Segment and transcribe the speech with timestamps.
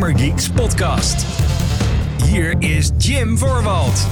[0.00, 1.26] Gamergeeks podcast.
[2.24, 4.06] Hier is Jim Voorwald.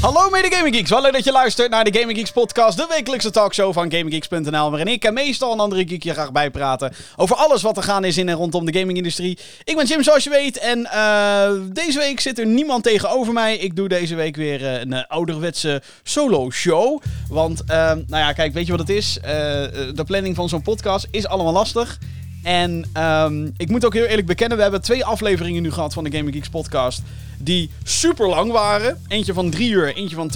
[0.00, 2.86] Hallo mede Gaming Geeks, wel leuk dat je luistert naar de Gaming Geeks podcast, de
[2.88, 7.36] wekelijkse talkshow van GamingGeeks.nl, waarin ik en meestal een andere geek je graag bijpraten over
[7.36, 9.38] alles wat er gaan is in en rondom de gamingindustrie.
[9.64, 13.56] Ik ben Jim, zoals je weet, en eh, deze week zit er niemand tegenover mij.
[13.56, 18.66] Ik doe deze week weer eh, een ouderwetse solo show, want nou ja, kijk, weet
[18.66, 19.18] je wat het is?
[19.22, 21.98] de planning van zo'n podcast is allemaal lastig.
[22.42, 26.04] En um, ik moet ook heel eerlijk bekennen, we hebben twee afleveringen nu gehad van
[26.04, 27.02] de Gaming Geeks podcast.
[27.38, 29.02] Die super lang waren.
[29.08, 30.30] Eentje van drie uur, eentje van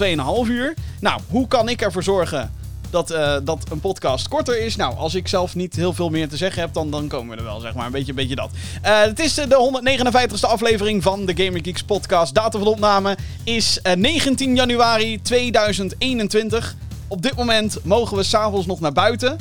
[0.45, 0.73] 2,5 uur.
[0.99, 2.51] Nou, hoe kan ik ervoor zorgen
[2.89, 4.75] dat, uh, dat een podcast korter is?
[4.75, 7.37] Nou, als ik zelf niet heel veel meer te zeggen heb, dan, dan komen we
[7.37, 7.85] er wel, zeg maar.
[7.85, 8.49] Een beetje, een beetje dat.
[8.85, 12.33] Uh, het is de 159ste aflevering van de Gaming Geeks podcast.
[12.33, 16.75] Datum van opname is uh, 19 januari 2021.
[17.07, 19.37] Op dit moment mogen we s'avonds nog naar buiten.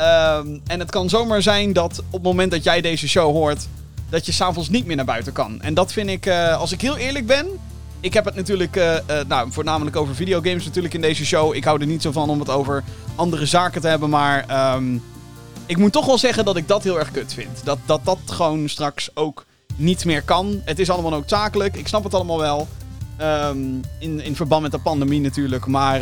[0.00, 3.66] Um, en het kan zomaar zijn dat op het moment dat jij deze show hoort,
[4.08, 5.62] dat je s'avonds niet meer naar buiten kan.
[5.62, 7.46] En dat vind ik, uh, als ik heel eerlijk ben.
[8.00, 11.54] Ik heb het natuurlijk, uh, uh, nou, voornamelijk over videogames natuurlijk in deze show.
[11.54, 12.84] Ik hou er niet zo van om het over
[13.14, 15.02] andere zaken te hebben, maar um,
[15.66, 17.64] ik moet toch wel zeggen dat ik dat heel erg kut vind.
[17.64, 19.44] Dat dat, dat gewoon straks ook
[19.76, 20.60] niet meer kan.
[20.64, 22.68] Het is allemaal noodzakelijk, ik snap het allemaal wel.
[23.20, 26.00] Um, in, in verband met de pandemie natuurlijk, maar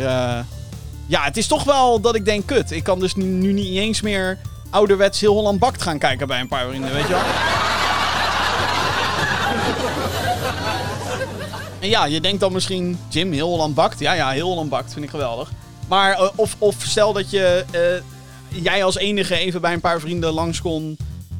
[1.09, 2.71] ja, het is toch wel dat ik denk, kut.
[2.71, 4.37] Ik kan dus nu, nu niet eens meer
[4.69, 7.19] ouderwets heel Holland Bakt gaan kijken bij een paar vrienden, weet je wel?
[11.79, 13.99] en ja, je denkt dan misschien, Jim, heel Holland Bakt?
[13.99, 15.51] Ja, ja, heel Holland Bakt, vind ik geweldig.
[15.87, 17.65] Maar, uh, of, of stel dat je,
[18.51, 20.97] uh, jij als enige even bij een paar vrienden langs kon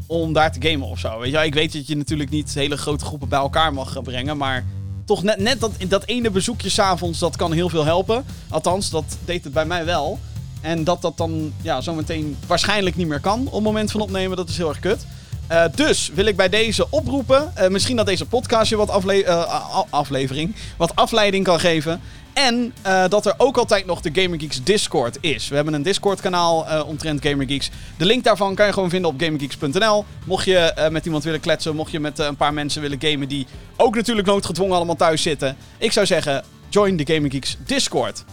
[0.08, 1.20] om daar te gamen of zo.
[1.20, 4.38] Weet je, ik weet dat je natuurlijk niet hele grote groepen bij elkaar mag brengen,
[4.38, 4.66] maar
[5.10, 8.26] toch net, net dat, dat ene bezoekje s'avonds, dat kan heel veel helpen.
[8.50, 10.20] Althans, dat deed het bij mij wel.
[10.62, 14.38] En dat dat dan ja, zometeen waarschijnlijk niet meer kan op het moment van opnemen,
[14.38, 15.06] dat is heel erg kut.
[15.52, 17.54] Uh, dus wil ik bij deze oproepen.
[17.58, 22.02] Uh, misschien dat deze podcast je wat uh, aflevering, wat afleiding kan geven.
[22.34, 25.48] En uh, dat er ook altijd nog de Gamer Geeks Discord is.
[25.48, 27.70] We hebben een Discord kanaal uh, omtrent Gamer Geeks.
[27.98, 30.06] De link daarvan kan je gewoon vinden op gamergeeks.nl.
[30.26, 33.28] Mocht je uh, met iemand willen kletsen, mocht je met een paar mensen willen gamen
[33.28, 35.58] die ook natuurlijk noodgedwongen allemaal thuis zitten.
[35.78, 38.24] Ik zou zeggen, join de Gamer Geeks Discord.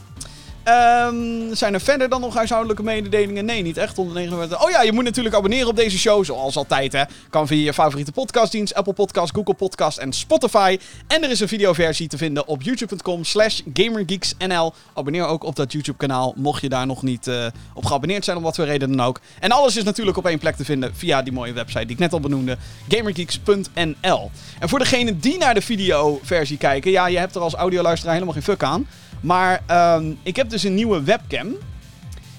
[0.69, 3.45] Um, zijn er verder dan nog huishoudelijke mededelingen?
[3.45, 3.97] Nee, niet echt.
[3.97, 4.65] 149.
[4.65, 6.93] Oh ja, je moet natuurlijk abonneren op deze show, zoals altijd.
[6.93, 7.03] Hè.
[7.31, 10.79] Kan via je favoriete podcastdienst, Apple Podcast, Google Podcast en Spotify.
[11.07, 14.73] En er is een videoversie te vinden op youtube.com slash gamergeeksnl.
[14.95, 18.37] Abonneer ook op dat YouTube kanaal, mocht je daar nog niet uh, op geabonneerd zijn,
[18.37, 19.21] om wat voor reden dan ook.
[19.41, 21.99] En alles is natuurlijk op één plek te vinden via die mooie website die ik
[21.99, 22.57] net al benoemde,
[22.89, 24.31] gamergeeks.nl.
[24.59, 28.35] En voor degenen die naar de videoversie kijken, ja, je hebt er als audioluisteraar helemaal
[28.35, 28.87] geen fuck aan.
[29.27, 29.63] Maar
[29.97, 31.55] um, ik heb dus een nieuwe webcam.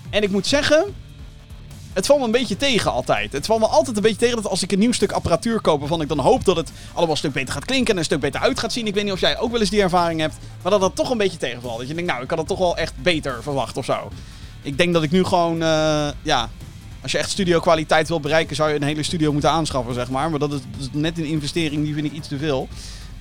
[0.10, 0.96] En ik moet zeggen,
[1.94, 3.32] het valt me een beetje tegen altijd.
[3.32, 5.80] Het valt me altijd een beetje tegen dat als ik een nieuw stuk apparatuur koop...
[5.80, 7.94] waarvan ik dan hoop dat het allemaal een stuk beter gaat klinken...
[7.94, 8.88] en een stuk beter uit gaat zien.
[8.88, 10.36] Ik weet niet of jij ook wel eens die ervaring hebt.
[10.62, 11.80] Maar dat dat toch een beetje tegenvalt.
[11.80, 14.12] Dat je denkt, nou, ik had het toch wel echt beter verwacht of zo.
[14.62, 16.50] Ik denk dat ik nu gewoon, uh, ja...
[17.02, 20.10] Als je echt studio kwaliteit wil bereiken, zou je een hele studio moeten aanschaffen, zeg
[20.10, 20.30] maar.
[20.30, 22.68] Maar dat is, dat is net een investering, die vind ik iets te veel.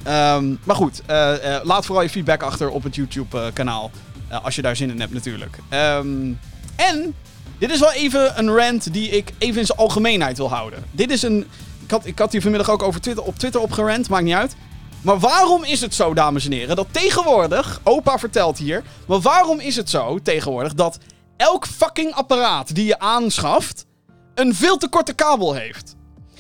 [0.09, 3.91] Um, maar goed, uh, uh, laat vooral je feedback achter op het YouTube-kanaal.
[4.31, 5.59] Uh, als je daar zin in hebt, natuurlijk.
[5.71, 6.39] Um,
[6.77, 7.15] en
[7.59, 10.85] dit is wel even een rant die ik even in zijn algemeenheid wil houden.
[10.91, 11.47] Dit is een.
[11.85, 14.57] Ik had, ik had hier vanmiddag ook over Twitter, op Twitter opgerant, maakt niet uit.
[15.03, 19.61] Maar waarom is het zo, dames en heren, dat tegenwoordig, opa vertelt hier, maar waarom
[19.61, 20.99] is het zo tegenwoordig dat
[21.37, 23.87] elk fucking apparaat die je aanschaft
[24.35, 25.97] een veel te korte kabel heeft?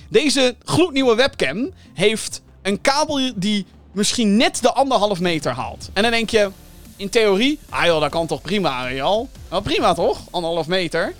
[0.08, 5.90] Deze gloednieuwe webcam heeft een kabel die misschien net de anderhalf meter haalt.
[5.92, 6.50] En dan denk je,
[6.96, 9.28] in theorie, ah joh, dat kan toch prima, Real?
[9.50, 10.20] Nou, prima toch?
[10.30, 11.14] Anderhalf meter.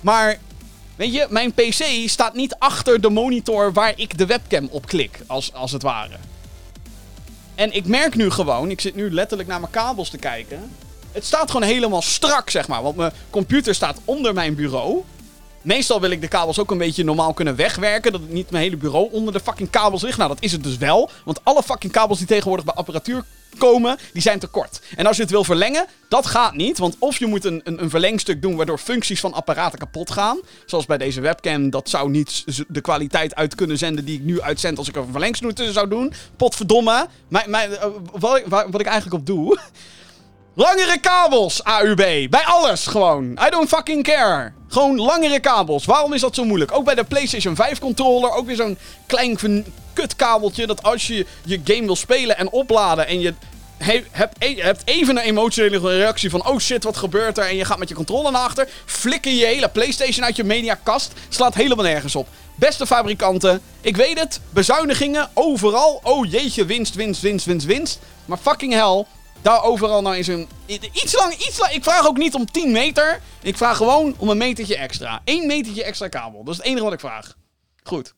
[0.00, 0.38] Maar,
[0.96, 5.20] weet je, mijn PC staat niet achter de monitor waar ik de webcam op klik,
[5.26, 6.16] als, als het ware.
[7.54, 10.70] En ik merk nu gewoon, ik zit nu letterlijk naar mijn kabels te kijken.
[11.12, 12.82] Het staat gewoon helemaal strak, zeg maar.
[12.82, 15.04] Want mijn computer staat onder mijn bureau.
[15.62, 18.12] Meestal wil ik de kabels ook een beetje normaal kunnen wegwerken.
[18.12, 20.16] Dat niet mijn hele bureau onder de fucking kabels ligt.
[20.16, 21.10] Nou, dat is het dus wel.
[21.24, 23.24] Want alle fucking kabels die tegenwoordig bij apparatuur
[23.58, 24.80] komen, die zijn te kort.
[24.96, 26.78] En als je het wil verlengen, dat gaat niet.
[26.78, 30.40] Want of je moet een, een, een verlengstuk doen waardoor functies van apparaten kapot gaan.
[30.66, 34.40] Zoals bij deze webcam, dat zou niet de kwaliteit uit kunnen zenden die ik nu
[34.40, 36.12] uitzend als ik er een verlengsnoer zou doen.
[36.36, 37.06] Potverdomme.
[37.30, 37.50] Uh,
[38.12, 39.58] wat, wat ik eigenlijk op doe...
[40.60, 42.30] Langere kabels, AUB.
[42.30, 43.38] Bij alles gewoon.
[43.46, 44.52] I don't fucking care.
[44.68, 45.84] Gewoon langere kabels.
[45.84, 46.72] Waarom is dat zo moeilijk?
[46.72, 48.30] Ook bij de PlayStation 5 controller.
[48.30, 50.66] Ook weer zo'n klein kutkabeltje.
[50.66, 53.06] Dat als je je game wil spelen en opladen.
[53.06, 53.34] En je
[53.76, 56.46] he, hebt, e hebt, even een emotionele reactie van...
[56.46, 57.44] Oh shit, wat gebeurt er?
[57.44, 58.68] En je gaat met je controller naar achter.
[58.84, 61.12] Flikker je hele PlayStation uit je mediakast.
[61.28, 62.28] Slaat helemaal nergens op.
[62.54, 66.00] Beste fabrikanten, ik weet het, bezuinigingen overal.
[66.02, 67.98] Oh jeetje, winst, winst, winst, winst, winst.
[68.24, 69.06] Maar fucking hell,
[69.42, 70.48] daar overal nou is een...
[70.66, 71.72] Iets lang, iets lang.
[71.72, 73.20] Ik vraag ook niet om 10 meter.
[73.42, 75.20] Ik vraag gewoon om een metertje extra.
[75.24, 76.44] Eén metertje extra kabel.
[76.44, 77.36] Dat is het enige wat ik vraag.
[77.82, 78.14] Goed.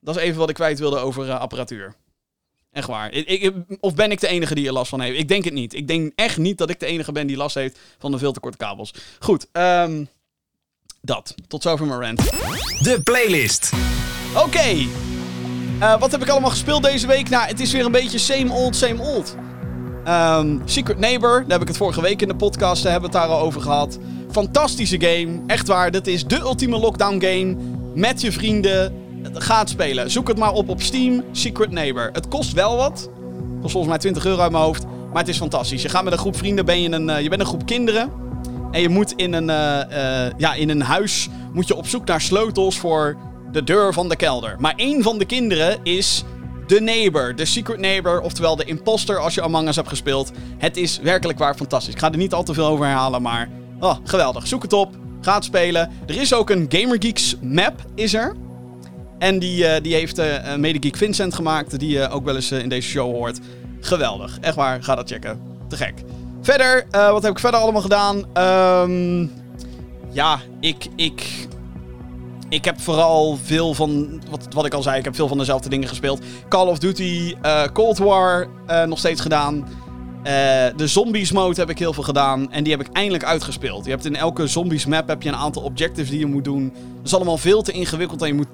[0.00, 1.94] Dat is even wat ik kwijt wilde over uh, apparatuur.
[2.72, 3.12] Echt waar.
[3.12, 5.18] Ik, ik, of ben ik de enige die er last van heeft?
[5.18, 5.74] Ik denk het niet.
[5.74, 8.32] Ik denk echt niet dat ik de enige ben die last heeft van de veel
[8.32, 8.94] te korte kabels.
[9.18, 10.08] Goed, um,
[11.00, 11.34] dat.
[11.48, 12.18] Tot zover mijn rant.
[12.82, 13.72] De playlist.
[14.36, 14.86] Oké.
[15.80, 17.28] Uh, wat heb ik allemaal gespeeld deze week?
[17.28, 19.36] Nou, het is weer een beetje same old, same old.
[20.08, 23.28] Um, Secret Neighbor, daar heb ik het vorige week in de podcast hebben het daar
[23.28, 23.98] al over gehad.
[24.30, 25.40] Fantastische game.
[25.46, 27.56] Echt waar, dit is de ultieme lockdown game.
[27.94, 29.02] Met je vrienden.
[29.32, 30.10] Gaat spelen.
[30.10, 31.22] Zoek het maar op op Steam.
[31.32, 32.10] Secret Neighbor.
[32.12, 33.10] Het kost wel wat.
[33.60, 34.84] Kost volgens mij 20 euro uit mijn hoofd.
[34.84, 35.82] Maar het is fantastisch.
[35.82, 38.10] Je gaat met een groep vrienden, ben je, een, uh, je bent een groep kinderen.
[38.70, 42.04] En je moet in een, uh, uh, ja, in een huis moet je op zoek
[42.06, 43.16] naar sleutels voor
[43.52, 44.56] de deur van de kelder.
[44.58, 46.24] Maar één van de kinderen is
[46.66, 50.32] de neighbor, de secret neighbor, oftewel de imposter als je Among Us hebt gespeeld.
[50.58, 51.94] Het is werkelijk waar fantastisch.
[51.94, 53.48] Ik ga er niet al te veel over herhalen, maar
[53.80, 54.46] oh, geweldig.
[54.46, 55.90] Zoek het op, ga het spelen.
[56.06, 58.36] Er is ook een GamerGeeks map, is er.
[59.18, 62.68] En die, uh, die heeft uh, Medegeek Vincent gemaakt, die je ook wel eens in
[62.68, 63.38] deze show hoort.
[63.80, 64.38] Geweldig.
[64.40, 65.40] Echt waar, ga dat checken.
[65.68, 65.94] Te gek.
[66.42, 68.16] Verder, wat heb ik verder allemaal gedaan?
[68.88, 69.30] Um,
[70.10, 71.46] ja, ik, ik,
[72.54, 75.68] ik heb vooral veel van, wat, wat ik al zei, ik heb veel van dezelfde
[75.68, 76.24] dingen gespeeld.
[76.48, 79.68] Call of Duty, uh, Cold War uh, nog steeds gedaan.
[80.76, 82.52] de zombies mode heb ik heel veel gedaan.
[82.52, 83.84] En die heb ik eindelijk uitgespeeld.
[83.84, 86.72] Je hebt in elke zombies map heb je een aantal objectives die je moet doen.
[86.96, 88.22] Dat is allemaal veel te ingewikkeld.
[88.22, 88.48] En je moet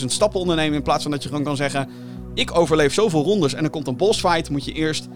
[0.00, 0.74] 80.000 stappen ondernemen.
[0.74, 1.88] In plaats van dat je gewoon kan zeggen:
[2.34, 3.54] Ik overleef zoveel rondes.
[3.54, 4.50] En er komt een boss fight.
[4.50, 5.08] Moet je eerst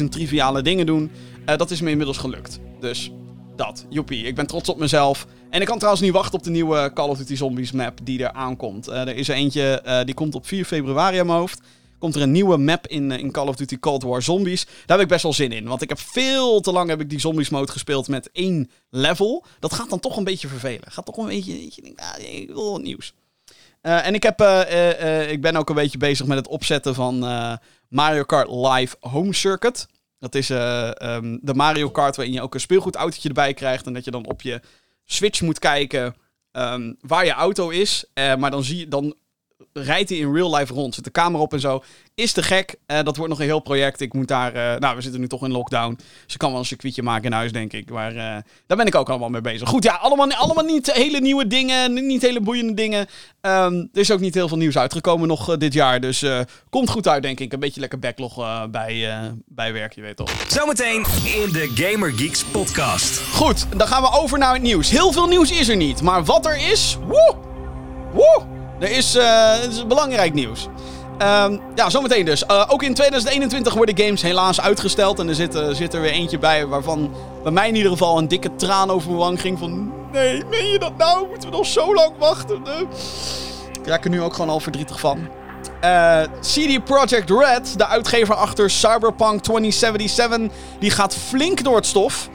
[0.00, 1.10] 14.000 triviale dingen doen.
[1.56, 2.60] Dat is me inmiddels gelukt.
[2.80, 3.10] Dus
[3.56, 3.86] dat.
[3.88, 4.24] Joepie.
[4.24, 5.26] Ik ben trots op mezelf.
[5.50, 8.22] En ik kan trouwens niet wachten op de nieuwe Call of Duty Zombies map die
[8.22, 8.88] er aankomt.
[8.88, 11.60] Uh, er is er eentje, uh, die komt op 4 februari aan mijn hoofd.
[11.98, 14.64] Komt er een nieuwe map in, in Call of Duty Cold War Zombies.
[14.64, 15.66] Daar heb ik best wel zin in.
[15.66, 19.44] Want ik heb veel te lang heb ik die Zombies mode gespeeld met één level.
[19.60, 20.92] Dat gaat dan toch een beetje vervelen.
[20.92, 21.64] Gaat toch een beetje...
[21.64, 23.14] Je denkt, ah, ik wil wat nieuws.
[23.80, 24.40] En ik, heb,
[25.30, 27.18] ik ben ook een beetje bezig met het opzetten van
[27.88, 29.86] Mario Kart Live Home Circuit.
[30.18, 33.86] Dat is uh, um, de Mario Kart waarin je ook een speelgoedautootje erbij krijgt.
[33.86, 34.60] En dat je dan op je
[35.04, 36.14] Switch moet kijken
[36.52, 38.04] um, waar je auto is.
[38.14, 39.14] Uh, maar dan, zie je, dan
[39.72, 40.94] rijdt hij in real life rond.
[40.94, 41.82] Zit de camera op en zo.
[42.14, 42.74] Is te gek.
[42.86, 44.00] Uh, dat wordt nog een heel project.
[44.00, 44.56] Ik moet daar.
[44.56, 45.94] Uh, nou, we zitten nu toch in lockdown.
[46.24, 47.90] Dus ik kan wel een circuitje maken in huis, denk ik.
[47.90, 48.36] Maar uh,
[48.66, 49.68] daar ben ik ook allemaal mee bezig.
[49.68, 52.06] Goed, ja, allemaal, allemaal niet hele nieuwe dingen.
[52.06, 53.06] Niet hele boeiende dingen.
[53.40, 56.00] Um, er is ook niet heel veel nieuws uitgekomen nog dit jaar.
[56.00, 56.24] Dus
[56.70, 57.52] komt goed uit, denk ik.
[57.52, 58.34] Een beetje lekker backlog
[58.70, 60.30] bij, bij werk, je weet toch.
[60.48, 63.20] Zometeen in de Gamer Geeks podcast.
[63.20, 64.90] Goed, dan gaan we over naar het nieuws.
[64.90, 66.02] Heel veel nieuws is er niet.
[66.02, 66.98] Maar wat er is.
[67.06, 67.36] Woe!
[68.12, 68.55] Woe!
[68.78, 70.68] Er is, uh, is belangrijk nieuws.
[71.22, 72.44] Um, ja, zometeen dus.
[72.50, 75.18] Uh, ook in 2021 worden games helaas uitgesteld.
[75.18, 78.18] En er zit, uh, zit er weer eentje bij waarvan bij mij in ieder geval
[78.18, 79.58] een dikke traan over mijn wang ging.
[79.58, 81.28] Van, nee, meen je dat nou?
[81.28, 82.62] Moeten we nog zo lang wachten?
[83.80, 85.28] Ik raak er nu ook gewoon al verdrietig van.
[86.40, 92.28] CD Projekt Red, de uitgever achter Cyberpunk 2077, die gaat flink door het stof.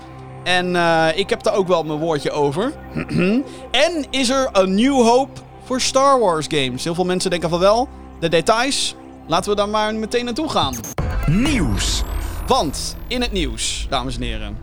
[0.43, 0.75] En
[1.15, 2.73] ik heb daar ook wel mijn woordje over.
[3.87, 5.41] en is er een New Hope
[5.71, 6.83] voor Star Wars games.
[6.83, 7.89] Heel veel mensen denken van wel.
[8.19, 8.95] De details,
[9.27, 10.75] laten we daar maar meteen naartoe gaan.
[11.25, 12.03] Nieuws.
[12.47, 14.57] Want in het nieuws, dames en heren.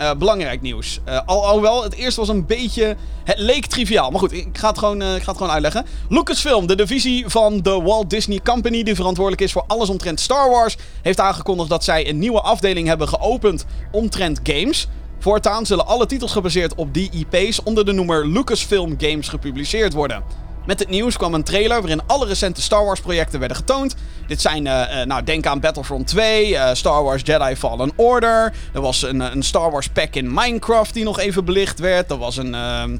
[0.00, 1.00] Uh, belangrijk nieuws.
[1.08, 2.96] Uh, al, alhoewel, het eerste was een beetje.
[3.24, 4.10] Het leek triviaal.
[4.10, 5.86] Maar goed, ik ga het gewoon, uh, ik ga het gewoon uitleggen.
[6.08, 10.50] Lucasfilm, de divisie van de Walt Disney Company, die verantwoordelijk is voor alles omtrent Star
[10.50, 14.88] Wars, heeft aangekondigd dat zij een nieuwe afdeling hebben geopend omtrent games.
[15.18, 20.22] Voortaan zullen alle titels gebaseerd op die IP's onder de noemer Lucasfilm Games gepubliceerd worden.
[20.66, 23.94] Met het nieuws kwam een trailer waarin alle recente Star Wars projecten werden getoond.
[24.26, 28.52] Dit zijn, uh, uh, nou denk aan Battlefront 2, uh, Star Wars Jedi Fallen Order.
[28.72, 32.10] Er was een, een, Star Wars pack in Minecraft die nog even belicht werd.
[32.10, 32.96] Er was een ehm,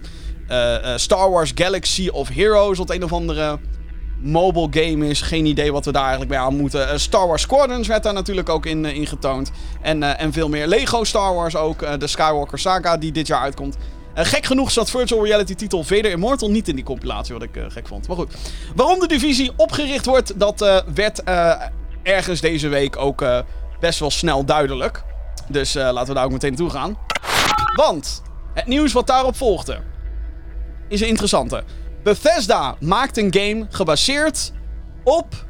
[0.99, 3.59] Star Wars Galaxy of Heroes, wat een of andere
[4.27, 5.21] mobile game is.
[5.21, 6.89] Geen idee wat we daar eigenlijk bij aan moeten.
[6.89, 9.51] Uh, Star Wars Squadrons werd daar natuurlijk ook in, uh, in getoond.
[9.83, 12.01] En, uh, en veel meer Lego Star Wars ook.
[12.01, 13.77] de Skywalker Saga die dit jaar uitkomt.
[14.15, 17.87] gek genoeg zat virtual reality titel Vader Immortal niet in die compilatie, wat ik gek
[17.87, 18.09] vond.
[18.09, 18.35] Maar goed.
[18.75, 21.23] Waarom de divisie opgericht wordt, dat werd
[22.03, 23.25] ergens deze week ook
[23.81, 25.05] best wel snel duidelijk.
[25.49, 26.99] Dus laten we daar ook meteen naartoe gaan.
[27.75, 28.23] Want
[28.55, 29.79] het nieuws wat daarop volgde
[30.89, 31.63] is een interessante.
[32.07, 34.53] Bethesda maakt een game gebaseerd
[35.05, 35.47] op.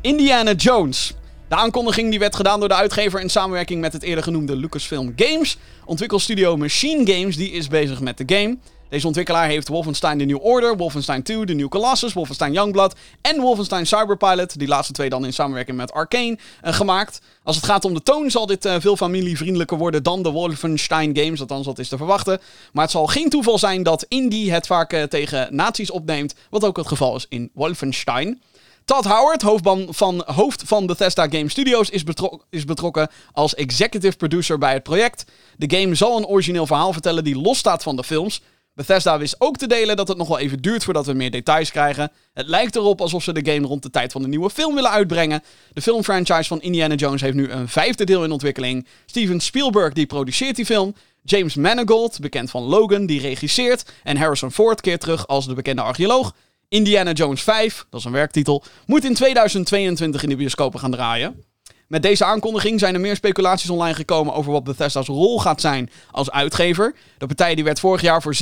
[0.00, 1.14] Indiana Jones.
[1.48, 5.12] De aankondiging die werd gedaan door de uitgever in samenwerking met het eerder genoemde Lucasfilm
[5.16, 5.58] Games.
[5.84, 8.58] Ontwikkelstudio Machine Games die is bezig met de game.
[8.90, 13.40] Deze ontwikkelaar heeft Wolfenstein The New Order, Wolfenstein 2, The New Colossus, Wolfenstein Youngblood en
[13.40, 17.20] Wolfenstein Cyberpilot, die laatste twee dan in samenwerking met Arkane, uh, gemaakt.
[17.42, 21.16] Als het gaat om de toon zal dit uh, veel familievriendelijker worden dan de Wolfenstein
[21.16, 22.40] games, althans dat is te verwachten.
[22.72, 26.64] Maar het zal geen toeval zijn dat Indie het vaak uh, tegen nazi's opneemt, wat
[26.64, 28.42] ook het geval is in Wolfenstein.
[28.84, 32.04] Todd Howard, hoofdman van, hoofd van Bethesda Game Studios, is,
[32.50, 35.24] is, betrokken als executive producer bij het project.
[35.56, 38.42] De game zal een origineel verhaal vertellen die losstaat van de films.
[38.80, 41.70] Bethesda wist ook te delen dat het nog wel even duurt voordat we meer details
[41.70, 42.12] krijgen.
[42.32, 44.90] Het lijkt erop alsof ze de game rond de tijd van de nieuwe film willen
[44.90, 45.42] uitbrengen.
[45.72, 48.86] De filmfranchise van Indiana Jones heeft nu een vijfde deel in ontwikkeling.
[49.06, 50.94] Steven Spielberg die produceert die film.
[51.22, 53.92] James Mangold, bekend van Logan, die regisseert.
[54.02, 56.34] En Harrison Ford keert terug als de bekende archeoloog.
[56.68, 61.44] Indiana Jones 5, dat is een werktitel, moet in 2022 in de bioscopen gaan draaien.
[61.90, 65.90] Met deze aankondiging zijn er meer speculaties online gekomen over wat Bethesda's rol gaat zijn
[66.10, 66.94] als uitgever.
[67.18, 68.36] De partij die werd vorig jaar voor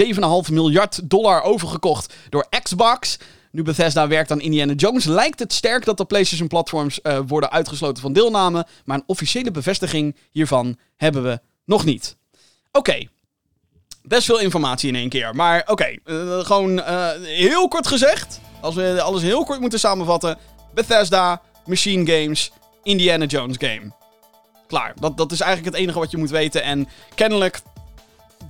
[0.47, 3.19] 7,5 miljard dollar overgekocht door Xbox.
[3.50, 8.02] Nu Bethesda werkt aan Indiana Jones, lijkt het sterk dat de PlayStation-platforms uh, worden uitgesloten
[8.02, 8.67] van deelname.
[8.85, 12.17] Maar een officiële bevestiging hiervan hebben we nog niet.
[12.73, 13.09] Oké.
[14.02, 15.35] Best veel informatie in één keer.
[15.35, 18.40] Maar oké, uh, gewoon uh, heel kort gezegd.
[18.61, 20.38] Als we alles heel kort moeten samenvatten.
[20.75, 22.50] Bethesda, Machine Games,
[22.88, 23.92] Indiana Jones game.
[24.66, 24.92] Klaar.
[25.00, 26.62] Dat, dat is eigenlijk het enige wat je moet weten.
[26.62, 27.61] En kennelijk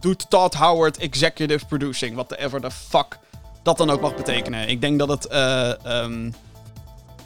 [0.01, 2.17] doet Todd Howard executive producing.
[2.17, 3.19] Wat ever the fuck
[3.63, 4.69] dat dan ook mag betekenen.
[4.69, 6.35] Ik denk dat het uh, um,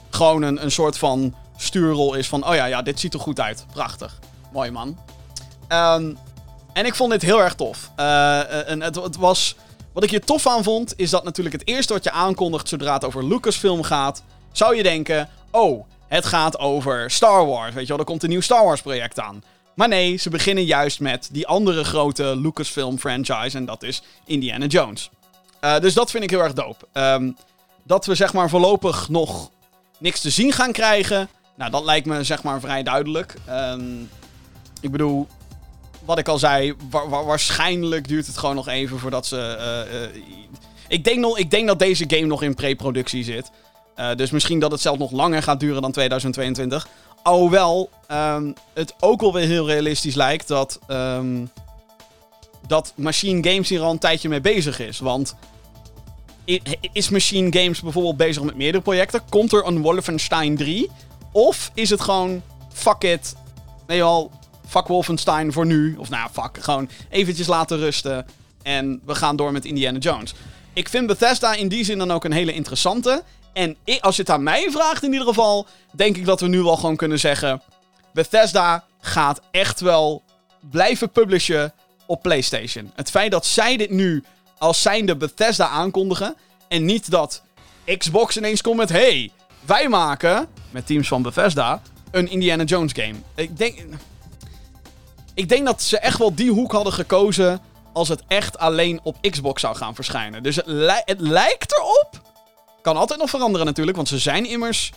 [0.09, 2.47] gewoon een, een soort van stuurrol is van...
[2.47, 3.65] Oh ja, ja, dit ziet er goed uit.
[3.71, 4.19] Prachtig.
[4.51, 4.97] Mooi man.
[5.69, 6.17] Um,
[6.73, 7.91] en ik vond dit heel erg tof.
[7.99, 9.55] Uh, en het, het was...
[9.93, 12.93] Wat ik hier tof aan vond, is dat natuurlijk het eerste wat je aankondigt zodra
[12.93, 17.73] het over Lucasfilm gaat, zou je denken: oh, het gaat over Star Wars.
[17.73, 19.43] Weet je wel, er komt een nieuw Star Wars project aan.
[19.73, 23.57] Maar nee, ze beginnen juist met die andere grote Lucasfilm franchise.
[23.57, 25.09] En dat is Indiana Jones.
[25.61, 26.85] Uh, dus dat vind ik heel erg dope.
[26.93, 27.37] Um,
[27.83, 29.49] dat we zeg maar voorlopig nog
[29.99, 31.29] niks te zien gaan krijgen.
[31.55, 33.35] Nou, dat lijkt me zeg maar vrij duidelijk.
[33.49, 34.09] Um,
[34.81, 35.27] ik bedoel,
[36.05, 39.57] wat ik al zei, wa wa waarschijnlijk duurt het gewoon nog even voordat ze.
[39.89, 40.23] Uh, uh,
[40.87, 43.51] ik, denk nog, ik denk dat deze game nog in pre-productie zit.
[43.99, 46.87] Uh, dus misschien dat het zelfs nog langer gaat duren dan 2022.
[47.21, 51.49] Alhoewel um, het ook wel weer heel realistisch lijkt dat, um,
[52.67, 54.99] dat Machine Games hier al een tijdje mee bezig is.
[54.99, 55.35] Want
[56.93, 59.21] is Machine Games bijvoorbeeld bezig met meerdere projecten?
[59.29, 60.89] Komt er een Wolfenstein 3?
[61.31, 62.41] Of is het gewoon,
[62.73, 63.35] fuck it,
[63.87, 64.31] je wel,
[64.67, 65.95] fuck Wolfenstein voor nu.
[65.97, 68.25] Of nou, fuck, gewoon eventjes laten rusten.
[68.61, 70.33] En we gaan door met Indiana Jones.
[70.73, 73.23] Ik vind Bethesda in die zin dan ook een hele interessante.
[73.53, 76.61] En als je het aan mij vraagt in ieder geval, denk ik dat we nu
[76.61, 77.61] wel gewoon kunnen zeggen...
[78.13, 80.23] Bethesda gaat echt wel
[80.69, 81.73] blijven publishen
[82.05, 82.91] op PlayStation.
[82.95, 84.23] Het feit dat zij dit nu
[84.57, 86.35] als zijnde Bethesda aankondigen...
[86.67, 87.43] en niet dat
[87.97, 88.89] Xbox ineens komt met...
[88.89, 89.31] Hey,
[89.65, 91.81] wij maken, met teams van Bethesda,
[92.11, 93.15] een Indiana Jones game.
[93.35, 93.79] Ik denk...
[95.33, 97.61] Ik denk dat ze echt wel die hoek hadden gekozen
[97.93, 100.43] als het echt alleen op Xbox zou gaan verschijnen.
[100.43, 102.32] Dus het lijkt erop.
[102.83, 104.91] Kan altijd nog veranderen natuurlijk, want ze zijn immers.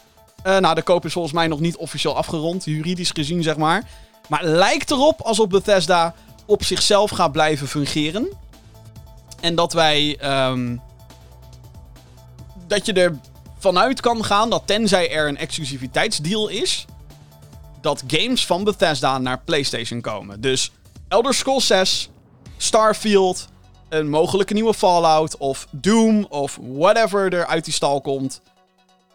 [0.46, 3.88] Uh, nou, de koop is volgens mij nog niet officieel afgerond, juridisch gezien zeg maar.
[4.28, 6.14] Maar het lijkt erop alsof Bethesda
[6.46, 8.28] op zichzelf gaat blijven fungeren.
[9.40, 10.18] En dat wij.
[10.48, 10.80] Um,
[12.66, 13.18] dat je er
[13.58, 16.84] vanuit kan gaan dat tenzij er een exclusiviteitsdeal is
[17.80, 20.40] dat games van Bethesda naar PlayStation komen.
[20.40, 20.70] Dus
[21.08, 22.10] Elder Scrolls 6,
[22.56, 23.48] Starfield,
[23.88, 28.40] een mogelijke nieuwe Fallout of Doom of whatever er uit die stal komt.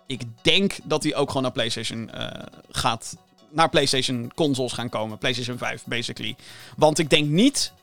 [0.07, 2.27] Ik denk dat die ook gewoon naar PlayStation uh,
[2.69, 3.15] gaat.
[3.49, 5.17] Naar PlayStation consoles gaan komen.
[5.17, 6.35] PlayStation 5, basically.
[6.77, 7.73] Want ik denk niet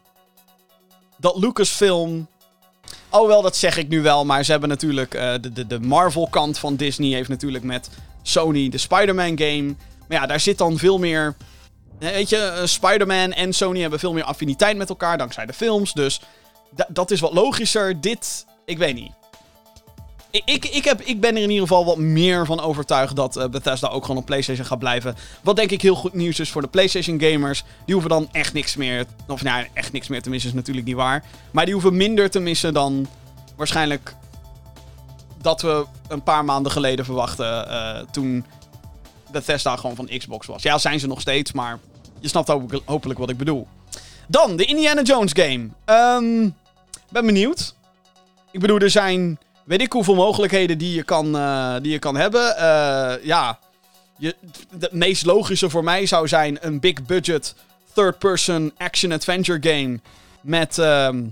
[1.16, 2.28] dat Lucasfilm.
[3.11, 4.25] Oh, wel, dat zeg ik nu wel.
[4.25, 5.14] Maar ze hebben natuurlijk.
[5.14, 7.90] Uh, de, de, de Marvel-kant van Disney heeft natuurlijk met
[8.23, 9.75] Sony de Spider-Man game.
[10.09, 11.37] Maar ja, daar zit dan veel meer.
[11.99, 15.92] Weet je, Spider-Man en Sony hebben veel meer affiniteit met elkaar dankzij de films.
[15.92, 16.21] Dus
[16.88, 18.00] dat is wat logischer.
[18.00, 19.12] Dit, ik weet niet.
[20.30, 23.37] Ik, ik, ik, heb, ik ben er in ieder geval wat meer van overtuigd dat
[23.37, 25.16] uh, Bethesda ook gewoon op PlayStation gaat blijven.
[25.42, 27.64] Wat denk ik heel goed nieuws is voor de PlayStation gamers.
[27.84, 29.04] Die hoeven dan echt niks meer.
[29.28, 31.25] Of nou, echt niks meer te missen is natuurlijk niet waar.
[31.50, 33.06] Maar die hoeven minder te missen dan
[33.56, 34.14] waarschijnlijk
[35.40, 37.68] dat we een paar maanden geleden verwachten.
[37.68, 38.44] Uh, toen
[39.30, 40.62] Bethesda gewoon van Xbox was.
[40.62, 41.78] Ja, zijn ze nog steeds, maar
[42.20, 42.48] je snapt
[42.84, 43.66] hopelijk wat ik bedoel.
[44.28, 45.68] Dan, de Indiana Jones game.
[45.87, 46.56] Um,
[47.11, 47.75] ben benieuwd.
[48.50, 52.16] Ik bedoel, er zijn weet ik hoeveel mogelijkheden die je kan, uh, die je kan
[52.16, 52.54] hebben.
[52.56, 53.58] Uh, ja,
[54.18, 54.35] je,
[54.78, 57.54] het meest logische voor mij zou zijn een big budget
[57.92, 60.00] third-person action-adventure game.
[60.40, 61.25] Met, ehm,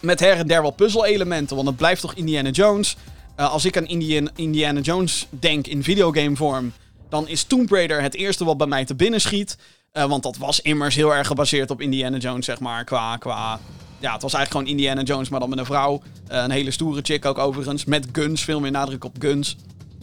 [0.00, 1.56] met her en der wel puzzelelementen.
[1.56, 2.96] Want het blijft toch Indiana Jones.
[3.36, 3.86] Eh, als ik aan
[4.34, 6.72] Indiana Jones denk in videogame vorm.
[7.08, 9.58] Dan is Tomb Raider het eerste wat bij mij te binnen schiet.
[9.96, 12.84] Eh, want dat was immers heel erg gebaseerd op Indiana Jones, zeg maar.
[12.84, 13.60] Qua, qua
[13.98, 16.02] ja, het was eigenlijk gewoon Indiana Jones, maar dan met een vrouw.
[16.28, 17.84] Eh, een hele stoere chick ook overigens.
[17.84, 19.56] Met guns, veel meer nadruk op guns.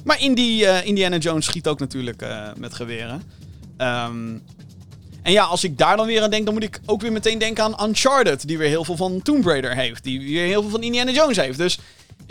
[0.03, 2.25] Maar in eh, Indiana Jones schiet ook natuurlijk
[2.57, 3.23] met geweren.
[3.77, 4.41] Um,
[5.21, 7.37] en ja, als ik daar dan weer aan denk, dan moet ik ook weer meteen
[7.37, 8.47] denken aan Uncharted.
[8.47, 10.03] Die weer heel veel van Tomb Raider heeft.
[10.03, 11.57] Die weer heel veel van Indiana Jones heeft.
[11.57, 11.79] Dus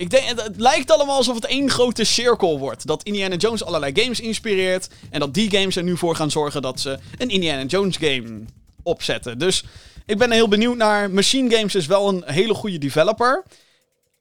[0.03, 2.87] ik denk, het lijkt allemaal alsof het één grote cirkel wordt.
[2.87, 4.89] Dat Indiana Jones allerlei games inspireert.
[5.11, 8.45] En dat die games er nu voor gaan zorgen dat ze een Indiana Jones game
[8.83, 9.39] opzetten.
[9.39, 9.65] Dus
[10.07, 11.11] ik ben heel benieuwd naar.
[11.11, 13.45] Machine Games is wel een hele goede developer.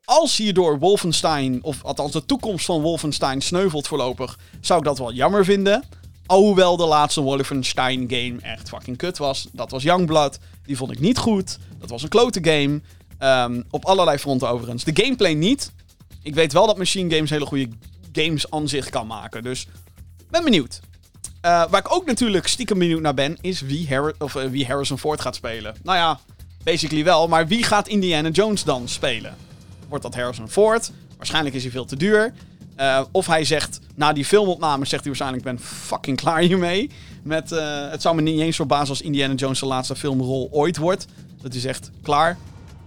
[0.03, 5.13] Als hierdoor Wolfenstein, of althans de toekomst van Wolfenstein sneuvelt voorlopig, zou ik dat wel
[5.13, 5.83] jammer vinden.
[6.25, 9.47] Alhoewel de laatste Wolfenstein game echt fucking kut was.
[9.51, 10.39] Dat was Youngblood.
[10.65, 11.57] Die vond ik niet goed.
[11.79, 12.81] Dat was een klote game.
[13.23, 14.83] Um, op allerlei fronten overigens.
[14.83, 15.71] De gameplay niet.
[16.21, 17.67] Ik weet wel dat Machine Games hele goede
[18.11, 19.43] games aan zich kan maken.
[19.43, 19.67] Dus
[20.29, 20.79] ben benieuwd.
[21.45, 24.99] Uh, waar ik ook natuurlijk stiekem benieuwd naar ben, is wie, of, uh, wie Harrison
[24.99, 25.75] Ford gaat spelen.
[25.83, 26.19] Nou ja,
[26.63, 27.27] basically wel.
[27.27, 29.35] Maar wie gaat Indiana Jones dan spelen?
[29.87, 30.91] Wordt dat Harrison Ford?
[31.17, 32.33] Waarschijnlijk is hij veel te duur.
[32.77, 36.89] Uh, of hij zegt, na die filmopname zegt hij waarschijnlijk, ik ben fucking klaar hiermee.
[37.23, 37.49] Met,
[37.89, 41.05] het zou me niet eens verbazen als Indiana Jones de laatste filmrol ooit wordt.
[41.41, 42.37] Dat hij zegt, klaar.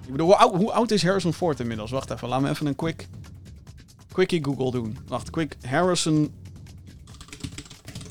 [0.07, 1.91] Ik hoe oud, is Harrison Ford inmiddels?
[1.91, 3.09] Wacht even, laat me even een quick,
[4.13, 4.99] quickie Google doen.
[5.07, 6.35] Wacht, quick Harrison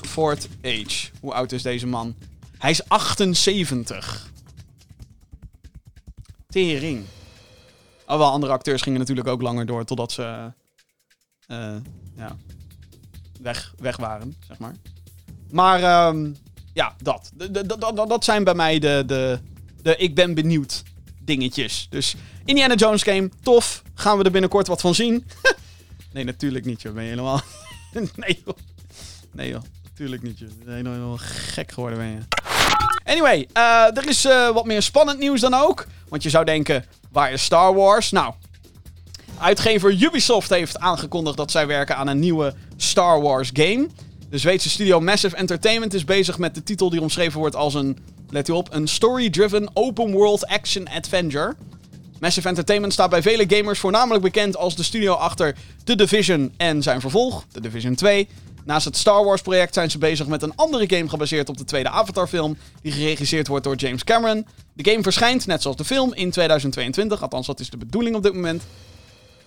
[0.00, 1.10] Ford Age.
[1.20, 2.14] Hoe oud is deze man?
[2.58, 4.30] Hij is 78.
[6.48, 7.04] Tering.
[8.06, 10.52] Oh, wel, andere acteurs gingen natuurlijk ook langer door totdat ze
[11.48, 11.76] uh,
[12.16, 12.36] ja,
[13.78, 14.74] weg, waren, zeg maar.
[15.50, 16.36] Maar um,
[16.72, 17.32] ja, dat.
[17.50, 18.24] Dat, dat.
[18.24, 19.38] zijn bij mij de, de,
[19.82, 20.82] de ik ben benieuwd
[21.24, 21.86] dingetjes.
[21.90, 22.14] Dus
[22.44, 23.82] Indiana Jones game, tof.
[23.94, 25.24] Gaan we er binnenkort wat van zien?
[26.12, 26.94] nee, natuurlijk niet, joh.
[26.94, 27.40] Ben je helemaal...
[28.16, 28.56] nee, joh.
[29.32, 29.62] Nee, joh.
[29.94, 30.48] Tuurlijk niet, je.
[30.66, 32.18] Helemaal gek geworden ben je.
[33.04, 35.86] Anyway, uh, er is uh, wat meer spannend nieuws dan ook.
[36.08, 38.10] Want je zou denken, waar is Star Wars?
[38.10, 38.34] Nou,
[39.38, 43.88] uitgever Ubisoft heeft aangekondigd dat zij werken aan een nieuwe Star Wars game.
[44.34, 47.98] De Zweedse studio Massive Entertainment is bezig met de titel die omschreven wordt als een,
[48.30, 51.54] let u op, een story-driven open world action adventure.
[52.20, 56.82] Massive Entertainment staat bij vele gamers voornamelijk bekend als de studio achter The Division en
[56.82, 58.28] zijn vervolg, The Division 2.
[58.64, 61.64] Naast het Star Wars project zijn ze bezig met een andere game gebaseerd op de
[61.64, 64.46] tweede Avatar film, die geregisseerd wordt door James Cameron.
[64.72, 68.22] De game verschijnt, net zoals de film, in 2022, althans dat is de bedoeling op
[68.22, 68.62] dit moment.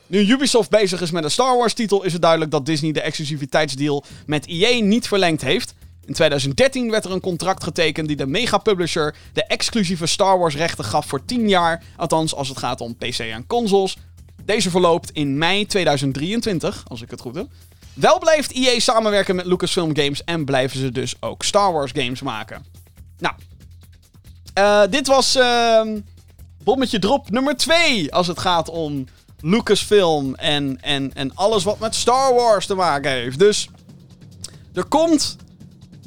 [0.07, 3.01] Nu Ubisoft bezig is met een Star Wars titel, is het duidelijk dat Disney de
[3.01, 5.73] exclusiviteitsdeal met EA niet verlengd heeft.
[6.05, 10.85] In 2013 werd er een contract getekend die de mega-publisher de exclusieve Star Wars rechten
[10.85, 13.97] gaf voor 10 jaar, althans als het gaat om PC en consoles.
[14.43, 17.47] Deze verloopt in mei 2023, als ik het goed heb.
[17.93, 22.21] Wel blijft EA samenwerken met Lucasfilm Games en blijven ze dus ook Star Wars games
[22.21, 22.65] maken.
[23.19, 23.35] Nou,
[24.57, 25.81] uh, dit was uh,
[26.63, 29.05] bommetje drop nummer 2 als het gaat om
[29.41, 33.39] Lucasfilm en, en, en alles wat met Star Wars te maken heeft.
[33.39, 33.69] Dus
[34.73, 35.37] er komt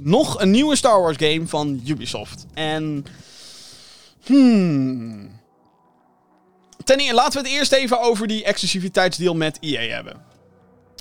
[0.01, 2.47] nog een nieuwe Star Wars game van Ubisoft.
[2.55, 3.05] En.
[4.25, 5.39] Hmm.
[6.85, 10.21] Ten laten we het eerst even over die exclusiviteitsdeal met EA hebben.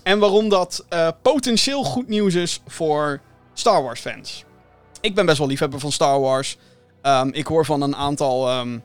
[0.04, 3.22] En waarom dat uh, potentieel goed nieuws is voor
[3.54, 4.44] Star Wars fans.
[5.02, 6.58] Ik ben best wel liefhebber van Star Wars.
[7.04, 8.84] Um, ik hoor van een aantal um,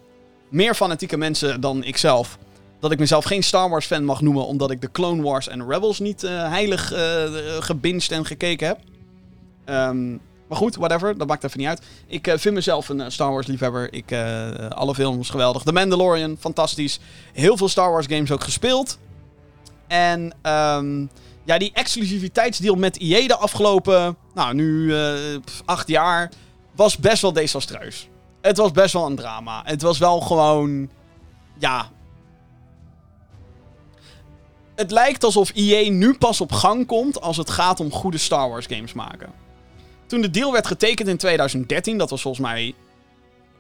[0.49, 2.39] meer fanatieke mensen dan ikzelf.
[2.85, 4.47] Dat ik mezelf geen Star Wars fan mag noemen.
[4.47, 6.99] Omdat ik de Clone Wars en Rebels niet uh, heilig uh,
[7.61, 8.79] gebinged en gekeken heb.
[9.67, 11.19] Um, maar goed, whatever.
[11.19, 11.83] Dat maakt even niet uit.
[12.07, 13.93] Ik vind mezelf een Star Wars liefhebber.
[13.93, 14.13] Ik,
[14.69, 15.63] alle films geweldig.
[15.63, 17.01] The Mandalorian, fantastisch.
[17.33, 18.99] Heel veel Star Wars games ook gespeeld.
[19.87, 21.11] En um,
[21.45, 24.95] ja, die exclusiviteitsdeal met EA de afgelopen, nou nu
[25.65, 26.31] acht jaar,
[26.75, 28.09] was best wel desastreus.
[28.41, 29.63] Het was best wel een drama.
[29.65, 30.91] Het was wel gewoon,
[31.59, 31.93] ja...
[34.75, 38.49] Het lijkt alsof EA nu pas op gang komt als het gaat om goede Star
[38.49, 39.33] Wars games maken.
[40.07, 42.75] Toen de deal werd getekend in 2013, dat was volgens mij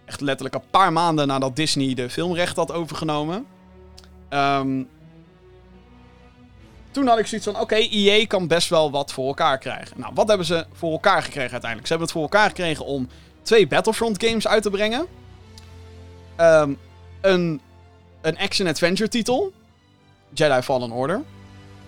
[0.04, 3.46] echt letterlijk een paar maanden nadat Disney de filmrecht had overgenomen.
[4.30, 4.88] Um,
[6.90, 10.00] toen had ik zoiets van, oké, EA kan best wel wat voor elkaar krijgen.
[10.00, 11.86] Nou, wat hebben ze voor elkaar gekregen uiteindelijk?
[11.86, 13.08] Ze hebben het voor elkaar gekregen om
[13.42, 15.06] twee Battlefront games uit te brengen.
[16.40, 16.78] Um,
[17.20, 17.60] een,
[18.20, 19.52] een action-adventure titel.
[20.34, 21.22] Jedi Fallen Order.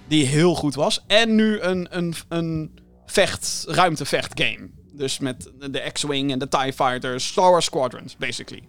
[0.09, 1.05] Die heel goed was.
[1.07, 4.69] En nu een, een, een vecht, ruimtevecht game.
[4.93, 8.63] Dus met de X-Wing en de TIE Fighters, Star Wars Squadrons, basically.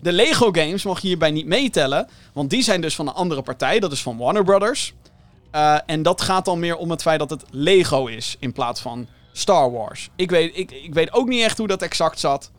[0.00, 3.42] De Lego games mag je hierbij niet meetellen, want die zijn dus van een andere
[3.42, 4.94] partij, dat is van Warner Brothers.
[5.54, 8.80] Uh, en dat gaat dan meer om het feit dat het Lego is in plaats
[8.80, 10.08] van Star Wars.
[10.16, 12.50] Ik weet, ik, ik weet ook niet echt hoe dat exact zat.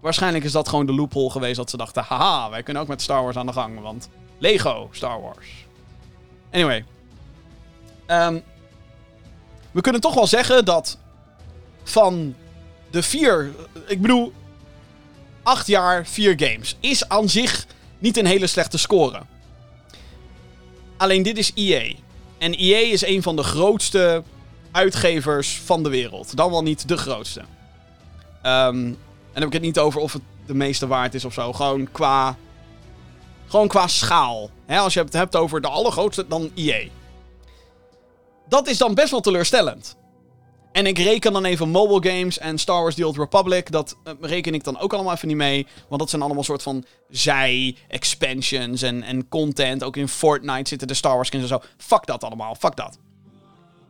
[0.00, 3.02] Waarschijnlijk is dat gewoon de loophole geweest dat ze dachten: haha, wij kunnen ook met
[3.02, 4.08] Star Wars aan de gang, want
[4.40, 5.46] Lego Star Wars.
[6.52, 6.84] Anyway.
[8.06, 8.42] Um,
[9.70, 10.98] we kunnen toch wel zeggen dat
[11.82, 12.34] van
[12.90, 13.52] de vier.
[13.86, 14.32] Ik bedoel,
[15.42, 16.76] acht jaar, vier games.
[16.80, 17.66] Is aan zich
[17.98, 19.20] niet een hele slechte score.
[20.96, 21.94] Alleen dit is EA.
[22.38, 24.22] En EA is een van de grootste
[24.70, 26.36] uitgevers van de wereld.
[26.36, 27.40] Dan wel niet de grootste.
[27.40, 27.46] Um,
[28.42, 28.96] en
[29.32, 31.52] dan heb ik het niet over of het de meeste waard is of zo.
[31.52, 32.36] Gewoon qua.
[33.50, 34.50] Gewoon qua schaal.
[34.66, 36.88] als je het hebt over de allergrootste, dan EA.
[38.48, 39.96] Dat is dan best wel teleurstellend.
[40.72, 43.70] En ik reken dan even mobile games en Star Wars The Old Republic.
[43.70, 45.66] Dat uh, reken ik dan ook allemaal even niet mee.
[45.88, 49.84] Want dat zijn allemaal soort van zij-expansions en, en content.
[49.84, 51.60] Ook in Fortnite zitten de Star Wars skins en zo.
[51.76, 52.98] Fuck dat allemaal, fuck dat.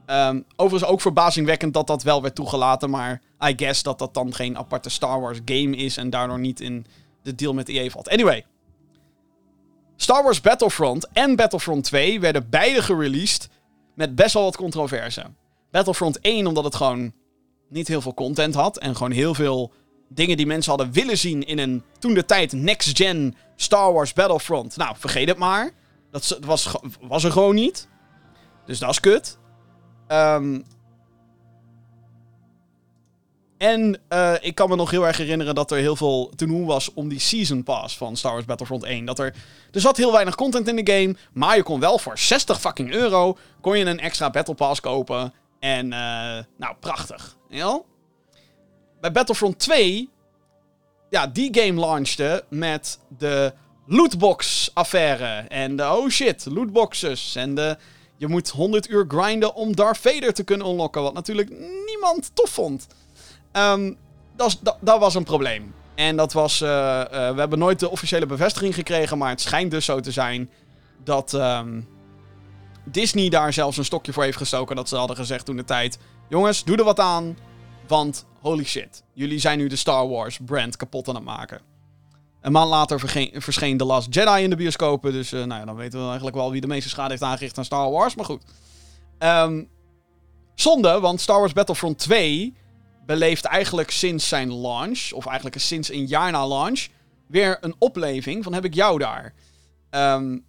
[0.06, 2.90] Um, overigens ook verbazingwekkend dat dat wel werd toegelaten.
[2.90, 5.96] Maar I guess dat dat dan geen aparte Star Wars game is.
[5.96, 6.86] En daardoor niet in
[7.22, 8.08] de deal met EA valt.
[8.08, 8.44] Anyway.
[10.00, 13.48] Star Wars Battlefront en Battlefront 2 werden beide gereleased
[13.94, 15.24] met best wel wat controverse.
[15.70, 17.12] Battlefront 1 omdat het gewoon
[17.68, 18.78] niet heel veel content had.
[18.78, 19.72] En gewoon heel veel
[20.08, 24.76] dingen die mensen hadden willen zien in een toen de tijd next-gen Star Wars Battlefront.
[24.76, 25.70] Nou, vergeet het maar.
[26.10, 27.88] Dat was, was er gewoon niet.
[28.66, 29.38] Dus dat is kut.
[30.08, 30.64] Um,
[33.60, 36.64] en uh, ik kan me nog heel erg herinneren dat er heel veel te doen
[36.64, 39.04] was om die Season Pass van Star Wars Battlefront 1.
[39.04, 39.34] Dat er,
[39.72, 42.92] er zat heel weinig content in de game, maar je kon wel voor 60 fucking
[42.92, 45.32] euro kon je een extra Battle Pass kopen.
[45.58, 47.36] En, uh, nou, prachtig.
[47.48, 47.80] Ja?
[49.00, 50.10] Bij Battlefront 2,
[51.10, 53.52] ja, die game launchte met de
[53.86, 55.44] lootbox-affaire.
[55.48, 57.34] En de, oh shit, lootboxes.
[57.36, 57.76] En de,
[58.16, 61.02] je moet 100 uur grinden om Darth Vader te kunnen unlocken.
[61.02, 61.50] Wat natuurlijk
[61.86, 62.86] niemand tof vond.
[63.52, 63.96] Um,
[64.36, 65.74] dat, dat, was een probleem.
[65.94, 66.60] En dat was.
[66.60, 69.18] Uh, uh, we hebben nooit de officiële bevestiging gekregen.
[69.18, 70.50] Maar het schijnt dus zo te zijn
[71.04, 71.32] dat.
[71.32, 71.88] Um,
[72.84, 74.76] Disney daar zelfs een stokje voor heeft gestoken.
[74.76, 75.98] Dat ze hadden gezegd toen de tijd.
[76.28, 77.36] Jongens, doe er wat aan.
[77.86, 79.02] Want holy shit.
[79.12, 81.60] Jullie zijn nu de Star Wars brand kapot aan het maken.
[82.40, 83.00] Een maand later
[83.32, 85.12] verscheen The Last Jedi in de bioscopen.
[85.12, 87.58] Dus uh, nou ja, dan weten we eigenlijk wel wie de meeste schade heeft aangericht
[87.58, 88.14] aan Star Wars.
[88.14, 88.42] Maar goed.
[89.18, 89.68] Um,
[90.54, 92.54] zonde, want Star Wars Battlefront 2
[93.10, 96.86] beleeft eigenlijk sinds zijn launch, of eigenlijk sinds een jaar na launch,
[97.26, 99.32] weer een opleving van heb ik jou daar.
[99.90, 100.44] Um,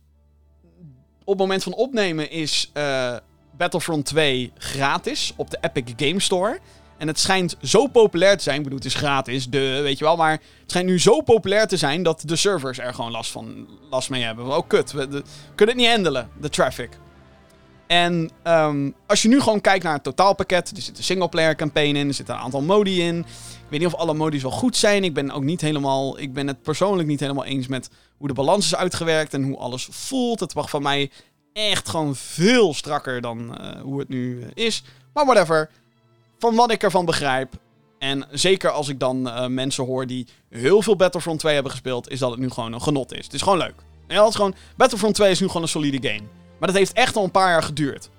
[1.24, 3.16] op het moment van opnemen is uh,
[3.58, 6.60] Battlefront 2 gratis op de Epic Game Store.
[6.98, 8.58] En het schijnt zo populair te zijn.
[8.58, 10.16] Ik bedoel, het is gratis, de, weet je wel.
[10.16, 13.68] Maar het schijnt nu zo populair te zijn dat de servers er gewoon last, van,
[13.90, 14.46] last mee hebben.
[14.46, 14.92] Oh, kut.
[14.92, 15.08] We,
[15.56, 16.90] kunnen het niet handelen, de traffic.
[17.92, 20.72] En um, als je nu gewoon kijkt naar het totaalpakket.
[20.76, 22.08] Er zit een singleplayer campaign in.
[22.08, 23.20] Er zitten een aantal modi in.
[23.20, 23.26] Ik
[23.70, 25.04] weet niet of alle modi's wel goed zijn.
[25.04, 26.20] Ik ben ook niet helemaal.
[26.20, 29.34] Ik ben het persoonlijk niet helemaal eens met hoe de balans is uitgewerkt.
[29.34, 30.40] En hoe alles voelt.
[30.40, 31.12] Het mag van mij
[31.54, 34.84] echt gewoon veel strakker dan uh, hoe het nu is.
[35.14, 35.70] Maar whatever
[36.40, 37.54] van wat ik ervan begrijp.
[38.00, 42.10] En zeker als ik dan uh, mensen hoor die heel veel Battlefront 2 hebben gespeeld,
[42.10, 43.24] is dat het nu gewoon een genot is.
[43.24, 43.76] Het is gewoon leuk.
[44.08, 46.41] En het is gewoon, Battlefront 2 is nu gewoon een solide game.
[46.62, 48.10] Maar dat heeft echt al een paar jaar geduurd.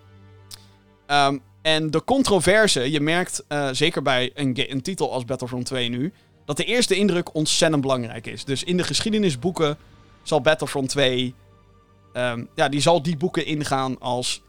[1.06, 5.88] Um, en de controverse, je merkt uh, zeker bij een, een, titel als Battlefront 2
[5.88, 6.12] nu,
[6.44, 8.44] dat de eerste indruk ontzettend belangrijk is.
[8.44, 9.76] Dus in de geschiedenisboeken
[10.22, 11.34] zal Battlefront 2, um,
[12.12, 14.42] ehm, ja, die zal die boeken ingaan als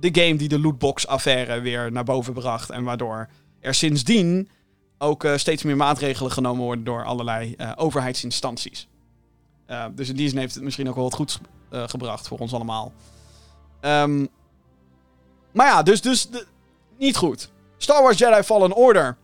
[0.00, 2.70] de game die de lootbox-affaire weer naar boven bracht.
[2.70, 3.28] En waardoor
[3.60, 4.48] er sindsdien
[4.98, 8.88] ook uh, steeds meer maatregelen genomen worden door allerlei uh, overheidsinstanties.
[9.70, 11.38] Uh, dus in die zin heeft het misschien ook wel wat goeds
[11.70, 12.92] gebracht voor ons allemaal.
[13.84, 14.28] Um,
[15.52, 16.28] maar ja, dus, dus
[16.98, 17.50] niet goed.
[17.76, 19.16] Star Wars Jedi Fallen Order.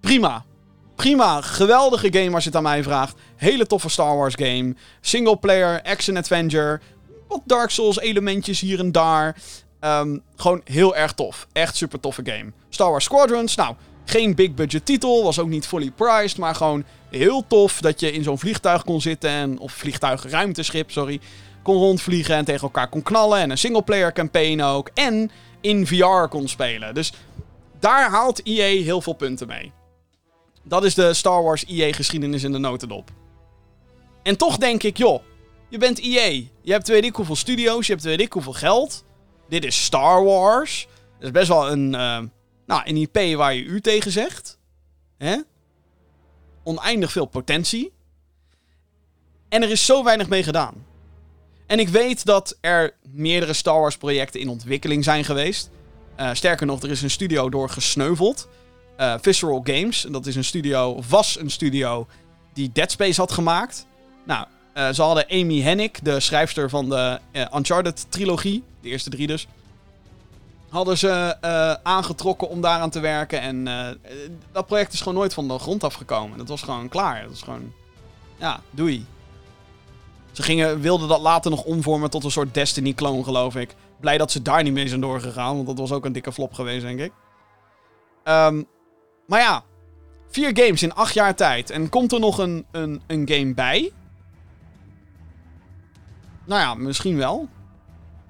[0.00, 0.44] Prima.
[0.94, 1.40] Prima.
[1.40, 3.16] Geweldige game als je het aan mij vraagt.
[3.36, 4.74] Hele toffe Star Wars game.
[5.00, 6.80] Single player, action adventure.
[7.28, 9.36] Wat Dark Souls elementjes hier en daar.
[9.80, 11.46] Um, gewoon heel erg tof.
[11.52, 12.52] Echt super toffe game.
[12.68, 15.22] Star Wars Squadrons, nou, geen big budget titel.
[15.24, 16.38] Was ook niet fully priced.
[16.38, 19.30] Maar gewoon heel tof dat je in zo'n vliegtuig kon zitten.
[19.30, 21.20] En, of vliegtuigruimteschip, sorry.
[21.66, 23.38] Kon rondvliegen en tegen elkaar kon knallen.
[23.38, 24.90] En een singleplayer campaign ook.
[24.94, 26.94] En in VR kon spelen.
[26.94, 27.12] Dus
[27.78, 29.72] daar haalt EA heel veel punten mee.
[30.62, 33.10] Dat is de Star Wars EA geschiedenis in de notendop.
[34.22, 35.22] En toch denk ik, joh,
[35.68, 36.42] je bent EA.
[36.62, 39.04] Je hebt weet ik hoeveel studio's, je hebt weet ik hoeveel geld.
[39.48, 40.88] Dit is Star Wars.
[41.14, 42.18] Dat is best wel een, uh,
[42.66, 44.58] Nou, een IP waar je u tegen zegt.
[45.18, 45.36] Hè?
[46.62, 47.92] Oneindig veel potentie.
[49.48, 50.84] En er is zo weinig mee gedaan.
[51.66, 55.70] En ik weet dat er meerdere Star Wars projecten in ontwikkeling zijn geweest.
[56.20, 58.48] Uh, sterker nog, er is een studio door gesneuveld.
[59.00, 62.06] Uh, Visceral Games, dat is een studio, was een studio
[62.52, 63.86] die Dead Space had gemaakt.
[64.24, 67.18] Nou, uh, ze hadden Amy Hennig, de schrijfster van de
[67.54, 69.46] Uncharted-trilogie, de eerste drie dus,
[70.68, 71.36] hadden ze
[71.82, 73.40] aangetrokken om daaraan te werken.
[73.40, 73.64] En
[74.52, 76.38] dat project is gewoon nooit van de grond afgekomen.
[76.38, 77.20] Dat was gewoon klaar.
[77.20, 77.72] Dat was gewoon,
[78.38, 79.06] ja, doei.
[80.36, 83.74] Ze gingen, wilden dat later nog omvormen tot een soort Destiny-clone, geloof ik.
[84.00, 86.52] Blij dat ze daar niet mee zijn doorgegaan, want dat was ook een dikke flop
[86.52, 87.12] geweest, denk ik.
[88.24, 88.66] Um,
[89.26, 89.62] maar ja,
[90.28, 91.70] vier games in acht jaar tijd.
[91.70, 93.92] En komt er nog een, een, een game bij?
[96.44, 97.48] Nou ja, misschien wel.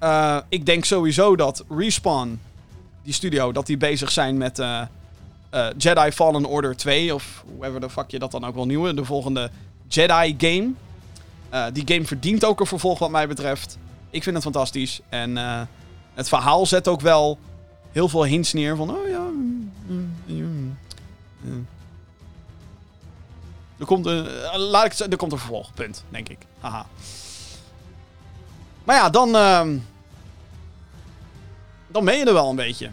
[0.03, 2.41] Uh, ik denk sowieso dat Respawn,
[3.03, 4.83] die studio, dat die bezig zijn met uh,
[5.55, 7.15] uh, Jedi Fallen Order 2.
[7.15, 8.95] Of hoever de fuck je dat dan ook wel nieuwe.
[8.95, 9.51] De volgende
[9.89, 10.73] Jedi game.
[11.73, 13.79] Die game verdient ook een vervolg wat mij betreft.
[14.11, 15.01] Ik vind het fantastisch.
[15.09, 15.37] En
[16.15, 17.39] het verhaal zet ook wel
[17.93, 18.91] heel veel hints neer van...
[18.91, 19.19] Oh ja...
[19.19, 19.73] Mm,
[20.27, 20.79] mm,
[21.41, 21.67] mm.
[23.79, 24.29] Er komt een.
[24.29, 26.39] Eh, laat ik er komt een vervolg, punt, denk ik.
[26.61, 26.87] Haha.
[28.85, 29.29] Maar ja, dan.
[29.29, 29.67] Uh,
[31.87, 32.91] dan ben je er wel een beetje.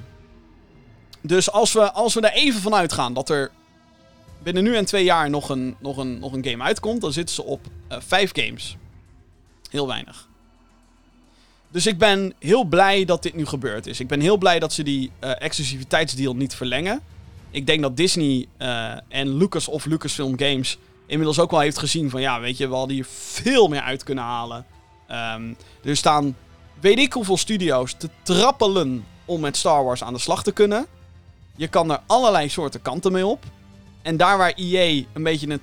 [1.21, 3.51] Dus als we, als we er even van uitgaan dat er
[4.43, 7.35] binnen nu en twee jaar nog een, nog een, nog een game uitkomt, dan zitten
[7.35, 8.77] ze op uh, vijf games.
[9.69, 10.27] Heel weinig.
[11.71, 13.99] Dus ik ben heel blij dat dit nu gebeurd is.
[13.99, 17.01] Ik ben heel blij dat ze die uh, exclusiviteitsdeal niet verlengen
[17.53, 22.09] ik denk dat Disney uh, en Lucas of Lucasfilm Games inmiddels ook wel heeft gezien
[22.09, 24.65] van ja, weet je, we hadden hier veel meer uit kunnen halen.
[25.35, 26.35] Um, er staan
[26.79, 30.85] weet ik hoeveel studio's te trappelen om met Star Wars aan de slag te kunnen.
[31.55, 33.43] Je kan er allerlei soorten kanten mee op.
[34.03, 35.61] En daar waar EA een beetje een,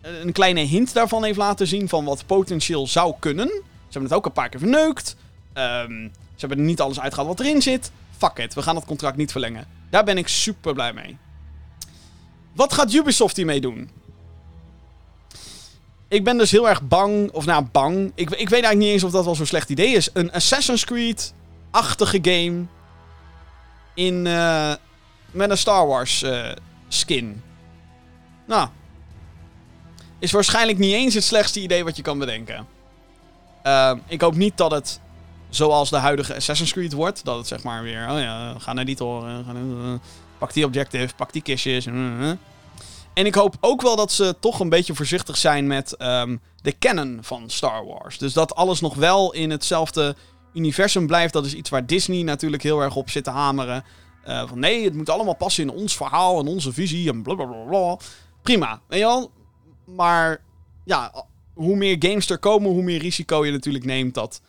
[0.00, 3.48] een kleine hint daarvan heeft laten zien van wat potentieel zou kunnen.
[3.48, 5.16] Ze hebben het ook een paar keer verneukt.
[5.54, 7.90] Um, ze hebben er niet alles uitgehaald wat erin zit.
[8.16, 9.66] Fuck it, we gaan dat contract niet verlengen.
[9.90, 11.18] Daar ben ik super blij mee.
[12.52, 13.90] Wat gaat Ubisoft hiermee doen?
[16.08, 18.12] Ik ben dus heel erg bang, of nou bang.
[18.14, 20.10] Ik, ik weet eigenlijk niet eens of dat wel zo'n slecht idee is.
[20.12, 22.64] Een Assassin's Creed-achtige game.
[23.94, 24.72] In, uh,
[25.30, 26.50] met een Star Wars uh,
[26.92, 27.42] skin.
[28.46, 28.68] Nou.
[30.18, 32.66] Is waarschijnlijk niet eens het slechtste idee wat je kan bedenken.
[33.66, 35.00] Uh, ik hoop niet dat het
[35.48, 37.24] zoals de huidige Assassin's Creed wordt.
[37.24, 39.98] Dat het zeg maar weer, oh ja, ga naar die toren, naar,
[40.38, 41.86] pak die objective, pak die kistjes.
[43.14, 46.78] En ik hoop ook wel dat ze toch een beetje voorzichtig zijn met um, de
[46.78, 48.18] canon van Star Wars.
[48.18, 50.16] Dus dat alles nog wel in hetzelfde
[50.54, 51.32] universum blijft.
[51.32, 53.84] Dat is iets waar Disney natuurlijk heel erg op zit te hameren.
[54.28, 57.96] Uh, van nee, het moet allemaal passen in ons verhaal en onze visie en blablabla.
[58.42, 59.30] Prima, weet je wel?
[59.84, 60.40] Maar
[60.84, 64.40] ja, hoe meer games er komen, hoe meer risico je natuurlijk neemt dat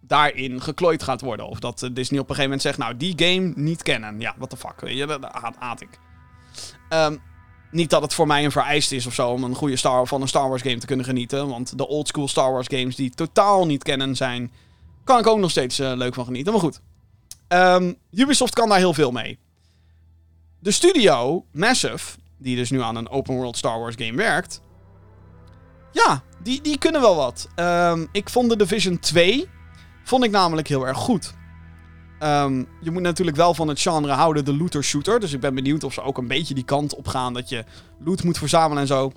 [0.00, 1.48] daarin geklooid gaat worden.
[1.48, 4.20] Of dat eh, Disney op een gegeven moment zegt, nou, die game niet kennen.
[4.20, 5.24] Ja, what the fuck, weet je, dat
[5.58, 5.98] haat, ik.
[6.90, 7.20] Um,
[7.70, 10.22] niet dat het voor mij een vereist is of zo om een goede Star, van
[10.22, 11.48] een Star Wars game te kunnen genieten.
[11.48, 14.52] Want de old school Star Wars games die totaal niet kennen zijn,
[15.04, 16.52] kan ik ook nog steeds uh, leuk van genieten.
[16.52, 16.80] Maar goed,
[17.52, 19.38] um, Ubisoft kan daar heel veel mee.
[20.58, 24.60] De studio, Massive, die dus nu aan een open world Star Wars game werkt.
[25.92, 27.48] Ja, die, die kunnen wel wat.
[27.56, 29.48] Um, ik vond de Division 2
[30.10, 31.34] Vond ik namelijk heel erg goed.
[32.22, 35.20] Um, je moet natuurlijk wel van het genre houden, de looter-shooter.
[35.20, 37.64] Dus ik ben benieuwd of ze ook een beetje die kant op gaan dat je
[37.98, 39.12] loot moet verzamelen en zo.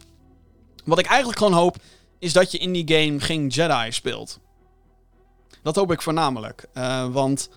[0.85, 1.75] Wat ik eigenlijk gewoon hoop,
[2.19, 4.39] is dat je in die game geen Jedi speelt.
[5.61, 6.65] Dat hoop ik voornamelijk.
[6.73, 7.49] Uh, want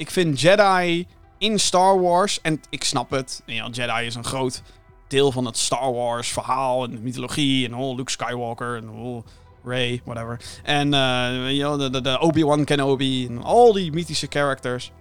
[0.00, 1.06] ik vind Jedi
[1.38, 4.62] in Star Wars, en ik snap het, ja, Jedi is een groot
[5.08, 9.24] deel van het Star Wars verhaal en de mythologie en oh, Luke Skywalker en oh,
[9.64, 10.40] Ray, whatever.
[10.62, 14.92] En uh, de, de, de Obi-Wan Kenobi en al die mythische characters.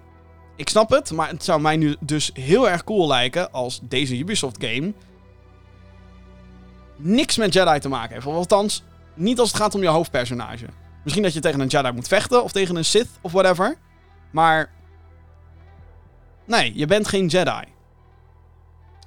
[0.55, 4.17] Ik snap het, maar het zou mij nu dus heel erg cool lijken als deze
[4.17, 4.93] Ubisoft game
[6.95, 8.25] niks met Jedi te maken heeft.
[8.25, 8.83] Of althans,
[9.13, 10.65] niet als het gaat om je hoofdpersonage.
[11.03, 13.77] Misschien dat je tegen een Jedi moet vechten of tegen een Sith of whatever.
[14.31, 14.77] Maar
[16.49, 17.63] nee, je bent geen Jedi.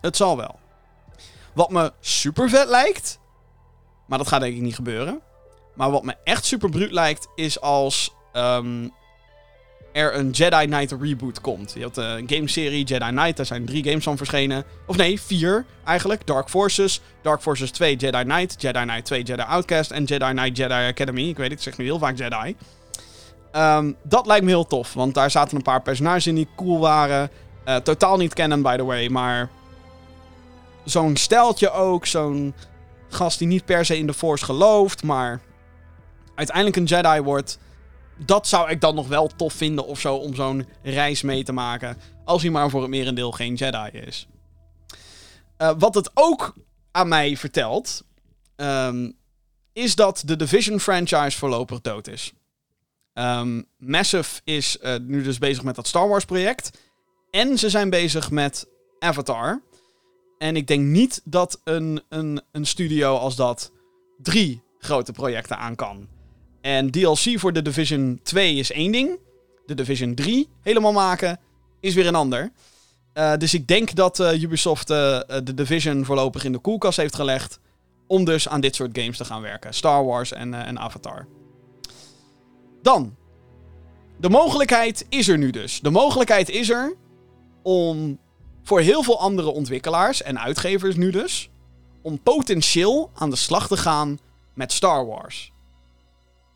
[0.01, 0.59] Het zal wel.
[1.53, 3.19] Wat me super vet lijkt,
[4.07, 5.21] maar dat gaat denk ik niet gebeuren,
[5.75, 8.93] maar wat me echt super bruut lijkt, is als um,
[9.93, 11.73] er een Jedi Knight reboot komt.
[11.75, 14.65] Je had een gameserie Jedi Knight, daar zijn drie games van verschenen.
[14.87, 16.27] Of nee, vier eigenlijk.
[16.27, 20.57] Dark Forces, Dark Forces 2 Jedi Knight, Jedi Knight 2 Jedi Outcast en Jedi Knight
[20.57, 21.29] Jedi Academy.
[21.29, 22.57] Ik weet het, ik zeg nu heel vaak Jedi.
[23.57, 26.79] Um, dat lijkt me heel tof, want daar zaten een paar personages in die cool
[26.79, 27.31] waren.
[27.65, 29.51] Eh, totaal niet canon, by the way, maar
[30.85, 32.07] zo'n steltje ook.
[32.07, 32.55] Zo'n
[33.09, 35.41] gast die niet per se in de Force gelooft, maar
[36.35, 37.59] uiteindelijk een Jedi wordt.
[38.17, 41.53] Dat zou ik dan nog wel tof vinden of zo, om zo'n reis mee te
[41.53, 41.97] maken.
[42.25, 44.29] Als hij maar voor het merendeel geen Jedi is.
[45.57, 46.55] Eh, wat het ook
[46.91, 48.05] aan mij vertelt,
[48.57, 49.11] ehm,
[49.73, 52.33] is dat de Division franchise voorlopig dood is.
[53.15, 56.79] Ehm, Massive is eh, nu dus bezig met dat Star Wars project.
[57.31, 58.67] En ze zijn bezig met
[58.99, 59.63] Avatar.
[60.39, 63.73] En ik denk niet dat een, een, een studio als dat
[64.23, 66.09] drie grote projecten aan kan.
[66.61, 69.19] En DLC voor de Division 2 is één ding.
[69.67, 71.41] De Division 3 helemaal maken
[71.81, 72.53] is weer een ander.
[73.15, 77.59] Uh, dus ik denk dat uh, Ubisoft de Division voorlopig in de koelkast heeft gelegd.
[78.07, 79.75] Om dus aan dit soort games te gaan werken.
[79.75, 81.27] Star Wars en, en Avatar.
[82.83, 83.17] Dan.
[84.17, 85.81] De mogelijkheid is er nu dus.
[85.81, 86.97] De mogelijkheid is er
[87.63, 88.19] om
[88.63, 91.51] voor heel veel andere ontwikkelaars en uitgevers nu dus.
[92.03, 94.19] Om potentieel aan de slag te gaan
[94.55, 95.53] met Star Wars.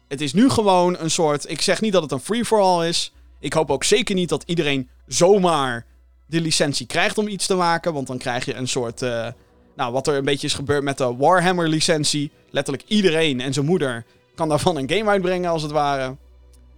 [0.09, 1.51] Het is nu gewoon een soort.
[1.51, 3.13] Ik zeg niet dat het een free-for-all is.
[3.41, 5.87] Ik hoop ook zeker niet dat iedereen zomaar
[6.27, 7.93] de licentie krijgt om iets te maken.
[7.93, 9.03] Want dan krijg je een soort.
[9.03, 9.29] Uh,
[9.77, 12.31] nou, wat er een beetje is gebeurd met de Warhammer-licentie.
[12.51, 14.05] Letterlijk iedereen en zijn moeder
[14.37, 16.17] kan daarvan een game uitbrengen, als het ware.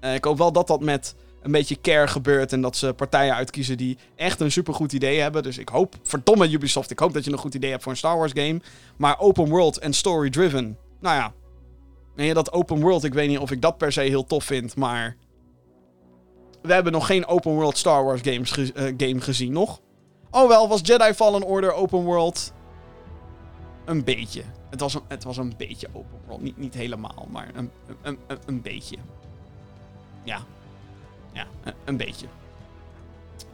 [0.01, 2.53] Uh, ik hoop wel dat dat met een beetje care gebeurt.
[2.53, 5.43] En dat ze partijen uitkiezen die echt een supergoed idee hebben.
[5.43, 7.99] Dus ik hoop, verdomme Ubisoft, ik hoop dat je een goed idee hebt voor een
[7.99, 8.61] Star Wars game.
[8.97, 10.79] Maar open world en story driven.
[11.01, 11.33] Nou ja.
[12.17, 14.77] En dat open world, ik weet niet of ik dat per se heel tof vind,
[14.77, 15.17] maar.
[16.63, 19.81] We hebben nog geen open world Star Wars games ge uh, game gezien, nog.
[20.31, 22.53] Oh wel, was Jedi Fallen Order open world?
[23.89, 24.43] Een beetje.
[24.71, 26.43] Het was een, het was een beetje open world.
[26.43, 27.71] Niet, niet helemaal, maar een,
[28.03, 28.97] een, een, een beetje.
[30.23, 30.41] Ja,
[31.33, 31.47] ja,
[31.85, 32.27] een beetje.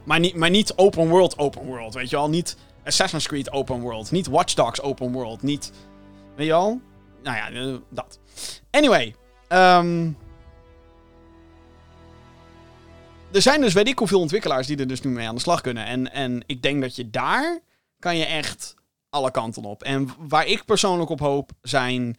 [0.03, 1.93] Maar niet, maar niet open world, open world.
[1.93, 2.29] Weet je wel?
[2.29, 4.11] Niet Assassin's Creed open world.
[4.11, 5.41] Niet Watch Dogs open world.
[5.41, 5.71] Niet.
[6.35, 6.81] Weet je wel?
[7.23, 8.19] Nou ja, eh, dat.
[8.71, 9.15] Anyway.
[9.49, 10.17] Um,
[13.31, 15.61] er zijn dus weet ik hoeveel ontwikkelaars die er dus nu mee aan de slag
[15.61, 15.85] kunnen.
[15.85, 17.59] En, en ik denk dat je daar
[17.99, 18.75] kan je echt
[19.15, 19.83] alle kanten op.
[19.83, 22.17] En waar ik persoonlijk op hoop zijn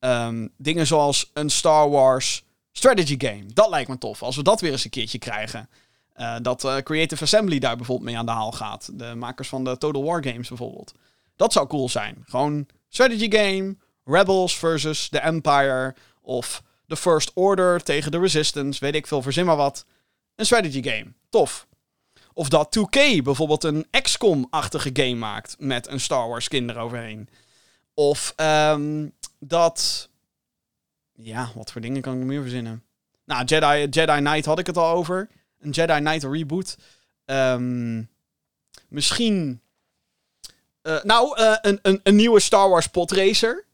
[0.00, 3.44] um, dingen zoals een Star Wars strategy game.
[3.46, 4.22] Dat lijkt me tof.
[4.22, 5.68] Als we dat weer eens een keertje krijgen.
[6.16, 8.90] Uh, dat uh, Creative Assembly daar bijvoorbeeld mee aan de haal gaat.
[8.92, 10.94] De makers van de Total War games bijvoorbeeld.
[11.36, 12.24] Dat zou cool zijn.
[12.26, 13.76] Gewoon strategy game.
[14.04, 15.94] Rebels versus the Empire.
[16.20, 18.80] Of The First Order tegen de Resistance.
[18.80, 19.86] Weet ik veel, verzin maar wat.
[20.34, 21.12] Een strategy game.
[21.28, 21.66] Tof.
[22.38, 25.56] Of dat 2K bijvoorbeeld een XCOM-achtige game maakt.
[25.58, 27.28] Met een Star Wars skin eroverheen.
[27.94, 30.08] Of um, dat
[31.12, 32.84] ja, wat voor dingen kan ik meer verzinnen?
[33.24, 35.28] Nou, Jedi, Jedi Knight had ik het al over.
[35.60, 36.76] Een Jedi Knight reboot.
[37.24, 38.08] Um,
[38.88, 39.60] misschien.
[40.82, 43.64] Uh, nou, uh, een, een, een nieuwe Star Wars podracer.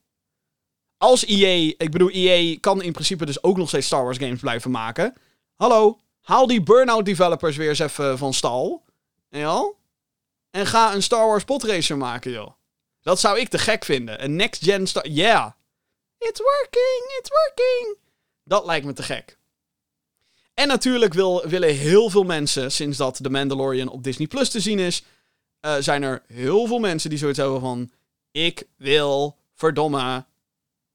[0.96, 1.74] Als EA.
[1.78, 5.14] Ik bedoel, EA kan in principe dus ook nog steeds Star Wars games blijven maken.
[5.54, 8.84] Hallo, haal die Burnout developers weer eens even van stal.
[9.28, 9.72] Ja?
[10.50, 12.52] En ga een Star Wars podracer maken, joh.
[13.02, 14.24] Dat zou ik te gek vinden.
[14.24, 15.08] Een next-gen Star...
[15.08, 15.52] Yeah.
[16.18, 17.96] It's working, it's working.
[18.44, 19.38] Dat lijkt me te gek.
[20.54, 24.60] En natuurlijk wil, willen heel veel mensen, sinds dat The Mandalorian op Disney Plus te
[24.60, 25.04] zien is,
[25.60, 27.90] uh, zijn er heel veel mensen die zoiets hebben van:
[28.30, 30.24] ik wil verdomme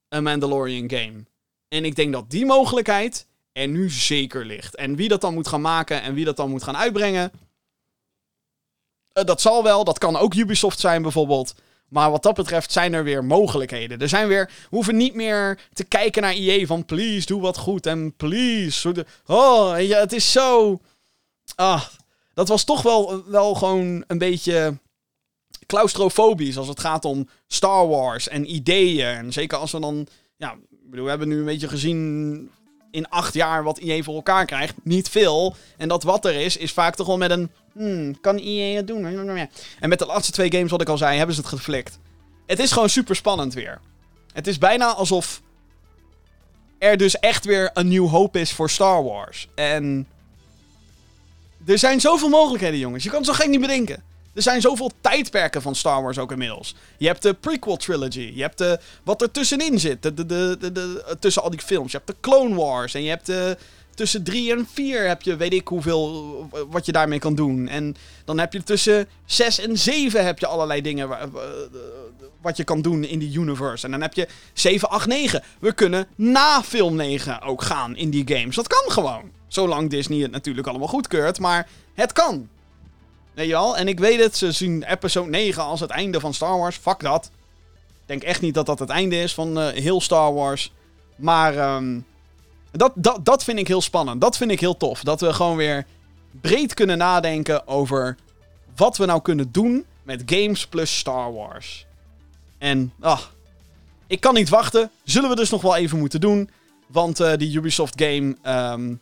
[0.10, 1.26] een Mandalorian game.
[1.68, 4.76] En ik denk dat die mogelijkheid er nu zeker ligt.
[4.76, 7.32] En wie dat dan moet gaan maken en wie dat dan moet gaan uitbrengen,
[9.14, 9.84] uh, dat zal wel.
[9.84, 11.56] Dat kan ook Ubisoft zijn bijvoorbeeld.
[11.90, 14.02] Maar wat dat betreft zijn er weer mogelijkheden.
[14.02, 17.58] Er zijn weer, we hoeven niet meer te kijken naar IE van please, doe wat
[17.58, 17.86] goed.
[17.86, 20.80] En please, oh, ja, het is zo...
[21.56, 21.86] Ah,
[22.34, 24.78] dat was toch wel, wel gewoon een beetje
[25.66, 29.08] claustrofobisch als het gaat om Star Wars en ideeën.
[29.08, 30.08] En zeker als we dan,
[30.38, 32.52] ja, bedoel, we hebben nu een beetje gezien
[32.92, 34.76] in acht jaar wat IE voor elkaar krijgt.
[34.84, 35.56] Niet veel.
[35.78, 38.88] En dat wat er is, is vaak toch wel met een hmm, kan EA het
[38.88, 39.06] doen?
[39.80, 42.00] En met de laatste twee games, wat ik al zei, hebben ze het geflikt.
[42.46, 43.80] Het is gewoon super spannend weer.
[44.34, 45.42] Het is bijna alsof
[46.78, 49.48] er dus echt weer een nieuw hoop is voor Star Wars.
[49.56, 50.08] En
[51.66, 53.04] er zijn zoveel mogelijkheden, jongens.
[53.04, 54.04] Je kan het zo gek niet bedenken.
[54.40, 56.76] Er zijn zoveel tijdperken van Star Wars ook inmiddels.
[56.98, 58.32] Je hebt de prequel trilogy.
[58.36, 60.02] Je hebt de, wat er tussenin zit.
[60.02, 61.92] De, de, de, tussen al die films.
[61.92, 62.94] Je hebt de Clone Wars.
[62.94, 63.58] En je hebt de,
[63.96, 67.68] tussen 3 en 4 heb je weet ik hoeveel wat je daarmee kan doen.
[67.68, 71.10] En dan heb je tussen 6 en 7 heb je allerlei dingen
[72.42, 73.86] wat je kan doen in die universe.
[73.86, 75.44] En dan heb je 7, 8, 9.
[75.60, 78.56] We kunnen na film 9 ook gaan in die games.
[78.56, 79.32] Dat kan gewoon.
[79.48, 82.50] Zolang Disney het natuurlijk allemaal goedkeurt, maar het kan.
[83.40, 83.74] Weet je?
[83.76, 86.78] En ik weet het, ze zien episode 9 als het einde van Star Wars.
[86.78, 87.32] Fuck dat.
[87.74, 90.72] Ik denk echt niet dat dat het einde is van eh, heel Star Wars.
[91.16, 92.00] Maar ehm,
[92.72, 94.22] dat, dat, dat vind ik heel spannend.
[94.22, 95.04] Dat vind ik heel tof.
[95.04, 95.86] Dat we gewoon weer
[96.42, 98.18] breed kunnen nadenken over
[98.76, 101.86] wat we nou kunnen doen met games plus Star Wars.
[102.58, 103.22] En, ah,
[104.08, 104.92] ik kan niet wachten.
[105.04, 106.50] Zullen we dus nog wel even moeten doen.
[106.88, 108.94] Want uh, die Ubisoft game ehm,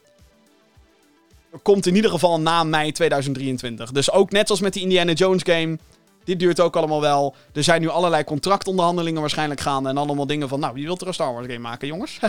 [1.62, 3.92] komt in ieder geval na mei 2023.
[3.92, 5.78] Dus ook net zoals met die Indiana Jones game.
[6.24, 7.36] Dit duurt ook allemaal wel.
[7.54, 9.90] Er zijn nu allerlei contractonderhandelingen waarschijnlijk gaande.
[9.90, 12.20] En allemaal dingen van, nou, wie wilt er een Star Wars game maken, jongens?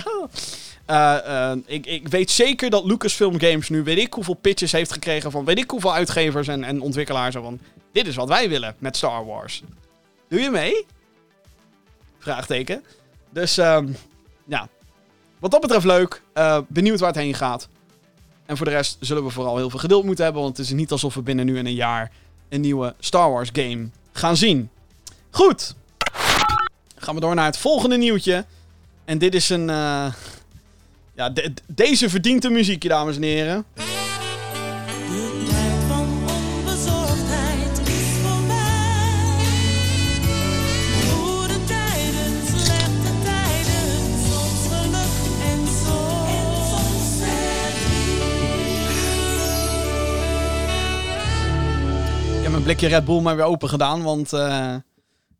[0.91, 4.93] uh, uh, ik, ik weet zeker dat Lucasfilm Games nu weet ik hoeveel pitches heeft
[4.93, 7.35] gekregen van weet ik hoeveel uitgevers en, en ontwikkelaars.
[7.35, 7.59] Van,
[7.93, 9.62] dit is wat wij willen met Star Wars.
[10.29, 10.87] Doe je mee?
[12.18, 12.85] Vraagteken.
[13.31, 13.97] Dus, um,
[14.47, 14.68] ja.
[15.39, 16.22] Wat dat betreft leuk.
[16.35, 17.68] Uh, benieuwd waar het heen gaat.
[18.49, 20.43] En voor de rest zullen we vooral heel veel geduld moeten hebben.
[20.43, 22.11] Want het is niet alsof we binnen nu en een jaar
[22.49, 24.71] een nieuwe Star Wars game gaan zien.
[25.31, 25.75] Goed.
[26.97, 28.45] Gaan we door naar het volgende nieuwtje.
[29.05, 29.69] En dit is een.
[29.69, 30.13] Uh,
[31.15, 33.65] ja, de, deze verdient een muziekje, dames en heren.
[52.69, 54.33] Blikje Red Bull maar weer open gedaan, want.
[54.33, 54.75] Uh,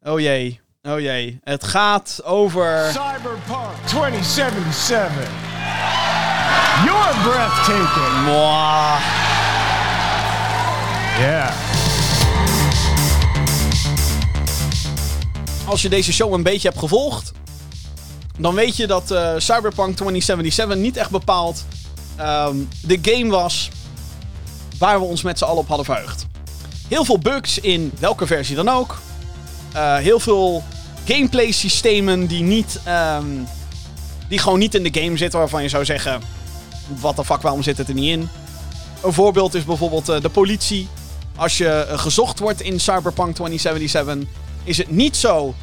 [0.03, 0.61] oh jee.
[0.83, 1.41] Oh jee.
[1.45, 2.89] Het gaat over.
[2.91, 5.29] Cyberpunk 2077.
[6.85, 8.25] You're breathtaking.
[8.25, 9.01] Mwah.
[11.19, 11.53] Yeah.
[15.67, 17.33] Als je deze show een beetje hebt gevolgd,
[18.39, 21.65] dan weet je dat uh, Cyberpunk 2077 niet echt bepaald
[22.21, 23.71] um, de game was
[24.79, 26.27] waar we ons met z'n allen op hadden verheugd.
[26.89, 28.99] Heel veel bugs in welke versie dan ook.
[29.75, 30.65] Uh, heel veel
[31.05, 32.81] gameplay systemen die niet.
[33.19, 33.47] Um,
[34.29, 36.23] die gewoon niet in de game zitten, waarvan je zou zeggen.
[37.01, 38.29] Wat de fuck, waarom zit het er niet in?
[39.03, 40.89] Een voorbeeld is bijvoorbeeld uh, de politie.
[41.37, 44.17] Als je uh, gezocht wordt in Cyberpunk 2077,
[44.65, 45.55] is het niet zo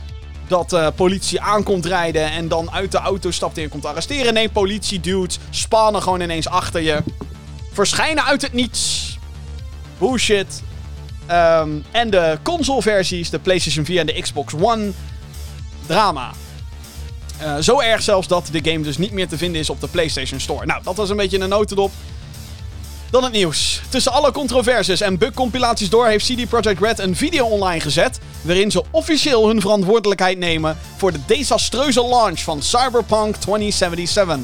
[0.47, 4.33] dat uh, politie aankomt rijden en dan uit de auto stapt en je komt arresteren.
[4.33, 7.03] Nee, politie dudes spannen gewoon ineens achter je.
[7.71, 9.17] Verschijnen uit het niets.
[9.97, 10.63] Bullshit.
[11.31, 14.91] Um, en de console-versies, de PlayStation 4 en de Xbox One,
[15.85, 16.31] drama.
[17.41, 19.87] Uh, zo erg zelfs dat de game dus niet meer te vinden is op de
[19.87, 20.65] PlayStation Store.
[20.65, 21.91] Nou, dat was een beetje een notendop.
[23.09, 23.81] Dan het nieuws.
[23.89, 28.19] Tussen alle controversies en bugcompilaties door heeft CD Projekt Red een video online gezet.
[28.41, 34.37] waarin ze officieel hun verantwoordelijkheid nemen voor de desastreuze launch van Cyberpunk 2077.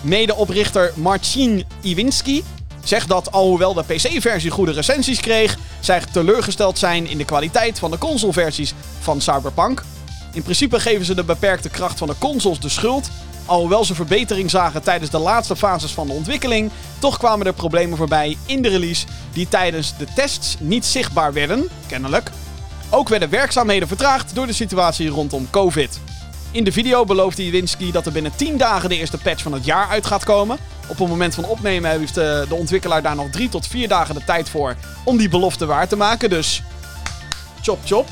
[0.00, 2.44] Medeoprichter Marcin Iwinski
[2.84, 7.90] zegt dat alhoewel de PC-versie goede recensies kreeg, zij teleurgesteld zijn in de kwaliteit van
[7.90, 9.82] de consoleversies van Cyberpunk.
[10.32, 13.08] In principe geven ze de beperkte kracht van de consoles de schuld.
[13.46, 17.96] Alhoewel ze verbetering zagen tijdens de laatste fases van de ontwikkeling, toch kwamen er problemen
[17.96, 22.30] voorbij in de release die tijdens de tests niet zichtbaar werden, kennelijk.
[22.90, 26.00] Ook werden werkzaamheden vertraagd door de situatie rondom COVID.
[26.54, 29.64] In de video beloofde Iwinski dat er binnen 10 dagen de eerste patch van het
[29.64, 30.58] jaar uit gaat komen.
[30.88, 34.14] Op het moment van opnemen heeft de, de ontwikkelaar daar nog 3 tot 4 dagen
[34.14, 36.30] de tijd voor om die belofte waar te maken.
[36.30, 36.62] Dus
[37.62, 38.08] chop chop.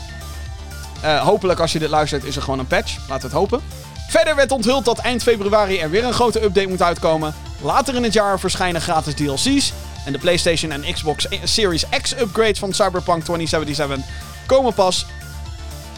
[1.05, 2.97] Uh, hopelijk als je dit luistert is er gewoon een patch.
[2.97, 3.61] Laten we het hopen.
[4.09, 7.34] Verder werd onthuld dat eind februari er weer een grote update moet uitkomen.
[7.61, 9.72] Later in het jaar verschijnen gratis DLC's.
[10.05, 13.99] En de PlayStation en Xbox Series X upgrades van Cyberpunk 2077
[14.47, 15.07] komen pas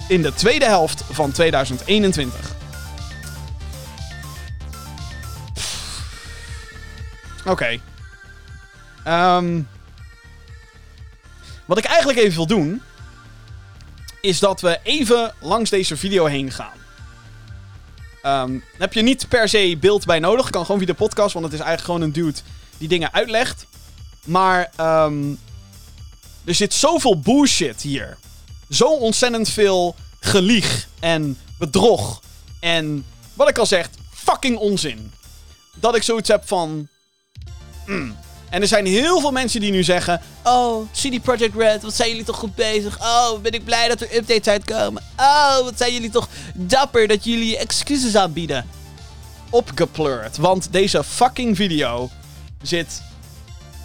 [0.09, 2.53] in de tweede helft van 2021.
[7.47, 7.81] Oké.
[9.07, 9.69] Um,
[11.65, 12.83] wat ik eigenlijk even wil doen,
[14.21, 16.83] is dat we even langs deze video heen gaan.
[18.27, 20.51] Um, heb je niet per se beeld bij nodig.
[20.51, 22.39] Kan gewoon via de podcast, want het is eigenlijk gewoon een dude
[22.79, 23.67] die dingen uitlegt.
[24.25, 25.39] Maar um,
[26.45, 28.17] er zit zoveel bullshit hier.
[28.75, 32.21] Zo ontzettend veel gelieg en bedrog.
[32.61, 33.05] En
[33.35, 35.13] wat ik al zeg, fucking onzin.
[35.75, 36.89] Dat ik zoiets heb van.
[37.87, 38.17] Mm.
[38.51, 42.09] En er zijn heel veel mensen die nu zeggen: Oh, CD Projekt Red, wat zijn
[42.09, 43.01] jullie toch goed bezig?
[43.01, 45.03] Oh, ben ik blij dat er updates uitkomen.
[45.17, 48.69] Oh, wat zijn jullie toch dapper dat jullie excuses aanbieden.
[49.51, 50.37] Opgepleurd.
[50.37, 52.11] Want deze fucking video
[52.63, 53.03] zit.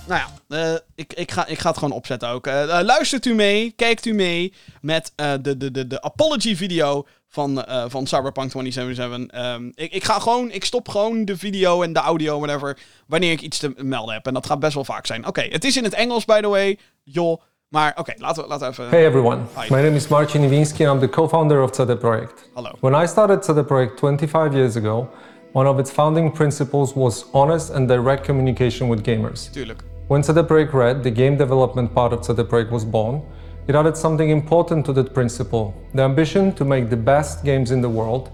[0.09, 2.47] Nou ja, uh, ik, ik, ga, ik ga het gewoon opzetten ook.
[2.47, 7.05] Uh, uh, luistert u mee, kijkt u mee met de, de, de, de apology video
[7.27, 9.55] van, van Cyberpunk 2077.
[9.55, 13.31] Um, ik, ik ga gewoon, ik stop gewoon de video en de audio, whatever, wanneer
[13.31, 14.27] ik iets te melden heb.
[14.27, 15.19] En dat gaat best wel vaak zijn.
[15.19, 16.77] Oké, okay, het is in het Engels, by the way.
[17.03, 18.89] Joh, Maar oké, laten, we, laten we even...
[18.89, 19.73] Hey everyone, Hi.
[19.73, 22.49] my name is Marcin Iwinski and I'm the co-founder of CD Projekt.
[22.53, 22.71] Hallo.
[22.79, 25.09] When I started CD Projekt 25 years ago,
[25.51, 29.49] one of its founding principles was honest and direct communication with gamers.
[29.51, 29.83] Tuurlijk.
[30.09, 33.21] When CD Projekt Red, the game development part of CD Projekt was born,
[33.67, 37.79] it added something important to that principle, the ambition to make the best games in
[37.81, 38.31] the world.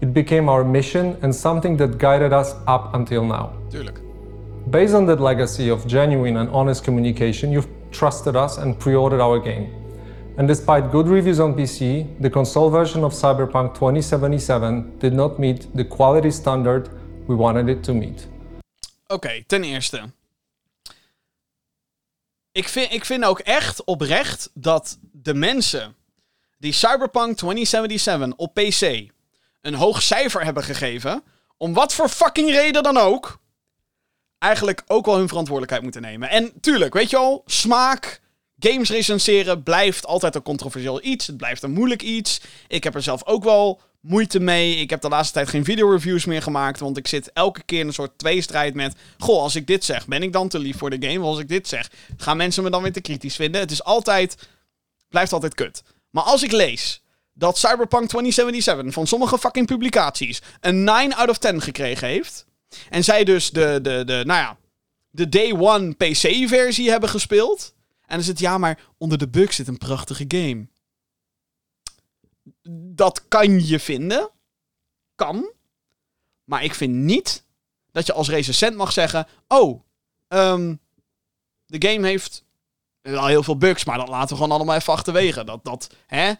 [0.00, 3.52] It became our mission and something that guided us up until now.
[3.70, 4.00] Tuurlijk.
[4.70, 9.20] Based on that legacy of genuine and honest communication, you've trusted us and pre ordered
[9.20, 9.68] our game.
[10.38, 15.66] And despite good reviews on PC, the console version of Cyberpunk 2077 did not meet
[15.76, 16.88] the quality standard
[17.28, 18.26] we wanted it to meet.
[19.08, 20.12] Oké, ten eerste.
[22.52, 25.96] Ik vind, ik vind ook echt oprecht dat de mensen
[26.58, 29.10] die Cyberpunk 2077 op PC
[29.60, 31.22] een hoog cijfer hebben gegeven,
[31.56, 33.40] om wat voor fucking reden dan ook,
[34.38, 36.28] eigenlijk ook wel hun verantwoordelijkheid moeten nemen.
[36.28, 38.20] En tuurlijk, weet je al, smaak,
[38.58, 41.26] games recenseren blijft altijd een controversieel iets.
[41.26, 42.40] Het blijft een moeilijk iets.
[42.68, 44.76] Ik heb er zelf ook wel moeite mee.
[44.76, 47.86] Ik heb de laatste tijd geen videoreviews meer gemaakt, want ik zit elke keer in
[47.86, 48.94] een soort tweestrijd met...
[49.18, 51.24] Goh, als ik dit zeg, ben ik dan te lief voor de game?
[51.24, 53.60] Als ik dit zeg, gaan mensen me dan weer te kritisch vinden?
[53.60, 54.48] Het is altijd...
[55.08, 55.82] Blijft altijd kut.
[56.10, 61.38] Maar als ik lees dat Cyberpunk 2077 van sommige fucking publicaties een 9 out of
[61.38, 62.48] 10 gekregen heeft...
[62.88, 64.56] En zij dus de, de, de, nou ja,
[65.10, 67.74] de day one PC-versie hebben gespeeld.
[68.06, 70.68] En dan het, ja, maar onder de bug zit een prachtige game.
[73.00, 74.30] Dat kan je vinden.
[75.14, 75.50] Kan.
[76.44, 77.44] Maar ik vind niet
[77.92, 79.26] dat je als recensent mag zeggen...
[79.48, 79.82] Oh,
[80.28, 80.74] ehm,
[81.66, 82.44] de game heeft
[83.00, 85.44] wel heel veel bugs, maar dat laten we gewoon allemaal even achterwege.
[85.44, 86.32] Dat, dat, hè?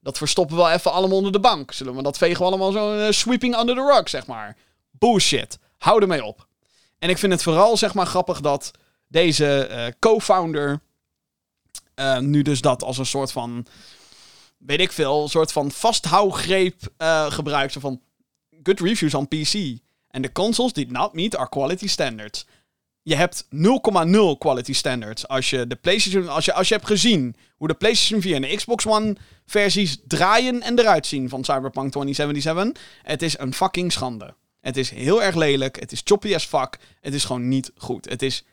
[0.00, 1.72] Dat verstoppen we wel even allemaal onder de bank.
[1.72, 4.56] Zullen we dat vegen we allemaal zo eh, sweeping under the rug, zeg maar.
[4.90, 5.58] Bullshit.
[5.78, 6.46] Hou ermee op.
[6.98, 8.70] En ik vind het vooral, zeg maar, grappig dat
[9.06, 10.80] deze eh, co-founder
[11.94, 13.66] eh, nu dus dat als een soort van,
[14.66, 17.72] weet ik veel, een soort van vasthougreep eh, gebruikt.
[17.72, 18.00] Zo van,
[18.62, 19.78] good reviews on PC.
[20.10, 22.46] And the consoles did not meet our quality standards.
[23.02, 25.28] Je hebt 0,0 quality standards.
[25.28, 28.42] Als je de PlayStation, als je, als je hebt gezien hoe de PlayStation 4 en
[28.42, 33.92] de Xbox One versies draaien en eruit zien van Cyberpunk 2077, het is een fucking
[33.92, 34.34] schande.
[34.60, 35.80] Het is heel erg lelijk.
[35.80, 36.78] Het is choppy as fuck.
[37.00, 38.08] Het is gewoon niet goed.
[38.08, 38.44] Het is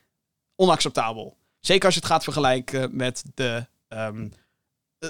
[0.55, 1.37] onacceptabel.
[1.59, 4.27] Zeker als je het gaat vergelijken met de ehm,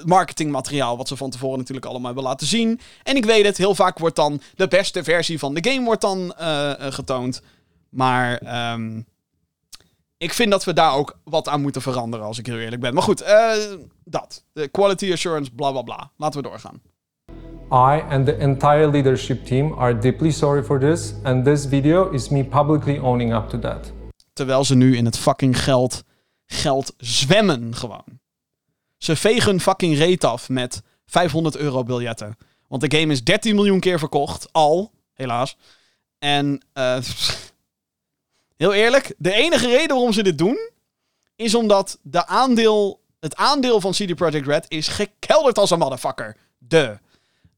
[0.06, 2.80] marketingmateriaal wat ze van tevoren natuurlijk allemaal hebben laten zien.
[3.04, 6.02] En ik weet het, heel vaak wordt dan de beste versie van de game wordt
[6.02, 7.42] dan eh, eh, getoond.
[7.90, 9.02] Maar ehm,
[10.18, 12.94] ik vind dat we daar ook wat aan moeten veranderen, als ik heel eerlijk ben.
[12.94, 13.52] Maar goed, eh,
[14.04, 14.44] dat.
[14.54, 16.12] De quality assurance, bla bla bla.
[16.18, 16.82] Laten we doorgaan.
[17.72, 22.30] I and the entire leadership team are deeply sorry for this, and this video is
[22.30, 23.92] me publicly owning up to that.
[24.34, 26.04] Terwijl ze nu in het fucking geld,
[26.46, 28.22] geld zwemmen gewoon.
[29.04, 32.38] Ze vegen fucking reet af met 500 euro biljetten.
[32.68, 34.48] Want de game is 13 miljoen keer verkocht.
[34.52, 35.58] Al, helaas.
[36.20, 36.98] En eh,
[38.58, 40.70] heel eerlijk, de enige reden waarom ze dit doen...
[41.36, 46.38] is omdat de aandeel, het aandeel van CD Projekt Red is gekelderd als een motherfucker.
[46.58, 47.00] De.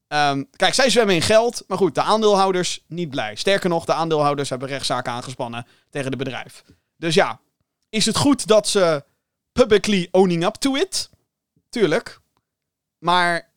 [0.08, 1.64] Ehm, kijk, zij zwemmen in geld.
[1.66, 3.34] Maar goed, de aandeelhouders niet blij.
[3.34, 6.64] Sterker nog, de aandeelhouders hebben rechtszaken aangespannen tegen het bedrijf.
[6.96, 7.40] Dus ja,
[7.88, 9.04] is het goed dat ze
[9.52, 11.10] publicly owning up to it?
[11.68, 12.20] Tuurlijk.
[12.98, 13.52] Maar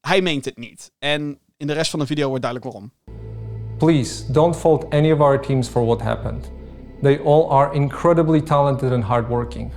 [0.00, 0.92] hij meent het niet.
[0.98, 2.92] En in de rest van de video wordt duidelijk waarom.
[3.78, 6.50] Please don't fault any of our teams for what happened.
[7.02, 9.72] They all are incredibly talented and hardworking.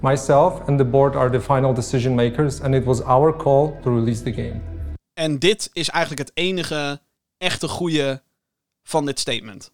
[0.00, 3.94] Myself and the board are the final decision makers, and it was our call to
[3.94, 4.60] release the game.
[5.12, 7.00] En dit is eigenlijk het enige
[7.36, 8.22] echte goede
[8.82, 9.72] van dit statement.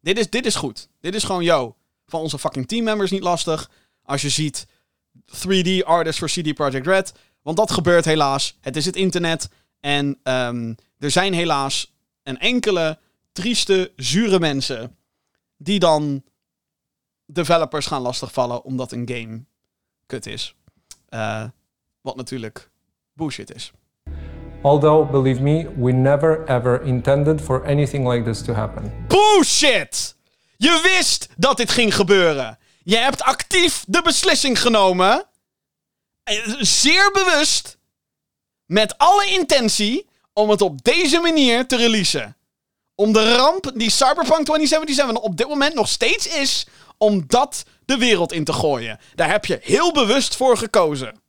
[0.00, 0.88] Dit is, dit is goed.
[1.00, 1.76] Dit is gewoon, yo,
[2.06, 3.70] van onze fucking teammembers niet lastig.
[4.02, 4.66] Als je ziet
[5.36, 7.12] 3D artists voor CD Projekt Red.
[7.42, 8.58] Want dat gebeurt helaas.
[8.60, 9.48] Het is het internet.
[9.80, 12.98] En ehm, er zijn helaas een enkele
[13.32, 14.96] trieste, zure mensen
[15.56, 16.22] die dan
[17.26, 19.44] developers gaan lastigvallen omdat een game
[20.06, 20.54] kut is.
[21.08, 21.44] Eh,
[22.00, 22.70] wat natuurlijk
[23.12, 23.72] bullshit is.
[24.62, 28.92] Although, believe me, we never ever intended for anything like this to happen.
[29.08, 30.16] Bullshit!
[30.56, 32.58] Je wist dat dit ging gebeuren.
[32.84, 35.26] Je hebt actief de beslissing genomen.
[36.22, 37.78] eh, Zeer bewust.
[38.66, 42.36] Met alle intentie om het op deze manier te releasen.
[42.94, 46.66] Om de ramp die Cyberpunk 2077 op dit moment nog steeds is,
[46.98, 49.00] om dat de wereld in te gooien.
[49.14, 51.20] Daar heb je heel bewust voor gekozen.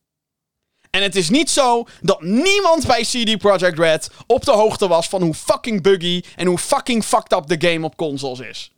[0.89, 5.07] En het is niet zo dat niemand bij CD Projekt Red op de hoogte was
[5.07, 8.71] van hoe fucking buggy en hoe fucking fucked up de game op consoles is.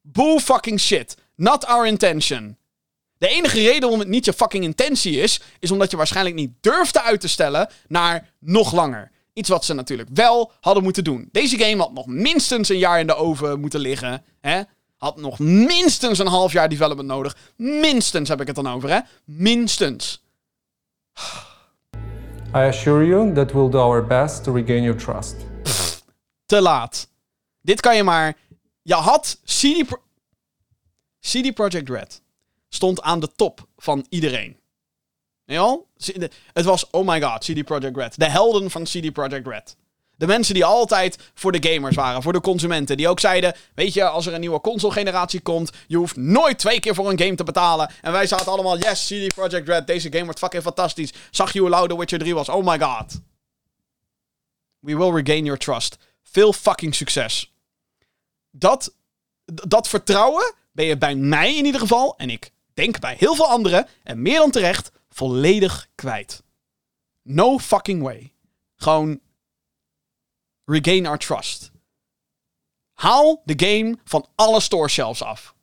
[0.00, 1.16] Bull fucking shit.
[1.38, 2.56] Not our intention.
[3.18, 6.50] De enige reden waarom het niet je fucking intentie is, is omdat je waarschijnlijk niet
[6.60, 9.10] durfde uit te stellen naar nog langer.
[9.32, 11.28] Iets wat ze natuurlijk wel hadden moeten doen.
[11.32, 14.24] Deze game had nog minstens een jaar in de oven moeten liggen.
[14.40, 14.60] Hè?
[14.96, 17.36] Had nog minstens een half jaar development nodig.
[17.56, 18.98] Minstens heb ik het dan over, hè?
[19.24, 20.22] Minstens.
[22.54, 25.36] I assure you that we'll do our best to regain your trust.
[26.46, 27.08] Te laat.
[27.60, 28.36] Dit kan je maar.
[28.82, 29.96] Je had CD,
[31.20, 32.22] CD Projekt Red.
[32.68, 34.56] Stond aan de top van iedereen.
[35.44, 35.78] Ja?
[36.52, 38.18] Het was, oh my god, CD Projekt Red.
[38.18, 39.76] De helden van CD Projekt Red.
[40.16, 42.96] De mensen die altijd voor de gamers waren, voor de consumenten.
[42.96, 46.80] Die ook zeiden, weet je, als er een nieuwe console-generatie komt, je hoeft nooit twee
[46.80, 47.90] keer voor een game te betalen.
[48.00, 51.12] En wij zaten allemaal, yes, CD Projekt Red, deze game wordt fucking fantastisch.
[51.30, 52.48] Zag je hoe lauw The Witcher 3 was?
[52.48, 53.20] Oh my god.
[54.78, 55.96] We will regain your trust.
[56.22, 57.52] Veel fucking succes.
[58.50, 58.94] Dat,
[59.44, 63.48] dat vertrouwen ben je bij mij in ieder geval, en ik denk bij heel veel
[63.48, 66.42] anderen, en meer dan terecht, volledig kwijt.
[67.22, 68.32] No fucking way.
[68.76, 69.20] Gewoon
[70.64, 71.70] regain our trust.
[72.92, 75.54] Haal de game van alle store shelves af.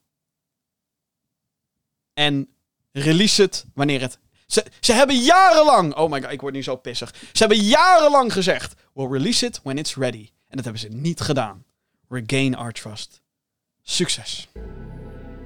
[2.13, 2.49] En
[2.91, 4.19] release het wanneer het.
[4.47, 5.95] Ze, ze hebben jarenlang.
[5.95, 7.13] Oh my god, ik word nu zo pissig.
[7.33, 8.81] Ze hebben jarenlang gezegd.
[8.93, 10.29] We'll release it when it's ready.
[10.47, 11.65] En dat hebben ze niet gedaan.
[12.07, 13.23] Regain our trust.
[13.87, 14.47] Succes.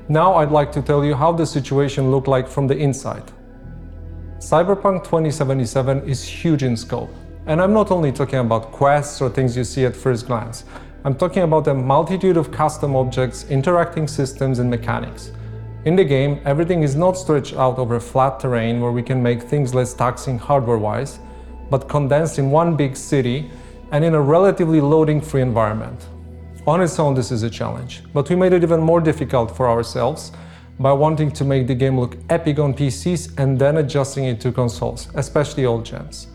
[0.08, 3.32] Now I'd like to tell you how the situation looked like from the inside.
[4.40, 7.14] Cyberpunk 2077 is huge in scope.
[7.48, 10.64] And I'm not only talking about quests or things you see at first glance.
[11.04, 15.32] I'm talking about a multitude of custom objects, interacting systems, and mechanics.
[15.84, 19.44] In the game, everything is not stretched out over flat terrain where we can make
[19.44, 21.20] things less taxing hardware wise,
[21.70, 23.52] but condensed in one big city
[23.92, 26.08] and in a relatively loading free environment.
[26.70, 29.68] On its own, this is a challenge, but we made it even more difficult for
[29.68, 30.32] ourselves
[30.80, 34.52] by wanting to make the game look epic on PCs and then adjusting it to
[34.52, 36.28] consoles, especially old gens.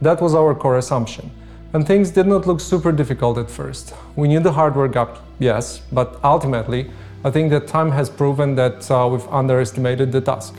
[0.00, 1.32] That was our core assumption.
[1.72, 3.92] And things did not look super difficult at first.
[4.14, 6.88] We knew the hardware gap, yes, but ultimately,
[7.24, 10.54] I think that time has proven that uh, we've underestimated the task.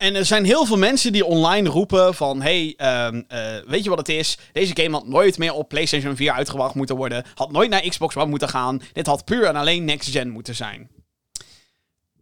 [0.00, 2.42] En er zijn heel veel mensen die online roepen van...
[2.42, 4.38] hey, ehm, eh, weet je wat het is?
[4.52, 7.24] Deze game had nooit meer op PlayStation 4 uitgebracht moeten worden.
[7.34, 8.82] Had nooit naar Xbox One moeten gaan.
[8.92, 10.90] Dit had puur en alleen next gen moeten zijn.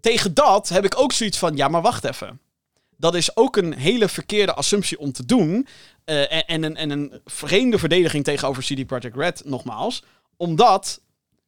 [0.01, 1.57] Tegen dat heb ik ook zoiets van...
[1.57, 2.41] Ja, maar wacht even.
[2.97, 5.67] Dat is ook een hele verkeerde assumptie om te doen.
[6.05, 10.03] eh, en, en, een, en een vreemde verdediging tegenover CD Projekt Red, nogmaals.
[10.37, 11.01] Omdat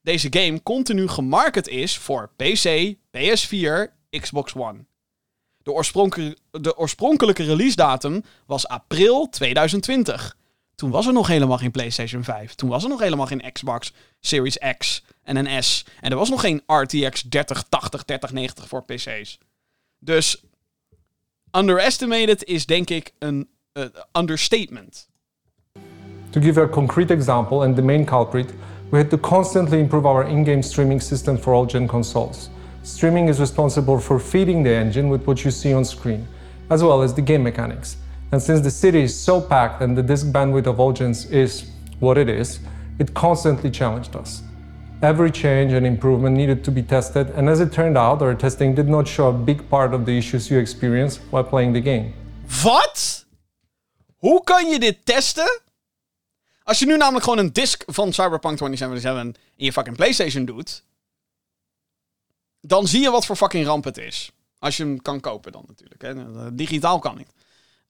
[0.02, 4.88] deze game continu gemarket is voor PC, PS4, Xbox One.
[5.62, 10.36] De, oorspronkelijke, de oorspronkelijke release datum was april 2020.
[10.74, 12.54] Toen was er nog helemaal geen PlayStation 5.
[12.54, 15.84] Toen was er nog helemaal geen Xbox Series X en een S.
[16.00, 19.38] En er was nog geen RTX 3080, 3090 voor PC's.
[19.98, 20.44] Dus
[21.52, 25.08] underestimated is denk ik een eh, understatement.
[26.30, 28.54] To give a concrete example and the main culprit,
[28.90, 32.50] we had to constantly improve our in-game streaming system for all gen consoles.
[32.82, 36.26] Streaming is responsible for feeding the engine with what you see on screen,
[36.70, 37.96] as well as the game mechanics.
[38.32, 42.16] And since the city is so packed and the disk bandwidth of gens is what
[42.16, 42.60] it is,
[42.98, 44.42] it constantly challenged us.
[45.02, 48.74] Every change and improvement needed to be tested, and as it turned out, our testing
[48.74, 52.12] did not show a big part of the issues you experience while playing the game.
[52.62, 53.24] Wat?
[54.16, 55.60] Hoe kan je dit testen?
[56.62, 60.82] Als je nu namelijk gewoon een disc van Cyberpunk 2077 in je fucking PlayStation doet,
[62.60, 64.30] dan zie je wat voor fucking ramp het is.
[64.58, 66.02] Als je hem kan kopen dan natuurlijk.
[66.02, 66.54] Hè.
[66.54, 67.32] Digitaal kan niet.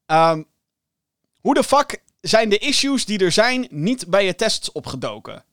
[0.06, 0.42] Ehm,
[1.40, 5.44] hoe de fuck zijn de issues die er zijn niet bij je tests opgedoken?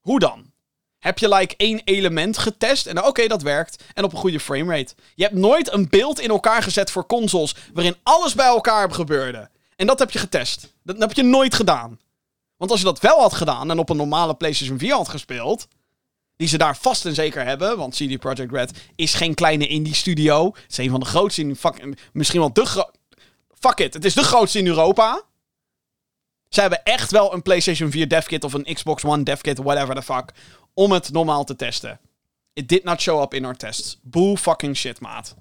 [0.00, 0.50] Hoe dan?
[0.98, 3.84] Heb je like één element getest en oké, dat werkt.
[3.94, 4.94] En op een goede framerate.
[5.14, 9.50] Je hebt nooit een beeld in elkaar gezet voor consoles waarin alles bij elkaar gebeurde.
[9.76, 10.74] En dat heb je getest.
[10.82, 11.98] Dat heb je nooit gedaan.
[12.56, 15.68] Want als je dat wel had gedaan en op een normale PlayStation 4 had gespeeld,
[16.40, 19.94] die ze daar vast en zeker hebben, want CD Projekt Red is geen kleine indie
[19.94, 20.44] studio.
[20.44, 22.86] Het is een van de grootste in, fuck, misschien wel de
[23.58, 25.22] Fuck it, het is de grootste in Europa.
[26.48, 30.02] Ze hebben echt wel een PlayStation 4 devkit of een Xbox One devkit, whatever the
[30.02, 30.32] fuck,
[30.74, 32.00] om het normaal te testen.
[32.52, 33.98] It did not show up in our tests.
[34.02, 35.34] Boo fucking shit, maat.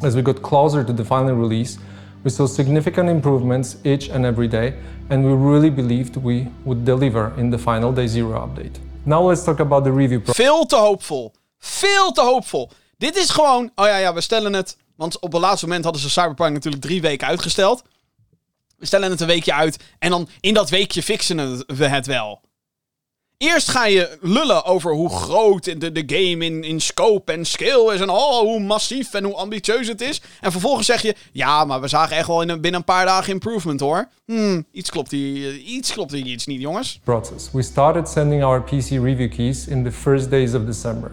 [0.00, 1.78] As we got closer to the final release,
[2.22, 4.74] we saw significant improvements each and every day,
[5.08, 8.87] and we really believed we would deliver in the final day zero update.
[9.08, 10.44] Now let's talk about the review process.
[10.44, 11.34] Veel te hoopvol.
[11.58, 12.70] Veel te hoopvol.
[12.98, 13.70] Dit is gewoon.
[13.74, 14.76] Oh ja, ja, we stellen het.
[14.96, 17.82] Want op het laatste moment hadden ze Cyberpunk natuurlijk drie weken uitgesteld.
[18.76, 19.84] We stellen het een weekje uit.
[19.98, 22.40] En dan in dat weekje fixen we het wel.
[23.38, 27.94] Eerst ga je lullen over hoe groot de, de game in, in scope en scale
[27.94, 28.00] is.
[28.00, 30.22] En oh, hoe massief en hoe ambitieus het is.
[30.40, 33.32] En vervolgens zeg je: Ja, maar we zagen echt wel in binnen een paar dagen
[33.32, 34.08] improvement hoor.
[34.24, 37.00] Hmm, iets klopt hier, iets klopt hier iets niet, jongens.
[37.04, 37.50] process.
[37.52, 41.10] We started sending our PC review keys in the first days of December.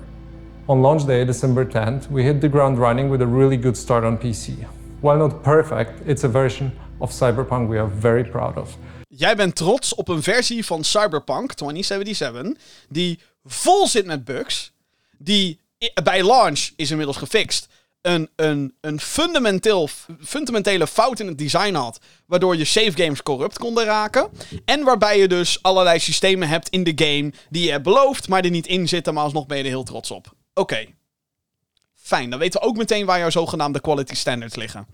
[0.66, 4.04] On launch day, December 10th, we hit the ground running with a really good start
[4.04, 4.54] on PC.
[5.02, 8.78] While not perfect, it's a version of Cyberpunk we are very proud of.
[9.18, 14.72] Jij bent trots op een versie van Cyberpunk 2077 die vol zit met bugs,
[15.18, 15.60] die
[16.04, 17.68] bij launch is inmiddels gefixt.
[18.02, 19.90] Een, een, een fundamenteel,
[20.22, 24.30] fundamentele fout in het design had, waardoor je save games corrupt konden raken.
[24.66, 28.42] En waarbij je dus allerlei systemen hebt in de game die je hebt beloofd, maar
[28.42, 30.34] die niet in zitten, maar alsnog ben je er heel trots op.
[30.54, 30.86] Oké.
[31.96, 34.88] Fijn, dan weten we ook meteen waar jouw zogenaamde quality standards liggen.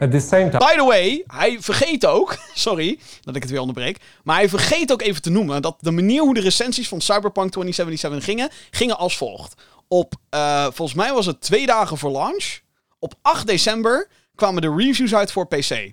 [0.00, 3.60] At the same time, By the way, hij vergeet ook, sorry dat ik het weer
[3.60, 7.00] onderbreek, maar hij vergeet ook even te noemen dat de manier hoe de recensies van
[7.00, 9.62] Cyberpunk 2077 gingen, gingen als volgt.
[9.88, 12.60] Op, eh, volgens mij was het twee dagen voor launch,
[12.98, 15.92] op 8 december kwamen de reviews uit voor PC.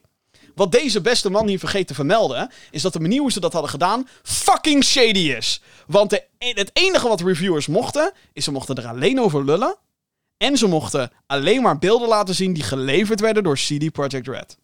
[0.56, 3.53] Wat deze beste man hier vergeet te vermelden, is dat de manier hoe ze dat
[3.53, 5.62] hadden gedaan fucking shady is.
[5.88, 9.76] Want de, het enige wat reviewers mochten, is ze mochten er alleen over lullen.
[10.46, 14.58] En ze mochten alleen maar beelden laten zien die geleverd werden door CD Projekt Red.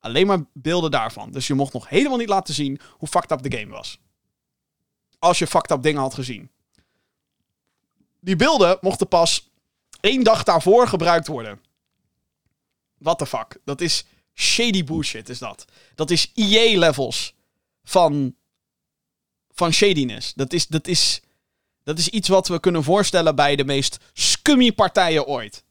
[0.00, 1.30] Alleen maar beelden daarvan.
[1.30, 3.98] Dus je mocht nog helemaal niet laten zien hoe fucked up de game was.
[5.18, 6.50] Als je fucked up dingen had gezien.
[8.20, 9.50] Die beelden mochten pas
[10.00, 11.60] één dag daarvoor gebruikt worden.
[12.98, 13.60] What the fuck?
[13.64, 15.64] Dat is shady bullshit, is dat.
[15.94, 17.34] Dat is EA-levels
[17.84, 18.34] van,
[19.50, 20.34] van shadiness.
[20.34, 21.22] Dat is, dat, is,
[21.84, 25.64] dat is iets wat we kunnen voorstellen bij de meest scummy partijen ooit.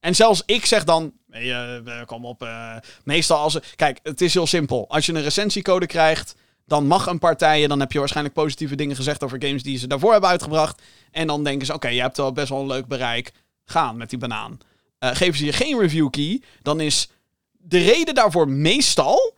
[0.00, 1.12] En zelfs ik zeg dan.
[1.28, 2.42] Eh, kom op.
[2.42, 3.58] eh, meestal als.
[3.76, 4.88] Kijk, het is heel simpel.
[4.88, 6.34] Als je een recensiecode krijgt.
[6.66, 7.62] Dan mag een partij.
[7.62, 10.82] en Dan heb je waarschijnlijk positieve dingen gezegd over games die ze daarvoor hebben uitgebracht.
[11.10, 13.32] En dan denken ze: oké, je hebt wel best wel een leuk bereik.
[13.64, 14.58] Gaan met die banaan.
[14.98, 16.42] Eh, geven ze je geen review key.
[16.62, 17.08] Dan is
[17.52, 19.34] de reden daarvoor meestal.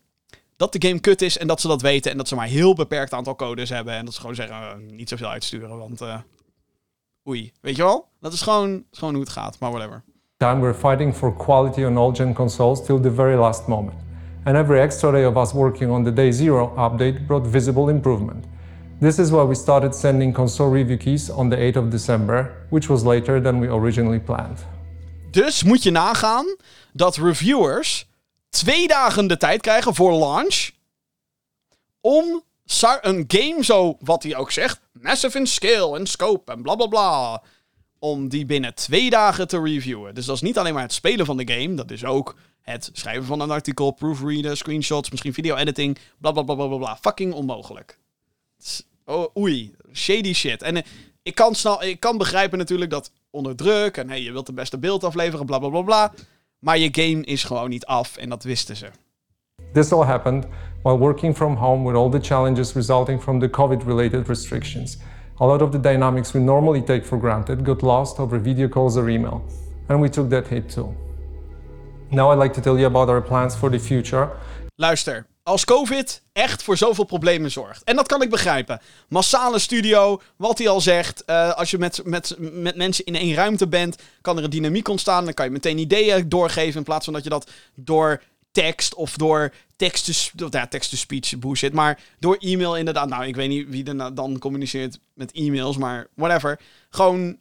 [0.57, 2.11] Dat de game kut is en dat ze dat weten.
[2.11, 3.95] En dat ze maar een heel beperkt aantal codes hebben.
[3.95, 5.79] En dat ze gewoon zeggen: eh, niet zoveel uitsturen.
[5.79, 6.01] Want.
[6.01, 6.19] eh,
[7.29, 7.53] oei.
[7.61, 8.09] Weet je wel?
[8.21, 9.59] Dat is gewoon, dat is gewoon hoe het gaat.
[9.59, 10.03] Maar whatever.
[10.37, 13.97] time we're fighting for quality on all gen consoles till the very last moment.
[14.45, 18.45] And every extra day of us working on the day zero update brought visible improvement.
[19.01, 22.87] This is why we started sending console review keys on the 8th of December, which
[22.89, 24.67] was later than we originally planned.
[25.31, 26.57] Dus moet je nagaan
[26.93, 28.07] dat reviewers
[28.55, 30.71] twee dagen de tijd krijgen voor launch.
[32.01, 32.43] Om
[33.01, 36.87] een game zo, wat hij ook zegt, massive in scale en scope en bla bla
[36.87, 37.43] bla.
[37.99, 40.15] Om die binnen twee dagen te reviewen.
[40.15, 41.75] Dus dat is niet alleen maar het spelen van de game.
[41.75, 45.99] Dat is ook het schrijven van een artikel, proofreaden, screenshots, misschien video-editing.
[46.19, 46.99] Bla bla bla bla bla.
[47.01, 47.99] Fucking onmogelijk.
[48.57, 50.63] Het Oh, oei, shady shit.
[50.63, 50.83] En eh,
[51.23, 54.53] ik, kan snel, ik kan begrijpen natuurlijk dat onder druk en hey, je wilt de
[54.53, 56.13] beste beeld afleveren, bla bla bla bla.
[56.65, 58.87] Maar je game is gewoon niet af en dat wisten ze.
[59.73, 60.47] This all happened
[60.83, 64.99] while working from home with all the challenges resulting from the COVID related restrictions.
[65.41, 68.97] A lot of the dynamics we normally take for granted got lost over video calls
[68.97, 69.43] or email,
[69.89, 70.95] and we took that hit too.
[72.11, 74.29] Now I'd like to tell you about our plans for the future
[74.79, 77.85] Luister, als COVID echt voor zoveel problemen zorgt.
[77.85, 78.81] En dat kan ik begrijpen.
[79.09, 81.25] Massale studio, wat hij al zegt.
[81.25, 84.89] eh, als je met, met, met mensen in één ruimte bent, kan er een dynamiek
[84.89, 85.25] ontstaan.
[85.25, 86.79] Dan kan je meteen ideeën doorgeven.
[86.79, 88.23] In plaats van dat je dat door
[88.53, 91.73] tekst of door text-to ja, bullshit.
[91.73, 93.09] Maar door e-mail inderdaad.
[93.09, 96.61] Nou, ik weet niet wie er dan communiceert met e-mails, maar whatever.
[96.91, 97.39] Gewoon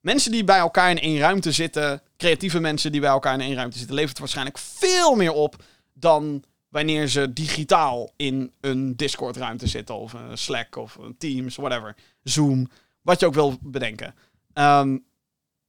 [0.00, 3.54] mensen die bij elkaar in één ruimte zitten, creatieve mensen die bij elkaar in één
[3.54, 5.56] ruimte zitten, levert waarschijnlijk veel meer op
[5.92, 11.96] dan wanneer ze digitaal in een Discord-ruimte zitten, of een Slack, of een Teams, whatever.
[12.22, 12.70] Zoom,
[13.02, 14.14] wat je ook wil bedenken.
[14.52, 14.98] Ehm,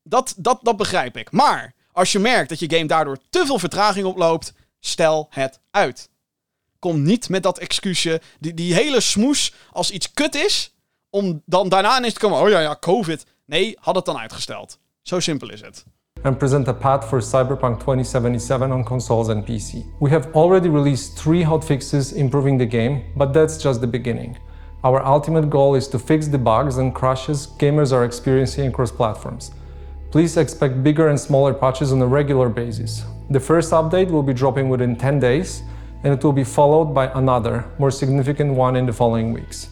[0.04, 1.32] dat, dat, dat begrijp ik.
[1.32, 6.10] Maar als je merkt dat je game daardoor te veel vertraging oploopt, stel het uit.
[6.80, 10.74] Kom niet met dat excuusje, die, die hele smoes als iets kut is,
[11.10, 13.26] om dan daarna ineens te komen, oh ja, ja, COVID.
[13.46, 14.80] Nee, had het dan uitgesteld.
[15.02, 15.86] Zo simpel is het.
[16.24, 19.86] And present a path for Cyberpunk 2077 on consoles and PC.
[20.00, 24.38] We have already released three hotfixes improving the game, but that's just the beginning.
[24.84, 29.52] Our ultimate goal is to fix the bugs and crashes gamers are experiencing across platforms.
[30.12, 33.04] Please expect bigger and smaller patches on a regular basis.
[33.30, 35.64] The first update will be dropping within 10 days,
[36.04, 39.70] and it will be followed by another, more significant one in the following weeks.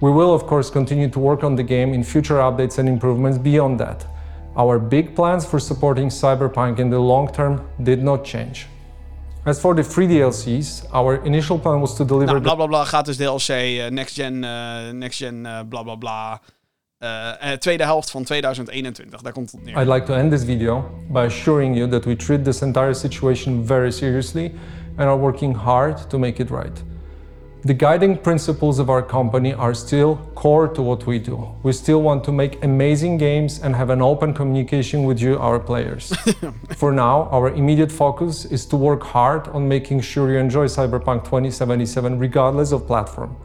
[0.00, 3.38] We will, of course, continue to work on the game in future updates and improvements
[3.38, 4.06] beyond that.
[4.56, 8.66] Our big plans for supporting Cyberpunk in the long term did not change.
[9.44, 12.84] As for the free DLCs, our initial plan was to deliver Nou, bla bla bla,
[12.84, 16.40] gratis DLC, eh, next gen, eh, next gen, eh, bla bla bla.
[17.58, 19.76] Tweede helft van 2021, daar komt het neer.
[19.78, 23.66] I'd like to end this video by assuring you that we treat this entire situation
[23.66, 24.54] very seriously
[24.96, 26.82] and are working hard to make it right.
[27.66, 31.52] The guiding principles of our company are still core to what we do.
[31.64, 35.58] We still want to make amazing games and have an open communication with you, our
[35.58, 36.14] players.
[36.76, 41.24] For now, our immediate focus is to work hard on making sure you enjoy Cyberpunk
[41.24, 43.36] 2077 regardless of platform.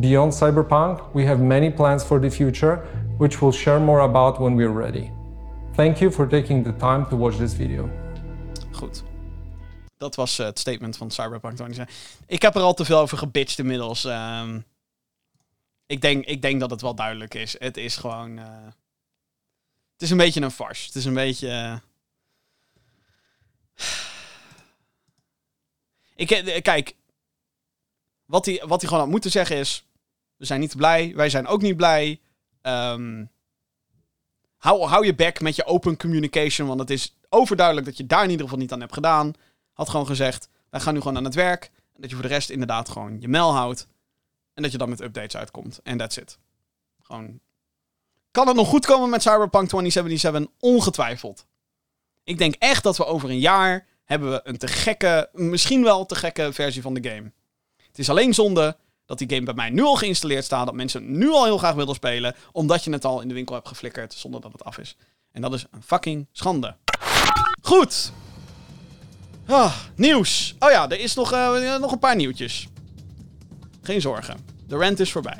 [0.00, 2.78] Beyond Cyberpunk, we have many plans for the future,
[3.18, 5.12] which we'll share more about when we're ready.
[5.74, 7.88] Thank you for taking the time to watch this video.
[8.72, 9.00] Goed.
[10.00, 12.24] Dat was eh, het statement van Cyberpunk 2077.
[12.26, 14.04] Ik heb er al te veel over gebitcht inmiddels.
[14.04, 14.60] Ehm,
[15.86, 17.56] ik, denk, ik denk dat het wel duidelijk is.
[17.58, 18.38] Het is gewoon...
[18.38, 18.64] eh,
[19.92, 20.86] het is een beetje een farce.
[20.86, 21.48] Het is een beetje...
[21.48, 21.76] eh,
[26.14, 26.94] Ik, kijk,
[28.24, 29.84] wat hij, wat gewoon had moeten zeggen is...
[30.36, 32.20] We zijn niet blij, wij zijn ook niet blij.
[32.62, 33.24] Ehm,
[34.56, 38.24] hou, hou je bek met je open communication, want het is overduidelijk dat je daar
[38.24, 39.34] in ieder geval niet aan hebt gedaan.
[39.80, 41.64] Had gewoon gezegd, wij gaan nu gewoon aan het werk.
[41.64, 43.86] En dat je voor de rest inderdaad gewoon je mail houdt.
[44.54, 45.80] En dat je dan met updates uitkomt.
[45.82, 46.38] En that's it.
[47.02, 47.40] Gewoon...
[48.30, 50.46] Kan het nog goed komen met Cyberpunk 2077?
[50.58, 51.46] Ongetwijfeld.
[52.24, 56.06] Ik denk echt dat we over een jaar hebben we een te gekke, misschien wel
[56.06, 57.32] te gekke versie van de game.
[57.86, 58.76] Het is alleen zonde
[59.06, 60.66] dat die game bij mij nu al geïnstalleerd staat.
[60.66, 62.34] Dat mensen nu al heel graag willen spelen.
[62.52, 64.96] Omdat je het al in de winkel hebt geflikkerd zonder dat het af is.
[65.32, 66.76] En dat is een fucking schande.
[67.62, 68.12] Goed.
[69.50, 70.54] Ah, nieuws.
[70.58, 72.68] Oh ja, er is nog, eh, nog een paar nieuwtjes.
[73.82, 74.36] Geen zorgen.
[74.68, 75.38] De rant is voorbij.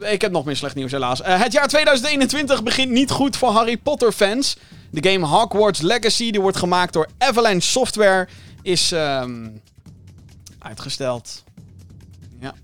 [0.00, 1.20] Ik heb nog meer slecht nieuws helaas.
[1.20, 4.56] Eh, het jaar 2021 begint niet goed voor Harry Potter fans.
[4.90, 8.28] De game Hogwarts Legacy, die wordt gemaakt door Avalanche Software,
[8.62, 9.48] is ehm,
[10.58, 11.44] uitgesteld.
[12.40, 12.54] Ja.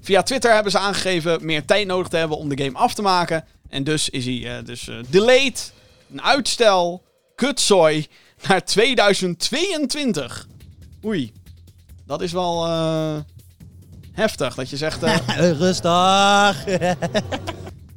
[0.00, 3.02] Via Twitter hebben ze aangegeven meer tijd nodig te hebben om de game af te
[3.02, 3.44] maken.
[3.68, 5.72] En dus is hij eh, dus, delayed,
[6.12, 7.02] een uitstel,
[7.34, 8.06] kutzooi,
[8.48, 10.46] naar 2022.
[11.04, 11.32] Oei.
[12.06, 13.16] Dat is wel eh,
[14.12, 15.02] heftig, dat je zegt...
[15.02, 15.16] eh,
[15.58, 16.64] Rustig.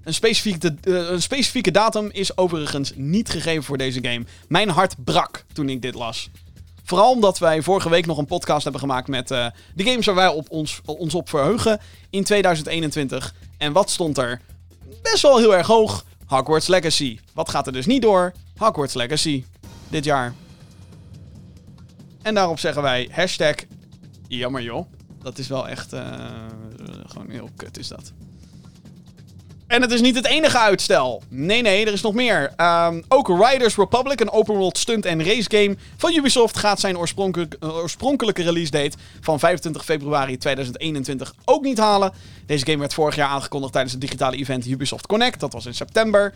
[0.03, 4.25] Een specifieke, eh, een specifieke datum is overigens niet gegeven voor deze game.
[4.47, 6.29] Mijn hart brak toen ik dit las.
[6.83, 10.15] Vooral omdat wij vorige week nog een podcast hebben gemaakt met eh, de games waar
[10.15, 11.79] wij op ons, ons op verheugen
[12.09, 13.33] in 2021.
[13.57, 14.41] En wat stond er?
[15.01, 16.05] Best wel heel erg hoog.
[16.27, 17.19] Hogwarts Legacy.
[17.33, 18.33] Wat gaat er dus niet door?
[18.57, 19.45] Hogwarts Legacy.
[19.89, 20.33] Dit jaar.
[22.21, 23.55] En daarop zeggen wij hashtag
[24.27, 24.85] jammer joh.
[25.21, 26.45] Dat is wel echt eh,
[27.05, 28.13] gewoon heel kut is dat.
[29.67, 31.23] En het is niet het enige uitstel.
[31.29, 32.53] Nee, nee, er is nog meer.
[32.55, 36.95] Ehm, ook Riders Republic, een open world stunt en race game van Ubisoft, gaat zijn
[36.95, 37.01] eh,
[37.59, 42.13] oorspronkelijke release date van 25 februari 2021 ook niet halen.
[42.45, 45.39] Deze game werd vorig jaar aangekondigd tijdens het digitale event Ubisoft Connect.
[45.39, 46.33] Dat was in september.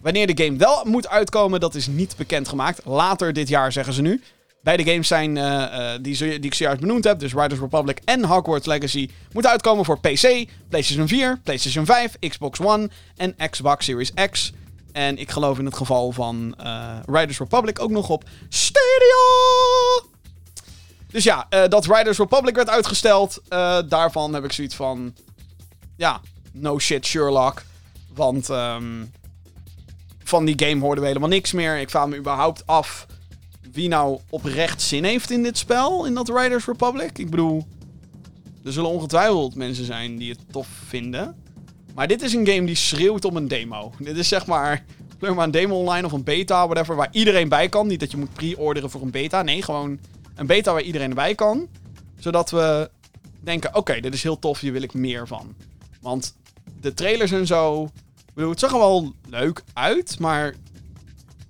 [0.00, 2.80] Wanneer de game wel moet uitkomen, dat is niet bekendgemaakt.
[2.84, 4.22] Later dit jaar, zeggen ze nu.
[4.62, 8.24] Beide games zijn, eh, eh, die, die ik zojuist benoemd heb, dus Riders Republic en
[8.24, 14.12] Hogwarts Legacy, moeten uitkomen voor PC, PlayStation 4, PlayStation 5, Xbox One en Xbox Series
[14.30, 14.52] X.
[14.92, 20.08] En ik geloof in het geval van eh, Riders Republic ook nog op Stadia.
[21.10, 23.42] Dus ja, dat Riders Republic werd uitgesteld,
[23.88, 25.14] daarvan heb ik zoiets van,
[25.96, 26.20] ja,
[26.52, 27.62] no shit Sherlock.
[28.14, 29.04] Want ehm,
[30.24, 31.78] van die game hoorden we helemaal niks meer.
[31.78, 33.06] Ik vraag me überhaupt af
[33.72, 37.18] wie nou oprecht zin heeft in dit spel, in dat Riders Republic.
[37.18, 37.66] Ik bedoel,
[38.64, 41.36] er zullen ongetwijfeld mensen zijn die het tof vinden.
[41.94, 43.92] Maar dit is een game die schreeuwt om een demo.
[43.98, 44.84] Dit is zeg maar,
[45.18, 47.86] pleur maar een demo online of een beta, whatever, waar iedereen bij kan.
[47.86, 49.42] Niet dat je moet pre-orderen voor een beta.
[49.42, 49.98] Nee, gewoon
[50.34, 51.68] een beta waar iedereen erbij kan.
[52.18, 52.90] Zodat we
[53.40, 55.54] denken, oké, dit is heel tof, hier wil ik meer van.
[56.00, 56.34] Want
[56.80, 57.84] de trailers en zo...
[58.26, 60.54] Ik bedoel, het zag er wel leuk uit, maar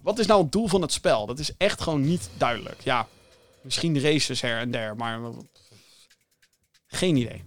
[0.03, 1.27] wat is nou het doel van het spel?
[1.27, 2.81] Dat is echt gewoon niet duidelijk.
[2.83, 3.07] Ja,
[3.61, 5.21] misschien races her en der, maar
[6.87, 7.43] geen idee.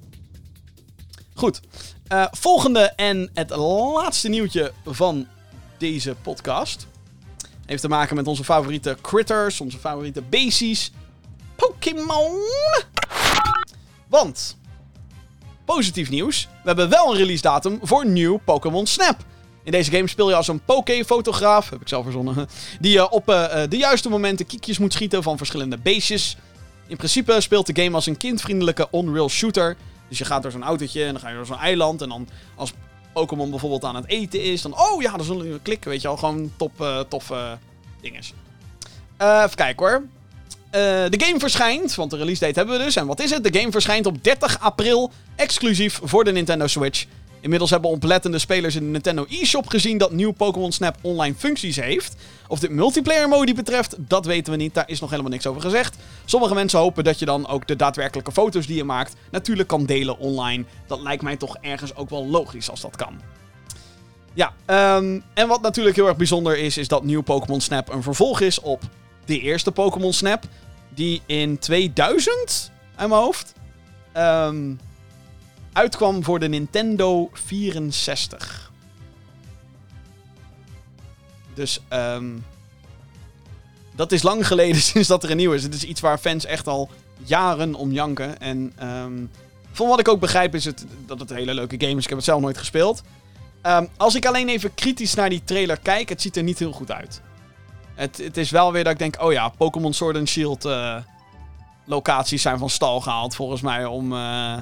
[1.33, 1.59] Goed.
[2.07, 5.27] Eh, volgende en het laatste nieuwtje van
[5.77, 6.87] deze podcast
[7.65, 10.91] heeft te maken met onze favoriete critters, onze favoriete beesties.
[11.55, 12.39] Pokémon!
[14.07, 14.57] Want,
[15.65, 19.25] positief nieuws, we hebben wel een release datum voor nieuw Pokémon Snap.
[19.63, 22.47] In deze game speel je als een Poké-fotograaf, heb ik zelf verzonnen,
[22.79, 26.37] die eh, op eh, eh, de juiste momenten kiekjes moet schieten van verschillende beestjes.
[26.87, 29.77] In principe speelt de game als een kindvriendelijke on-rail shooter.
[30.09, 32.01] Dus je gaat door zo'n autootje en dan ga je door zo'n eiland.
[32.01, 32.73] En dan als
[33.13, 36.07] Pokémon bijvoorbeeld aan het eten is, dan oh ja, dan zullen we klikken, weet je
[36.07, 36.17] wel.
[36.17, 37.57] Gewoon top, toffe
[38.01, 38.33] dinges.
[39.17, 40.03] Even kijken hoor.
[41.09, 42.95] De game verschijnt, want de release date hebben we dus.
[42.95, 43.43] En wat is het?
[43.43, 47.05] De game verschijnt op 30 april, exclusief voor de Nintendo Switch.
[47.43, 51.75] Inmiddels hebben oplettende spelers in de Nintendo eShop gezien dat nieuw Pokémon Snap online functies
[51.75, 52.15] heeft.
[52.47, 54.73] Of dit multiplayer mode betreft, dat weten we niet.
[54.73, 55.95] Daar is nog helemaal niks over gezegd.
[56.25, 59.85] Sommige mensen hopen dat je dan ook de daadwerkelijke foto's die je maakt natuurlijk kan
[59.85, 60.65] delen online.
[60.87, 63.21] Dat lijkt mij toch ergens ook wel logisch als dat kan.
[64.33, 68.03] Ja, ehm, en wat natuurlijk heel erg bijzonder is, is dat nieuw Pokémon Snap een
[68.03, 68.81] vervolg is op
[69.25, 70.43] de eerste Pokémon Snap.
[70.89, 73.53] Die in 2000, uit mijn hoofd,
[74.11, 74.71] ehm,
[75.73, 78.71] uitkwam voor de Nintendo 64.
[81.53, 82.31] Dus ehm,
[83.95, 85.63] dat is lang geleden sinds dat er een nieuw is.
[85.63, 86.89] Het is iets waar fans echt al
[87.23, 88.39] jaren om janken.
[88.39, 89.25] En ehm,
[89.71, 92.03] van wat ik ook begrijp is het, dat het een hele leuke game is.
[92.03, 93.03] Ik heb het zelf nooit gespeeld.
[93.61, 96.71] Ehm, als ik alleen even kritisch naar die trailer kijk, het ziet er niet heel
[96.71, 97.21] goed uit.
[97.95, 100.95] Het, het is wel weer dat ik denk, oh ja, Pokémon Sword and Shield eh,
[101.85, 104.13] locaties zijn van stal gehaald volgens mij om...
[104.13, 104.57] eh,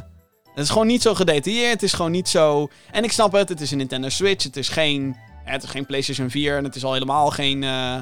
[0.54, 2.70] het is gewoon niet zo gedetailleerd, het is gewoon niet zo...
[2.92, 5.86] En ik snap het, het is een Nintendo Switch, het is geen, het is geen
[5.86, 8.00] PlayStation 4 en het is al helemaal geen, eh,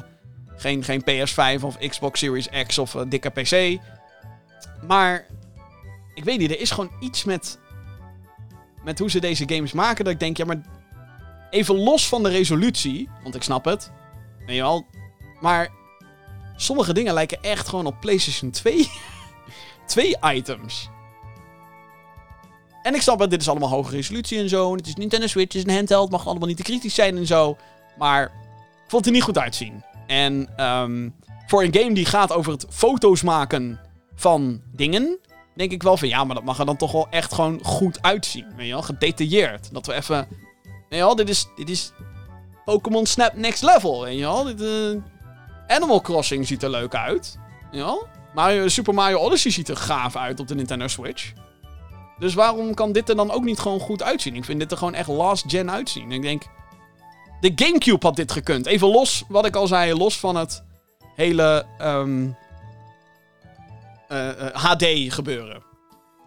[0.55, 3.79] geen, geen PS5 of Xbox Series X of eh, dikke PC.
[4.87, 5.25] Maar
[6.13, 7.59] ik weet niet, er is gewoon iets met,
[8.83, 10.61] met hoe ze deze games maken dat ik denk, ja maar
[11.49, 13.91] even los van de resolutie, want ik snap het,
[14.45, 14.85] weet je wel,
[15.41, 15.69] maar
[16.55, 18.89] sommige dingen lijken echt gewoon op PlayStation 2,
[19.85, 20.89] 2 items.
[22.89, 24.71] En ik snap het, dit is allemaal hoge resolutie en zo.
[24.71, 27.17] en Het is Nintendo Switch, het is een handheld, mag allemaal niet te kritisch zijn
[27.17, 27.57] en zo.
[27.97, 28.29] Maar ik
[28.87, 29.83] vond het er niet goed uitzien.
[30.07, 31.09] En ehm,
[31.47, 33.79] voor een game die gaat over het foto's maken
[34.15, 35.19] van dingen,
[35.55, 38.01] denk ik wel van ja, maar dat mag er dan toch wel echt gewoon goed
[38.01, 38.45] uitzien.
[38.55, 39.73] Weet je wel, gedetailleerd.
[39.73, 40.27] Dat we even.
[40.89, 41.91] Je wel, dit is, dit is
[42.65, 44.01] Pokémon Snap Next Level.
[44.01, 47.37] Weet je wel, dit, eh, Animal Crossing ziet er leuk uit.
[47.71, 47.97] Weet je
[48.35, 48.69] wel?
[48.69, 51.33] Super Mario Odyssey ziet er gaaf uit op de Nintendo Switch.
[52.19, 54.35] Dus waarom kan dit er dan ook niet gewoon goed uitzien?
[54.35, 56.11] Ik vind dit er gewoon echt last gen uitzien.
[56.11, 56.43] Ik denk,
[57.39, 58.65] de Gamecube had dit gekund.
[58.65, 60.63] Even los, wat ik al zei, los van het
[61.15, 62.27] hele ehm,
[64.07, 65.63] eh, eh, HD gebeuren.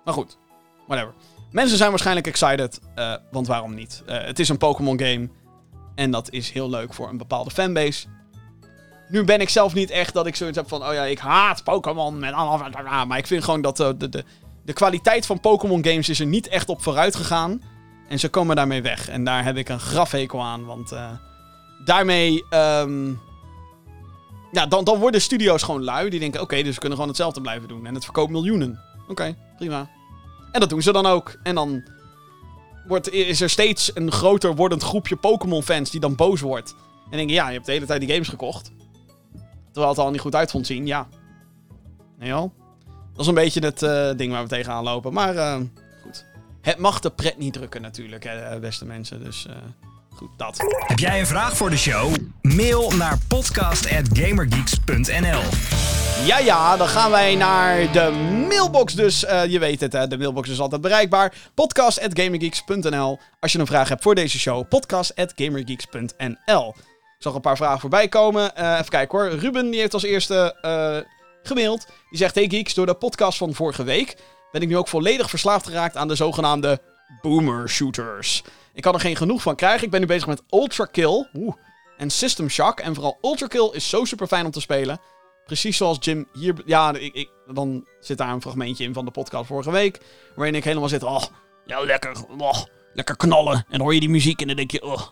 [0.05, 0.38] Maar goed,
[0.86, 1.14] whatever.
[1.51, 4.03] Mensen zijn waarschijnlijk excited, eh, want waarom niet?
[4.07, 5.28] Het is een Pokémon game
[5.95, 8.07] en dat is heel leuk voor een bepaalde fanbase.
[9.09, 11.64] Nu ben ik zelf niet echt dat ik zoiets heb van, oh ja, ik haat
[11.64, 13.07] Pokémon allemaal...
[13.07, 14.24] Maar ik vind gewoon dat de, de,
[14.65, 17.63] de, kwaliteit van Pokémon games is er niet echt op vooruit gegaan.
[18.09, 19.09] En ze komen daarmee weg.
[19.09, 21.11] En daar heb ik een grafhekel aan, want eh,
[21.85, 22.45] daarmee...
[22.51, 23.13] ehm,
[24.53, 26.11] ja, dan, dan worden studio's gewoon lui.
[26.11, 27.87] Die denken, oké, dus we kunnen gewoon hetzelfde blijven doen.
[27.87, 28.81] En het verkoopt miljoenen.
[29.09, 29.91] Oké, prima.
[30.53, 31.39] En dat doen ze dan ook.
[31.43, 31.83] En dan
[32.87, 36.75] wordt, is er steeds een groter wordend groepje Pokémon-fans die dan boos wordt.
[37.11, 38.73] En denken, ja, je hebt de hele tijd die games gekocht.
[39.65, 41.09] Terwijl het al niet goed uit vond zien, ja.
[42.19, 42.62] Nee joh.
[43.13, 45.13] Dat is een beetje het eh, ding waar we tegenaan lopen.
[45.13, 45.57] Maar eh,
[46.03, 46.25] goed.
[46.61, 49.25] Het mag de pret niet drukken natuurlijk, hè, beste mensen.
[49.25, 49.55] Dus eh,
[50.15, 50.57] goed, dat.
[50.87, 52.15] Heb jij een vraag voor de show?
[52.43, 55.41] Mail naar podcast.gamergeeks.nl
[56.27, 58.11] Ja, ja, dan gaan wij naar de
[58.49, 58.95] mailbox.
[58.95, 61.35] Dus eh, je weet het, hè, de mailbox is altijd bereikbaar.
[61.55, 66.69] Podcast.gamergeeks.nl Als je een vraag hebt voor deze show, podcast.gamergeeks.nl
[67.17, 68.57] Ik zag een paar vragen voorbij komen.
[68.57, 69.29] Eh, even kijken hoor.
[69.31, 70.97] Ruben die heeft als eerste eh,
[71.43, 71.86] gemaild.
[72.09, 74.16] Die zegt, hey geeks, door de podcast van vorige week
[74.51, 76.80] ben ik nu ook volledig verslaafd geraakt aan de zogenaamde
[77.20, 78.43] boomer shooters.
[78.74, 79.84] Ik kan er geen genoeg van krijgen.
[79.84, 81.55] Ik ben nu bezig met Ultra Kill oeh,
[81.97, 82.80] en System Shock.
[82.80, 85.01] En vooral Ultra Kill is zo super fijn om te spelen.
[85.45, 86.55] Precies zoals Jim hier...
[86.64, 90.01] Ja, ik, ik, dan zit daar een fragmentje in van de podcast vorige week.
[90.36, 91.03] Waarin ik helemaal zit...
[91.03, 91.22] Oh,
[91.66, 92.16] ja, lekker.
[92.38, 92.62] Oh,
[92.93, 93.55] lekker knallen.
[93.55, 94.82] En dan hoor je die muziek en dan denk je...
[94.82, 95.03] Oh,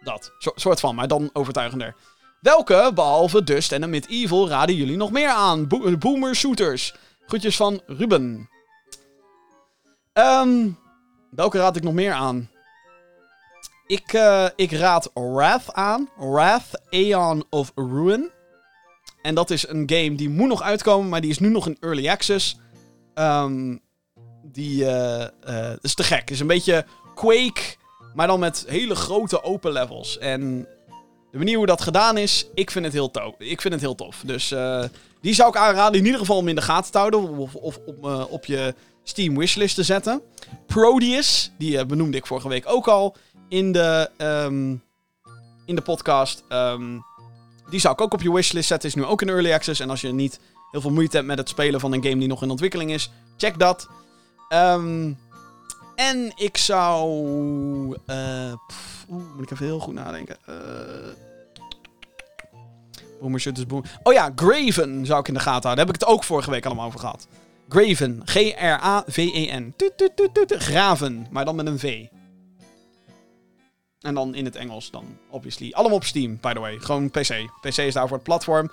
[0.00, 0.32] dat.
[0.54, 1.94] Soort van, maar dan overtuigender.
[2.40, 5.66] Welke, behalve Dust en Amid Evil, raden jullie nog meer aan?
[5.66, 6.94] Bo- boomer shooters.
[7.26, 8.48] Groetjes van Ruben.
[10.12, 10.68] Ehm,
[11.30, 12.50] welke raad ik nog meer aan?
[13.86, 16.08] Ik, eh, ik raad Wrath aan.
[16.16, 18.30] Wrath, Aeon of Ruin.
[19.22, 21.76] En dat is een game die moet nog uitkomen, maar die is nu nog in
[21.80, 22.56] early access.
[23.14, 23.76] Ehm,
[24.42, 25.22] die eh,
[25.70, 26.30] eh, is te gek.
[26.30, 26.84] is een beetje
[27.14, 27.62] Quake,
[28.14, 30.18] maar dan met hele grote open levels.
[30.18, 30.68] En
[31.46, 33.34] de hoe dat gedaan is, ik vind het heel, tof.
[33.38, 34.22] ik vind het heel tof.
[34.24, 34.84] Dus eh,
[35.20, 37.28] die zou ik aanraden in ieder geval om in de gaten te houden.
[37.38, 37.78] Of, of
[38.30, 40.22] op, eh, je Steam wishlist te zetten.
[40.66, 43.16] Proteus, die eh, benoemde ik vorige week ook al
[43.48, 44.70] in de, ehm,
[45.66, 46.44] in de podcast.
[46.48, 46.98] Ehm,
[47.70, 48.88] die zou ik ook op je wishlist zetten.
[48.88, 49.80] Is nu ook in early access.
[49.80, 52.28] En als je niet heel veel moeite hebt met het spelen van een game die
[52.28, 53.88] nog in ontwikkeling is, check dat.
[54.48, 55.12] Ehm,
[55.94, 57.08] en ik zou.
[59.08, 60.36] oeh, moet ik even heel goed nadenken.
[60.46, 60.54] Eh,
[64.02, 65.62] Oh ja, Graven zou ik in de gaten houden.
[65.62, 67.26] Daar heb ik het ook vorige week allemaal over gehad.
[67.68, 68.22] Graven.
[68.24, 69.74] G-R-A-V-E-N.
[70.46, 71.26] Graven.
[71.30, 72.06] Maar dan met een V.
[74.00, 75.72] En dan in het Engels dan, obviously.
[75.72, 76.78] Allemaal op Steam, by the way.
[76.78, 77.50] Gewoon PC.
[77.60, 78.70] PC is daarvoor het platform.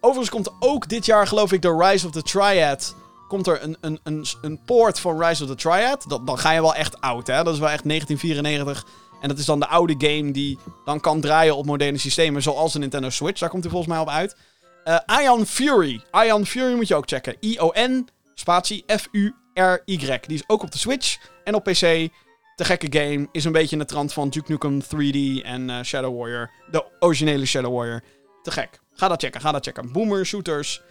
[0.00, 2.94] Overigens komt ook dit jaar, geloof ik, de Rise of the Triad.
[3.28, 6.04] Komt er een, een, een, een poort van Rise of the Triad.
[6.08, 7.42] Dat, dan ga je wel echt oud, hè.
[7.42, 8.86] Dat is wel echt 1994.
[9.20, 12.42] En dat is dan de oude game die dan kan draaien op moderne systemen.
[12.42, 13.40] Zoals de Nintendo Switch.
[13.40, 14.36] Daar komt hij volgens mij op uit.
[14.84, 16.02] Eh Ion Fury.
[16.26, 17.36] Ion Fury moet je ook checken.
[17.40, 20.18] I-O-N, spatie, F-U-R-Y.
[20.26, 22.08] Die is ook op de Switch en op PC.
[22.56, 23.28] Te gekke game.
[23.32, 26.50] Is een beetje in de trant van Duke Nukem 3D en eh, Shadow Warrior.
[26.70, 28.02] De originele Shadow Warrior.
[28.42, 28.80] Te gek.
[28.94, 29.92] Ga dat checken, ga dat checken.
[29.92, 30.82] Boomer Shooters.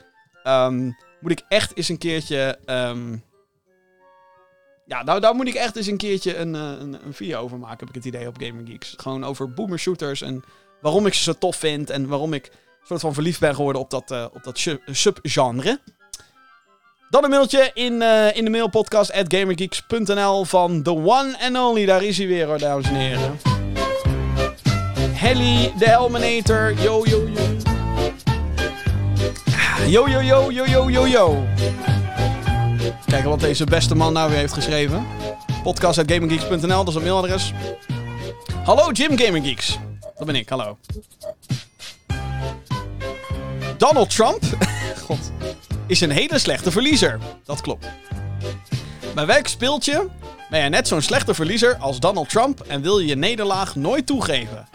[0.43, 2.59] Ehm, moet ik echt eens een keertje...
[2.65, 3.17] ehm,
[4.87, 7.57] ja, nou, daar moet ik echt eens een keertje een, eh, een, een video over
[7.57, 8.93] maken, heb ik het idee, op Gamer Geeks.
[8.97, 10.43] Gewoon over boomer shooters en
[10.81, 12.51] waarom ik ze zo tof vind en waarom ik
[12.83, 15.79] soort van verliefd ben geworden op dat, eh, op dat sub- subgenre.
[17.09, 21.85] Dan een mailtje in, eh, in de mailpodcast at gamergeeks.nl van the one and only.
[21.85, 23.39] Daar is hij weer hoor, dames en heren.
[25.11, 26.73] Helly, de Helminator.
[26.81, 27.45] Yo, yo, yo.
[29.87, 31.45] Yo, yo, yo, yo, yo, yo, yo.
[33.05, 35.07] Kijken wat deze beste man nou weer heeft geschreven.
[35.63, 37.53] Podcast.gaminggeeks.nl, dat is het mailadres.
[38.63, 39.77] Hallo Jim Gaming Geeks.
[40.17, 40.77] Dat ben ik, hallo.
[43.77, 44.43] Donald Trump
[45.05, 45.31] God,
[45.87, 47.19] is een hele slechte verliezer.
[47.45, 47.87] Dat klopt.
[49.15, 50.07] Bij welk speeltje
[50.49, 54.05] ben je net zo'n slechte verliezer als Donald Trump en wil je je nederlaag nooit
[54.05, 54.67] toegeven?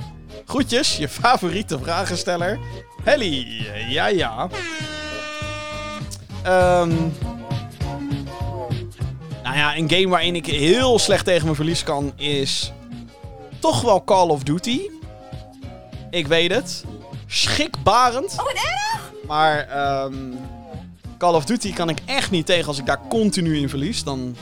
[0.46, 2.58] Groetjes, je favoriete vragensteller,
[3.02, 3.66] Helly.
[3.88, 4.48] Ja, ja.
[6.42, 6.92] Ehm...
[9.52, 12.72] Nou ja, een game waarin ik heel slecht tegen mijn verlies kan is
[13.58, 14.80] toch wel Call of Duty.
[16.10, 16.84] Ik weet het.
[17.26, 18.32] Schrikbarend.
[18.32, 19.12] Oh, wat erg!
[19.26, 20.14] Maar ehm,
[21.18, 24.04] Call of Duty kan ik echt niet tegen als ik daar continu in verlies.
[24.04, 24.36] Dan.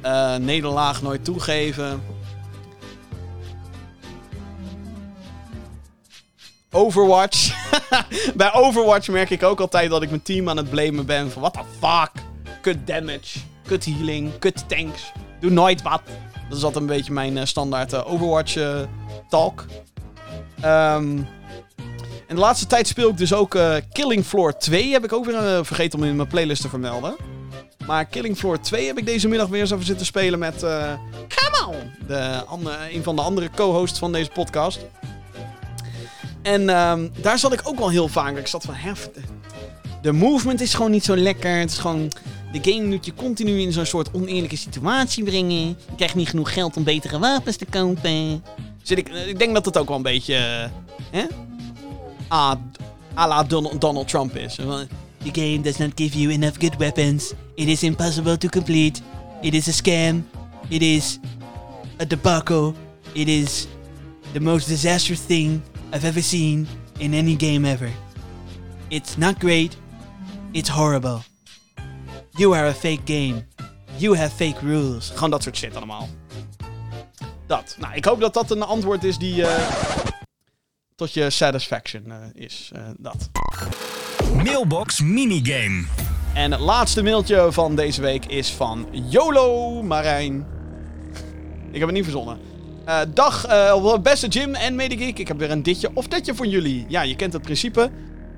[0.00, 2.02] Eh, nederlaag nooit toegeven.
[6.70, 7.66] Overwatch.
[8.36, 11.30] Bij Overwatch merk ik ook altijd dat ik mijn team aan het blamen ben.
[11.30, 12.26] Van what the fuck?
[12.68, 13.38] Kut damage.
[13.66, 14.38] Kut healing.
[14.38, 15.12] Kut tanks.
[15.40, 16.02] Doe nooit wat.
[16.48, 18.80] Dat is altijd een beetje mijn eh, standaard eh, Overwatch eh,
[19.28, 19.66] talk.
[20.60, 21.18] Ehm,
[22.26, 23.58] en de laatste tijd speel ik dus ook
[23.92, 24.92] Killing Floor 2.
[24.92, 27.16] Heb ik ook weer vergeten om in mijn playlist te vermelden.
[27.86, 30.92] Maar Killing Floor 2 heb ik deze middag weer eens even zitten spelen met eh
[31.28, 31.74] Kamal.
[32.06, 32.44] De
[32.92, 34.86] een van de andere co-hosts van deze podcast.
[36.42, 38.36] En ehm, daar zat ik ook wel heel vaak.
[38.36, 38.92] Ik zat van, hè,
[40.02, 41.58] de, movement is gewoon niet zo lekker.
[41.58, 42.10] Het is gewoon,
[42.52, 45.66] de game moet je continu in zo'n soort oneerlijke situatie brengen.
[45.66, 48.44] Je krijgt niet genoeg geld om betere wapens te kopen.
[48.82, 50.70] Zit ik, ik denk dat dat ook wel een beetje, eh,
[51.10, 51.26] hè?
[52.28, 52.54] Ah,
[53.16, 54.54] à la Donald, Donald Trump is.
[54.54, 57.32] The game does not give you enough good weapons.
[57.54, 59.00] It is impossible to complete.
[59.40, 60.24] It is a scam.
[60.68, 61.18] It is
[62.00, 62.74] a debacle.
[63.14, 63.66] It is
[64.32, 66.66] the most disastrous thing I've ever seen
[66.98, 67.90] in any game ever.
[68.90, 69.76] It's not great.
[70.58, 71.18] It's horrible.
[72.30, 73.46] You are a fake game.
[73.96, 75.10] You have fake rules.
[75.14, 76.08] Gewoon dat soort shit allemaal.
[77.46, 77.76] Dat.
[77.78, 79.68] Nou, ik hoop dat dat een antwoord is die eh,
[80.94, 82.70] tot je satisfaction eh, is.
[82.74, 83.30] Eh, dat.
[84.34, 85.86] Mailbox minigame.
[86.34, 90.46] En het laatste mailtje van deze week is van YOLO Marijn.
[91.70, 92.38] Ik heb het niet verzonnen.
[92.84, 95.18] Eh, dag, eh, beste Jim en Medegeek.
[95.18, 96.84] Ik heb weer een ditje of datje voor jullie.
[96.88, 97.90] Ja, je kent het principe.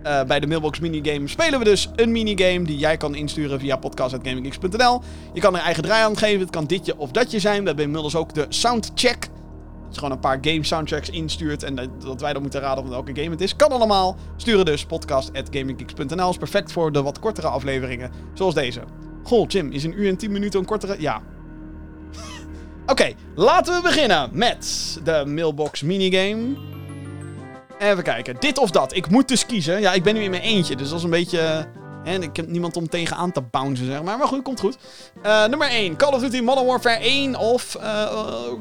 [0.03, 3.77] Eh, bij de Mailbox minigame spelen we dus een minigame die jij kan insturen via
[3.77, 5.03] podcast.gaminggeeks.nl.
[5.33, 6.41] Je kan er eigen draai aan geven.
[6.41, 7.61] Het kan ditje of datje zijn.
[7.61, 9.21] We hebben inmiddels ook de soundcheck.
[9.21, 12.83] Dat je gewoon een paar game soundtracks instuurt en dat, dat wij dan moeten raden
[12.83, 13.57] van welke game het is.
[13.57, 14.17] Kan allemaal.
[14.37, 16.31] Sturen dus podcast.gaminggeeks.nl.
[16.31, 18.81] Is perfect voor de wat kortere afleveringen, zoals deze.
[19.23, 20.97] Goh, Jim, is een uur en 10 minuten een kortere?
[20.99, 21.23] Ja.
[22.87, 26.57] Oké, laten we beginnen met de mailbox minigame.
[27.81, 28.95] Even kijken, dit of dat.
[28.97, 29.81] Ik moet dus kiezen.
[29.81, 31.67] Ja, ik ben nu in mijn eentje, dus dat is een beetje...
[32.05, 34.19] En ik heb niemand om tegenaan te bouncen, zeg maar.
[34.19, 34.77] Maar goed, komt goed.
[35.23, 35.97] Eh, nummer 1.
[35.97, 38.09] Call of Duty Modern Warfare 1 of eh, eh,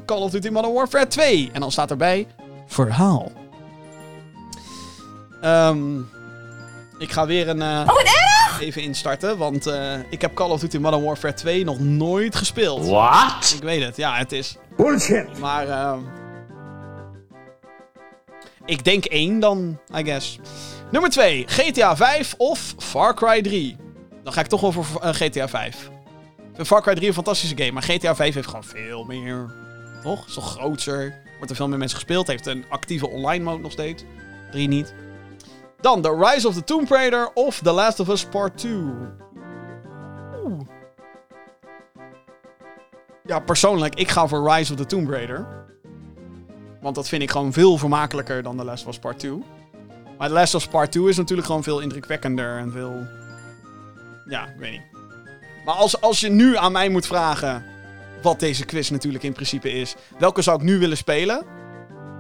[0.06, 1.50] Call of Duty Modern Warfare 2.
[1.54, 2.28] En dan staat erbij...
[2.68, 3.32] Verhaal.
[5.42, 5.98] Ehm,
[6.98, 7.62] ik ga weer een...
[7.62, 7.88] eh,
[8.60, 12.88] Even instarten, want eh, ik heb Call of Duty Modern Warfare 2 nog nooit gespeeld.
[12.88, 13.54] What?
[13.56, 14.56] Ik weet het, ja, het is...
[14.78, 15.40] Bullshit.
[15.40, 15.68] Maar...
[18.70, 20.40] ik denk één dan, I guess.
[20.92, 21.44] Nummer 2.
[21.48, 23.76] GTA 5 of Far Cry 3.
[24.24, 25.90] Dan ga ik toch wel voor eh, GTA 5.
[26.38, 29.54] Ik vind Far Cry 3 een fantastische game, maar GTA 5 heeft gewoon veel meer.
[30.04, 30.28] Toch?
[30.28, 31.22] Is toch groter?
[31.38, 32.28] Wordt er veel meer mensen gespeeld.
[32.28, 34.04] Heeft een actieve online mode nog steeds.
[34.52, 34.94] 3 niet.
[35.82, 38.72] Dan The Rise of the Tomb Raider of The Last of Us Part 2.
[40.44, 40.60] Oeh.
[43.26, 45.59] Ja, persoonlijk, ik ga voor Rise of the Tomb Raider.
[46.82, 49.44] Want dat vind ik gewoon veel vermakelijker dan The Last of Us Part 2.
[50.18, 53.08] Maar The Last of Us Part 2 is natuurlijk gewoon veel indrukwekkender en veel...
[54.26, 54.82] Ja, ik weet niet.
[55.66, 57.64] Maar als, als je nu aan mij moet vragen
[58.22, 59.96] wat deze quiz natuurlijk in principe is.
[60.18, 61.46] Welke zou ik nu willen spelen?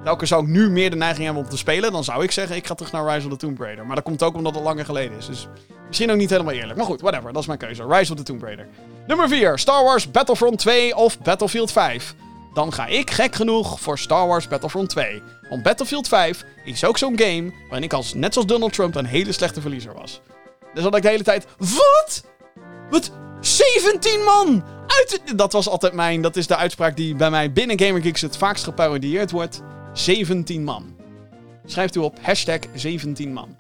[0.03, 1.91] Welke zou ik nu meer de neiging hebben om te spelen?
[1.91, 3.85] Dan zou ik zeggen, ik ga terug naar Rise of the Tomb Raider.
[3.85, 5.25] Maar dat komt ook omdat het langer geleden is.
[5.25, 5.47] Dus
[5.87, 6.77] misschien ook niet helemaal eerlijk.
[6.77, 7.33] Maar goed, whatever.
[7.33, 7.87] Dat is mijn keuze.
[7.87, 8.67] Rise of the Tomb Raider.
[9.07, 9.59] Nummer 4.
[9.59, 12.15] Star Wars Battlefront 2 of Battlefield 5.
[12.53, 15.21] Dan ga ik gek genoeg voor Star Wars Battlefront 2.
[15.49, 19.05] Want Battlefield 5 is ook zo'n game waarin ik als, net zoals Donald Trump een
[19.05, 20.21] hele slechte verliezer was.
[20.73, 21.45] Dus had ik de hele tijd...
[21.57, 22.23] Wat?
[22.89, 23.11] Wat?
[23.41, 24.63] 17 man!
[24.87, 26.21] Uit Dat was altijd mijn...
[26.21, 29.61] Dat is de uitspraak die bij mij binnen Gamer Geeks het vaakst geparodieerd wordt.
[29.93, 30.95] 17 man.
[31.65, 33.55] Schrijft u op hashtag 17 man.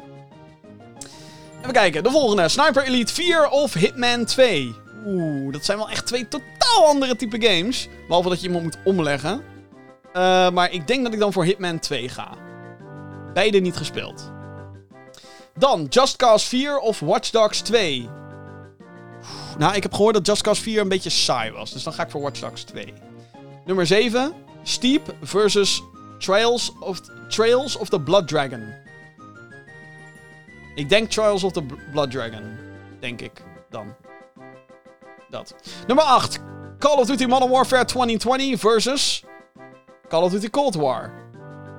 [1.59, 2.49] Even kijken, de volgende.
[2.49, 4.75] Sniper Elite 4 of Hitman 2.
[5.05, 7.87] Oeh, dat zijn wel echt twee totaal andere type games.
[8.07, 9.43] Behalve dat je iemand moet omleggen.
[10.13, 12.29] Eh, maar ik denk dat ik dan voor Hitman 2 ga.
[13.33, 14.31] Beide niet gespeeld.
[15.57, 18.01] Dan Just Cause 4 of Watch Dogs 2.
[18.01, 21.71] Oeh, Nou, ik heb gehoord dat Just Cause 4 een beetje saai was.
[21.71, 22.93] Dus dan ga ik voor Watch Dogs 2.
[23.65, 24.33] Nummer 7.
[24.63, 25.83] Steep versus
[26.19, 28.73] Trails of, Trails of the Blood Dragon.
[30.75, 32.43] Ik denk Trials of the Blood Dragon.
[32.99, 33.95] Denk ik dan.
[35.29, 35.55] Dat.
[35.87, 36.39] Nummer 8.
[36.79, 39.23] Call of Duty Modern Warfare 2020 versus
[40.07, 41.11] Call of Duty Cold War.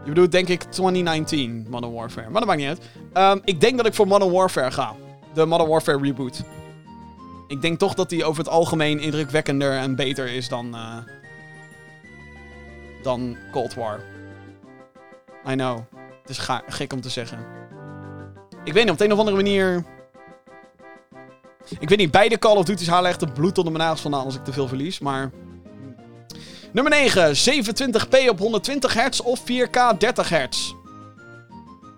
[0.05, 2.31] Je bedoelt denk ik 2019 Modern Warfare.
[2.31, 2.81] Maar dat maakt niet uit.
[3.13, 4.95] Ehm, ik denk dat ik voor Modern Warfare ga.
[5.35, 6.43] De Modern Warfare reboot.
[7.49, 10.75] Ik denk toch dat die over het algemeen indrukwekkender en beter is dan...
[10.75, 10.97] eh,
[13.03, 14.01] dan Cold War.
[15.49, 15.79] I know.
[16.21, 17.39] Het is gek om te zeggen.
[18.65, 19.85] Ik weet niet, op de een of andere manier...
[21.79, 24.25] Ik weet niet, beide Call of Duty's halen echt het bloed onder mijn nagels vandaan
[24.25, 25.31] als ik te veel verlies, maar...
[26.73, 30.73] Nummer 9, 27p op 120 hertz of 4K 30 hertz.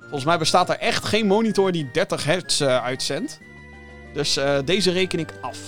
[0.00, 3.38] Volgens mij bestaat er echt geen monitor die 30 hertz eh, uitzendt.
[4.14, 5.58] Dus eh, deze reken ik af.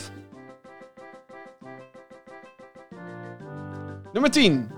[4.13, 4.71] Nummer 10.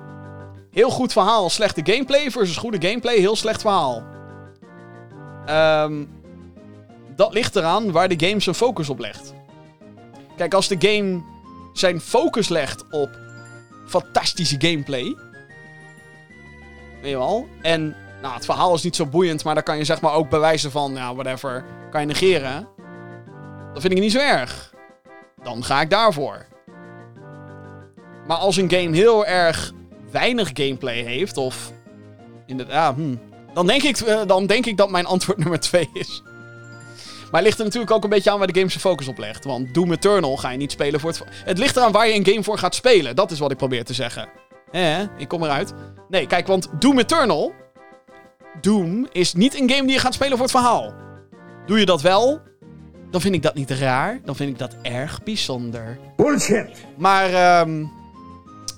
[0.70, 4.02] Heel goed verhaal, slechte gameplay versus goede gameplay, heel slecht verhaal.
[5.47, 6.05] Ehm,
[7.16, 9.34] dat ligt eraan waar de game zijn focus op legt.
[10.36, 11.22] Kijk, als de game
[11.72, 13.10] zijn focus legt op
[13.86, 15.16] fantastische gameplay.
[17.02, 17.48] Weet je wel?
[17.62, 20.30] En nou, het verhaal is niet zo boeiend, maar daar kan je zeg maar ook
[20.30, 22.68] bewijzen van, ja, whatever, kan je negeren.
[23.72, 24.74] Dan vind ik niet zo erg.
[25.43, 26.47] Dan ga ik daarvoor.
[28.26, 29.72] Maar als een game heel erg
[30.10, 31.72] weinig gameplay heeft, of
[32.47, 33.16] inderdaad, hm,
[33.55, 36.22] dan, denk ik, eh, dan denk ik dat mijn antwoord nummer 2 is.
[37.30, 39.18] Maar het ligt er natuurlijk ook een beetje aan waar de game zijn focus op
[39.18, 39.44] legt.
[39.44, 41.22] Want Doom Eternal ga je niet spelen voor het...
[41.44, 43.16] Het ligt eraan waar je een game voor gaat spelen.
[43.16, 44.28] Dat is wat ik probeer te zeggen.
[44.70, 45.72] Eh, ik kom eruit.
[46.08, 47.52] Nee, kijk, want Doom Eternal...
[48.60, 50.94] Doom is niet een game die je gaat spelen voor het verhaal.
[51.66, 52.40] Doe je dat wel,
[53.10, 54.20] dan vind ik dat niet raar.
[54.24, 55.98] Dan vind ik dat erg bijzonder.
[56.16, 56.70] Bullshit.
[56.96, 57.84] Maar ehm,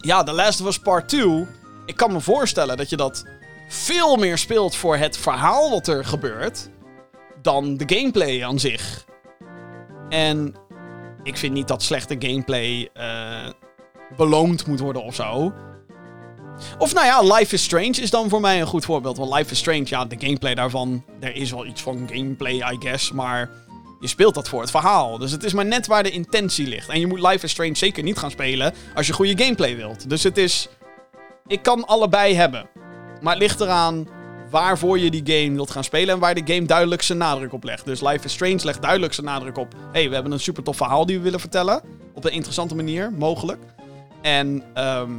[0.00, 1.46] ja, The Last of Us Part 2.
[1.86, 3.24] Ik kan me voorstellen dat je dat
[3.68, 6.68] veel meer speelt voor het verhaal wat er gebeurt.
[7.48, 9.04] Dan de gameplay aan zich.
[10.08, 10.54] En
[11.22, 13.48] ik vind niet dat slechte gameplay eh,
[14.16, 15.52] beloond moet worden of zo.
[16.78, 19.16] Of nou ja, Life is Strange is dan voor mij een goed voorbeeld.
[19.16, 21.04] Want Life is Strange, ja, de gameplay daarvan.
[21.20, 23.12] Er is wel iets van gameplay, I guess.
[23.12, 23.50] Maar
[24.00, 25.18] je speelt dat voor het verhaal.
[25.18, 26.88] Dus het is maar net waar de intentie ligt.
[26.88, 30.08] En je moet Life is Strange zeker niet gaan spelen als je goede gameplay wilt.
[30.08, 30.68] Dus het is.
[31.46, 32.68] Ik kan allebei hebben.
[33.20, 34.17] Maar het ligt eraan
[34.50, 37.64] waarvoor je die game wilt gaan spelen en waar de game duidelijk zijn nadruk op
[37.64, 37.84] legt.
[37.84, 39.74] Dus Life is Strange legt duidelijk zijn nadruk op.
[39.92, 41.82] hey, we hebben een super tof verhaal die we willen vertellen.
[42.14, 43.62] Op een interessante manier, mogelijk.
[44.22, 45.12] En ehm,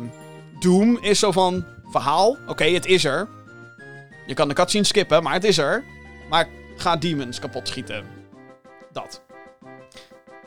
[0.59, 2.37] Doom is zo van verhaal.
[2.47, 3.27] Oké, het is er.
[4.27, 5.83] Je kan de cutscene skippen, maar het is er.
[6.29, 8.03] Maar ga demons kapot schieten.
[8.91, 9.21] Dat.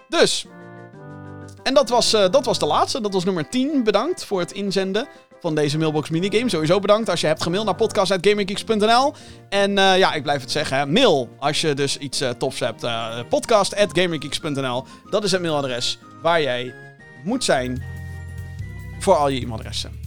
[0.08, 0.46] Dus.
[1.62, 3.00] En dat was, eh, dat was de laatste.
[3.00, 3.84] Dat was nummer 10.
[3.84, 5.08] Bedankt voor het inzenden
[5.42, 6.48] van deze mailbox minigame.
[6.48, 9.14] Sowieso bedankt als je hebt gemaild naar podcast.gaminggeeks.nl.
[9.48, 10.76] En eh, ja, ik blijf het zeggen.
[10.76, 10.86] hè.
[10.86, 12.82] Mail als je dus iets eh, tofs hebt.
[12.82, 14.84] eh podcast.gaminggeeks.nl.
[15.10, 16.74] Dat is het mailadres waar jij
[17.24, 17.82] moet zijn
[18.98, 20.01] voor al je e-mailadressen.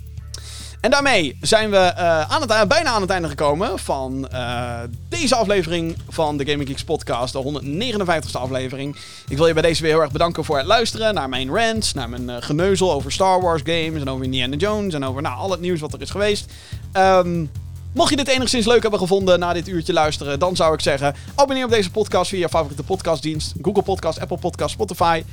[0.85, 4.79] En daarmee zijn we eh, aan het, bijna aan het einde gekomen van eh,
[5.09, 8.95] deze aflevering van de Gaming Geeks podcast, de 159ste aflevering.
[9.27, 11.93] Ik wil je bij deze weer heel erg bedanken voor het luisteren naar mijn rants,
[11.93, 15.37] naar mijn eh, geneuzel over Star Wars games en over Indiana Jones en over nou,
[15.37, 16.51] al het nieuws wat er is geweest.
[16.91, 17.45] Ehm,
[17.93, 21.15] Mocht je dit enigszins leuk hebben gevonden na dit uurtje luisteren, dan zou ik zeggen:
[21.35, 25.23] abonneer op deze podcast via je favoriete podcastdienst: Google Podcast, Apple Podcast, Spotify.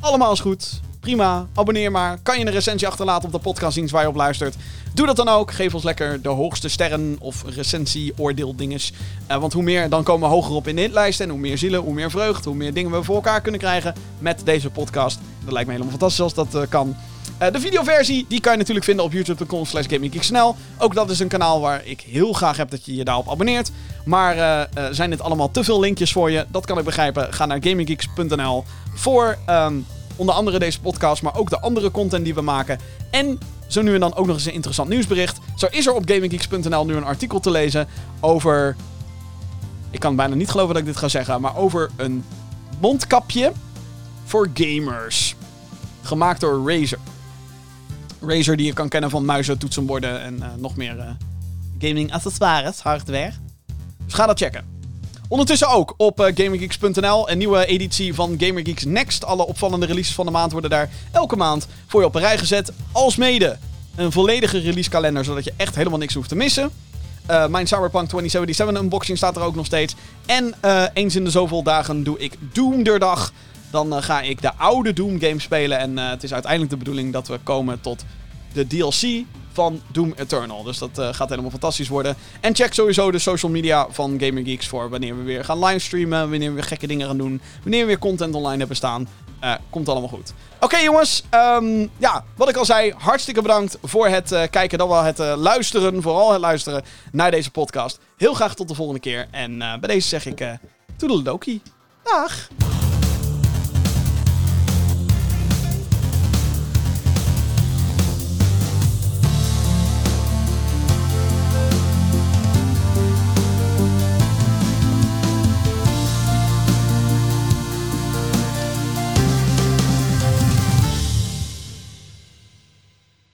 [0.00, 0.80] Allemaal is goed.
[1.02, 1.46] Prima.
[1.54, 2.18] Abonneer maar.
[2.22, 4.56] Kan je een recensie achterlaten op de podcastdienst waar je op luistert?
[4.94, 5.52] Doe dat dan ook.
[5.52, 8.92] Geef ons lekker de hoogste sterren of recensie, oordeel dinges.
[9.26, 11.20] Eh, want hoe meer, dan komen we hoger op in de hitlijst.
[11.20, 13.94] En hoe meer zielen, hoe meer vreugd, hoe meer dingen we voor elkaar kunnen krijgen
[14.18, 15.18] met deze podcast.
[15.44, 16.96] Dat lijkt me helemaal fantastisch als dat eh, kan.
[17.38, 20.56] Eh, de videoversie, die kan je natuurlijk vinden op youtube.com slash gaminggeeksnel.
[20.78, 23.70] Ook dat is een kanaal waar ik heel graag heb dat je je daarop abonneert.
[24.04, 26.46] Maar zijn dit allemaal te veel linkjes voor je?
[26.48, 27.32] Dat kan ik begrijpen.
[27.32, 28.64] Ga naar gaminggeeks.nl
[28.94, 29.74] voor ehm,
[30.16, 32.78] onder andere deze podcast, maar ook de andere content die we maken.
[33.10, 35.38] En zo nu en dan ook nog eens een interessant nieuwsbericht.
[35.56, 37.88] Zo is er op gaminggeeks.nl nu een artikel te lezen
[38.20, 38.76] over...
[39.90, 42.24] Ik kan bijna niet geloven dat ik dit ga zeggen, maar over een
[42.80, 43.52] mondkapje
[44.24, 45.36] voor gamers.
[46.02, 46.98] Gemaakt door Razer.
[48.20, 51.10] Razer die je kan kennen van muizen, toetsenborden en eh, nog meer eh,
[51.78, 53.32] gaming accessoires, hardware.
[54.04, 54.71] Dus ga dat checken.
[55.32, 59.24] Ondertussen ook op eh, GamerGeeks.nl een nieuwe editie van GamerGeeks Next.
[59.24, 62.38] Alle opvallende releases van de maand worden daar elke maand voor je op een rij
[62.38, 62.72] gezet.
[62.92, 63.58] Alsmede
[63.96, 66.70] een volledige releasekalender, zodat je echt helemaal niks hoeft te missen.
[67.26, 69.94] Eh, mijn Cyberpunk 2077 unboxing staat er ook nog steeds.
[70.26, 73.32] En eh, eens in de zoveel dagen doe ik Doomderdag.
[73.70, 75.78] Dan ga ik de oude Doom game spelen.
[75.78, 78.04] En het is uiteindelijk de bedoeling dat we komen tot
[78.52, 80.62] de DLC van Doom Eternal.
[80.62, 82.16] Dus dat eh, gaat helemaal fantastisch worden.
[82.40, 86.30] En check sowieso de social media van Gamer Geeks voor wanneer we weer gaan livestreamen.
[86.30, 87.40] Wanneer we weer gekke dingen gaan doen.
[87.62, 89.08] Wanneer we weer content online hebben staan.
[89.40, 90.32] Eh, komt allemaal goed.
[90.60, 94.88] Oké jongens, ehm, ja, wat ik al zei, hartstikke bedankt voor het eh, kijken, dan
[94.88, 97.98] wel het luisteren, vooral het luisteren naar deze podcast.
[98.16, 100.52] Heel graag tot de volgende keer en bij deze zeg ik uh,
[100.96, 101.62] toedeledokie.
[102.02, 102.48] Dag!